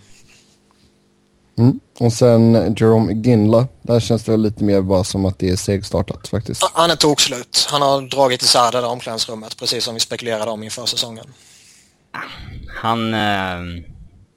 Mm. 1.60 1.80
Och 2.00 2.14
sen 2.14 2.76
Jerome 2.78 3.14
Ginla, 3.14 3.68
där 3.82 4.00
känns 4.00 4.24
det 4.24 4.38
lite 4.38 4.64
mer 4.64 4.82
bara 4.82 5.04
som 5.04 5.26
att 5.26 5.40
det 5.40 5.50
är 5.50 5.56
segstartat 5.56 6.28
faktiskt. 6.28 6.72
Han 6.74 6.92
är 6.92 6.96
tokslut. 6.96 7.68
Han 7.72 7.82
har 7.82 8.02
dragit 8.02 8.42
isär 8.42 8.72
det 8.72 8.82
där 8.82 8.88
omklädningsrummet, 8.88 9.58
precis 9.58 9.84
som 9.84 9.94
vi 9.94 10.00
spekulerade 10.00 10.52
om 10.52 10.64
inför 10.64 10.86
säsongen. 10.86 11.26
Han, 12.82 13.14
eh, 13.14 13.84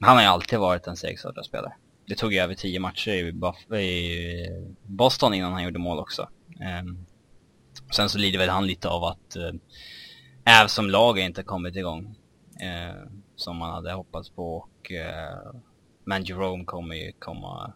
han 0.01 0.17
har 0.17 0.21
ju 0.21 0.29
alltid 0.29 0.59
varit 0.59 0.87
en 0.87 0.97
segstartad 0.97 1.45
spelare. 1.45 1.73
Det 2.07 2.15
tog 2.15 2.33
ju 2.33 2.39
över 2.39 2.55
tio 2.55 2.81
matcher 2.81 3.11
i, 3.11 3.33
Buff 3.33 3.73
i 3.81 4.47
Boston 4.87 5.35
innan 5.35 5.53
han 5.53 5.65
gjorde 5.65 5.79
mål 5.79 5.99
också. 5.99 6.29
Eh, 6.61 6.95
sen 7.97 8.09
så 8.09 8.19
lider 8.19 8.39
väl 8.39 8.49
han 8.49 8.67
lite 8.67 8.89
av 8.89 9.05
att 9.05 9.37
eh, 9.37 9.53
Äv 10.45 10.67
som 10.67 10.91
lag 10.91 11.19
inte 11.19 11.43
kommit 11.43 11.77
igång 11.77 12.17
eh, 12.61 13.09
som 13.37 13.57
man 13.57 13.71
hade 13.71 13.93
hoppats 13.93 14.31
på 14.31 14.57
och 14.57 14.93
eh, 14.93 15.53
men 16.05 16.25
Jerome 16.25 16.65
kommer 16.65 16.95
ju 16.95 17.13
komma, 17.19 17.73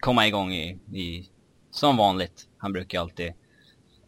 komma 0.00 0.26
igång 0.26 0.52
i, 0.52 0.78
i, 0.92 1.30
som 1.70 1.96
vanligt. 1.96 2.48
Han 2.58 2.72
brukar 2.72 3.00
alltid 3.00 3.32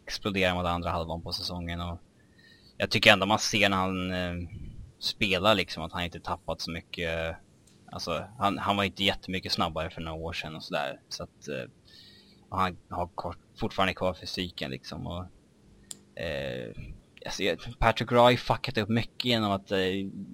explodera 0.07 0.55
mot 0.55 0.67
andra 0.67 0.91
halvan 0.91 1.23
på 1.23 1.33
säsongen 1.33 1.81
och 1.81 2.01
jag 2.77 2.91
tycker 2.91 3.13
ändå 3.13 3.27
man 3.27 3.39
ser 3.39 3.69
när 3.69 3.77
han 3.77 4.13
eh, 4.13 4.49
spelar 4.99 5.55
liksom 5.55 5.83
att 5.83 5.93
han 5.93 6.05
inte 6.05 6.21
tappat 6.21 6.61
så 6.61 6.71
mycket. 6.71 7.37
Alltså 7.93 8.25
han, 8.39 8.59
han 8.59 8.77
var 8.77 8.85
inte 8.85 9.05
jättemycket 9.05 9.53
snabbare 9.53 9.91
för 9.91 10.01
några 10.01 10.19
år 10.19 10.33
sedan 10.33 10.57
och 10.57 10.65
sådär. 10.65 11.01
Så 11.09 11.23
att 11.23 11.49
eh, 11.49 11.71
han 12.51 12.77
har 12.89 13.07
kort, 13.07 13.39
fortfarande 13.57 13.95
kvar 13.95 14.15
fysiken 14.15 14.71
liksom 14.71 15.07
och 15.07 15.25
eh, 16.23 16.75
alltså, 17.25 17.43
Patrick 17.79 18.13
Roy 18.13 18.37
fuckat 18.37 18.79
upp 18.79 18.89
mycket 18.89 19.25
genom 19.25 19.53
att 19.53 19.71
eh, 19.71 19.79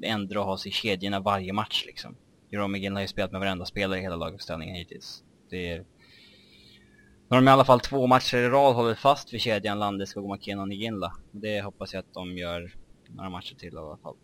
ändra 0.03 0.41
och 0.41 0.47
ha 0.47 0.59
sig 0.59 0.69
i 0.69 0.73
kedjorna 0.73 1.21
varje 1.21 1.53
match 1.53 1.85
liksom. 1.87 2.17
Jerome 2.51 2.79
McGill 2.79 2.95
har 2.95 3.01
ju 3.01 3.09
spelat 3.09 3.33
med 3.33 3.41
varenda 3.41 3.65
spelare 3.65 3.99
i 3.99 4.03
hela 4.03 4.17
laguppställningen 4.17 4.77
hittills. 4.77 5.23
Det 5.51 5.73
är... 5.73 5.79
Nu 5.79 7.37
har 7.37 7.37
de 7.37 7.49
i 7.49 7.51
alla 7.51 7.65
fall 7.65 7.81
två 7.81 8.07
matcher 8.07 8.37
i 8.37 8.49
rad 8.49 8.75
hållit 8.75 8.99
fast 8.99 9.33
vid 9.33 9.41
kedjan 9.41 9.79
Landeskog, 9.79 10.31
McKinnon 10.31 10.69
och 10.69 10.75
Ginla. 10.75 11.17
Det 11.31 11.61
hoppas 11.61 11.93
jag 11.93 12.01
att 12.01 12.15
de 12.15 12.39
gör 12.39 12.75
några 13.09 13.31
matcher 13.31 13.55
till 13.55 13.75
i 13.75 13.77
alla 13.77 13.97
fall. 13.97 14.17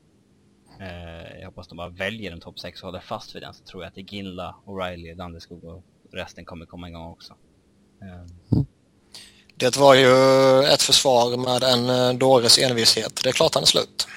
Eh, 0.81 1.39
jag 1.39 1.47
hoppas 1.47 1.69
de 1.69 1.77
bara 1.77 1.89
väljer 1.89 2.33
en 2.33 2.41
topp 2.41 2.59
6 2.59 2.83
och 2.83 2.87
håller 2.87 3.01
fast 3.01 3.35
vid 3.35 3.43
den 3.43 3.55
så 3.55 3.65
tror 3.65 3.83
jag 3.83 3.89
att 3.89 3.95
det 3.95 4.01
är 4.01 4.15
Ginla, 4.15 4.57
O'Reilly, 4.67 5.15
Landeskog 5.15 5.65
och 5.65 5.85
resten 6.13 6.45
kommer 6.45 6.67
komma 6.67 6.89
igång 6.89 7.13
också. 7.13 7.35
Eh. 8.03 8.63
Det 9.55 9.77
var 9.77 9.95
ju 9.95 10.13
ett 10.65 10.83
försvar 10.83 11.37
med 11.37 11.63
en 11.63 11.91
eh, 11.91 12.19
dåres 12.19 12.59
envishet. 12.59 13.21
Det 13.23 13.29
är 13.29 13.33
klart 13.33 13.55
han 13.55 13.63
är 13.63 13.67
slut. 13.67 14.09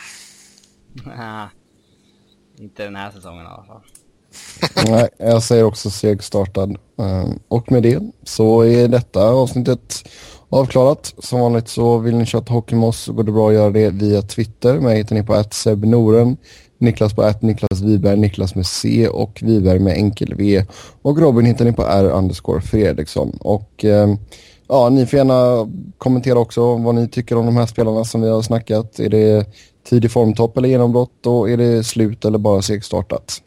Inte 2.60 2.84
den 2.84 2.96
här 2.96 3.12
säsongen 3.12 3.46
i 3.46 3.50
alla 3.50 3.64
fall. 3.64 3.82
Nej, 4.90 5.10
jag 5.18 5.44
säger 5.44 5.64
också 5.64 5.90
segstartad. 5.90 6.78
Ehm, 6.98 7.40
och 7.48 7.72
med 7.72 7.84
det 7.84 8.00
så 8.24 8.62
är 8.62 8.88
detta 8.88 9.30
avsnittet 9.30 10.10
avklarat. 10.50 11.14
Som 11.18 11.40
vanligt 11.40 11.68
så 11.68 11.98
vill 11.98 12.16
ni 12.16 12.26
köra 12.26 12.44
hockey 12.48 12.76
med 12.76 12.90
oss 12.90 13.00
så 13.00 13.14
går 13.14 13.24
det 13.24 13.32
bra 13.32 13.48
att 13.48 13.54
göra 13.54 13.70
det 13.70 13.90
via 13.90 14.22
Twitter. 14.22 14.80
Mig 14.80 14.98
hittar 14.98 15.16
ni 15.16 15.24
på 15.24 15.34
att 15.34 15.66
Noren, 15.84 16.38
Niklas 16.78 17.14
på 17.14 17.22
att 17.22 17.42
Niklas 17.42 17.82
Wiberg, 17.82 18.18
Niklas 18.18 18.56
med 18.56 18.66
C 18.66 19.08
och 19.08 19.40
Wiberg 19.42 19.80
med 19.80 19.98
enkel 19.98 20.36
V. 20.36 20.66
Och 21.02 21.20
Robin 21.20 21.46
hittar 21.46 21.66
ni 21.66 21.74
på 21.74 21.84
R 21.84 22.06
underscore 22.06 22.62
Fredriksson. 22.62 23.38
Och 23.40 23.86
eh, 23.86 24.16
ja, 24.68 24.90
ni 24.90 25.06
får 25.06 25.18
gärna 25.18 25.70
kommentera 25.98 26.40
också 26.40 26.76
vad 26.78 26.96
ni 26.96 27.08
tycker 27.08 27.38
om 27.38 27.46
de 27.46 27.58
här 27.58 27.66
spelarna 27.66 28.06
som 28.06 28.22
vi 28.22 28.30
har 28.30 28.42
snackat. 28.42 29.00
Är 29.00 29.10
det 29.10 29.46
tidig 29.90 30.12
formtopp 30.12 30.58
eller 30.58 30.70
genombrott 30.70 31.26
och 31.26 31.50
är 31.50 31.58
det 31.58 31.84
slut 31.84 32.26
eller 32.26 32.38
bara 32.38 32.62
segstartat? 32.62 33.42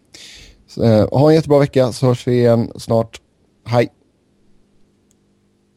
Eh, 0.78 1.08
ha 1.12 1.28
en 1.28 1.34
jättebra 1.34 1.58
vecka 1.58 1.92
så 1.92 2.06
hörs 2.06 2.26
vi 2.26 2.38
igen 2.38 2.72
snart. 2.76 3.20
Hej! 3.66 3.88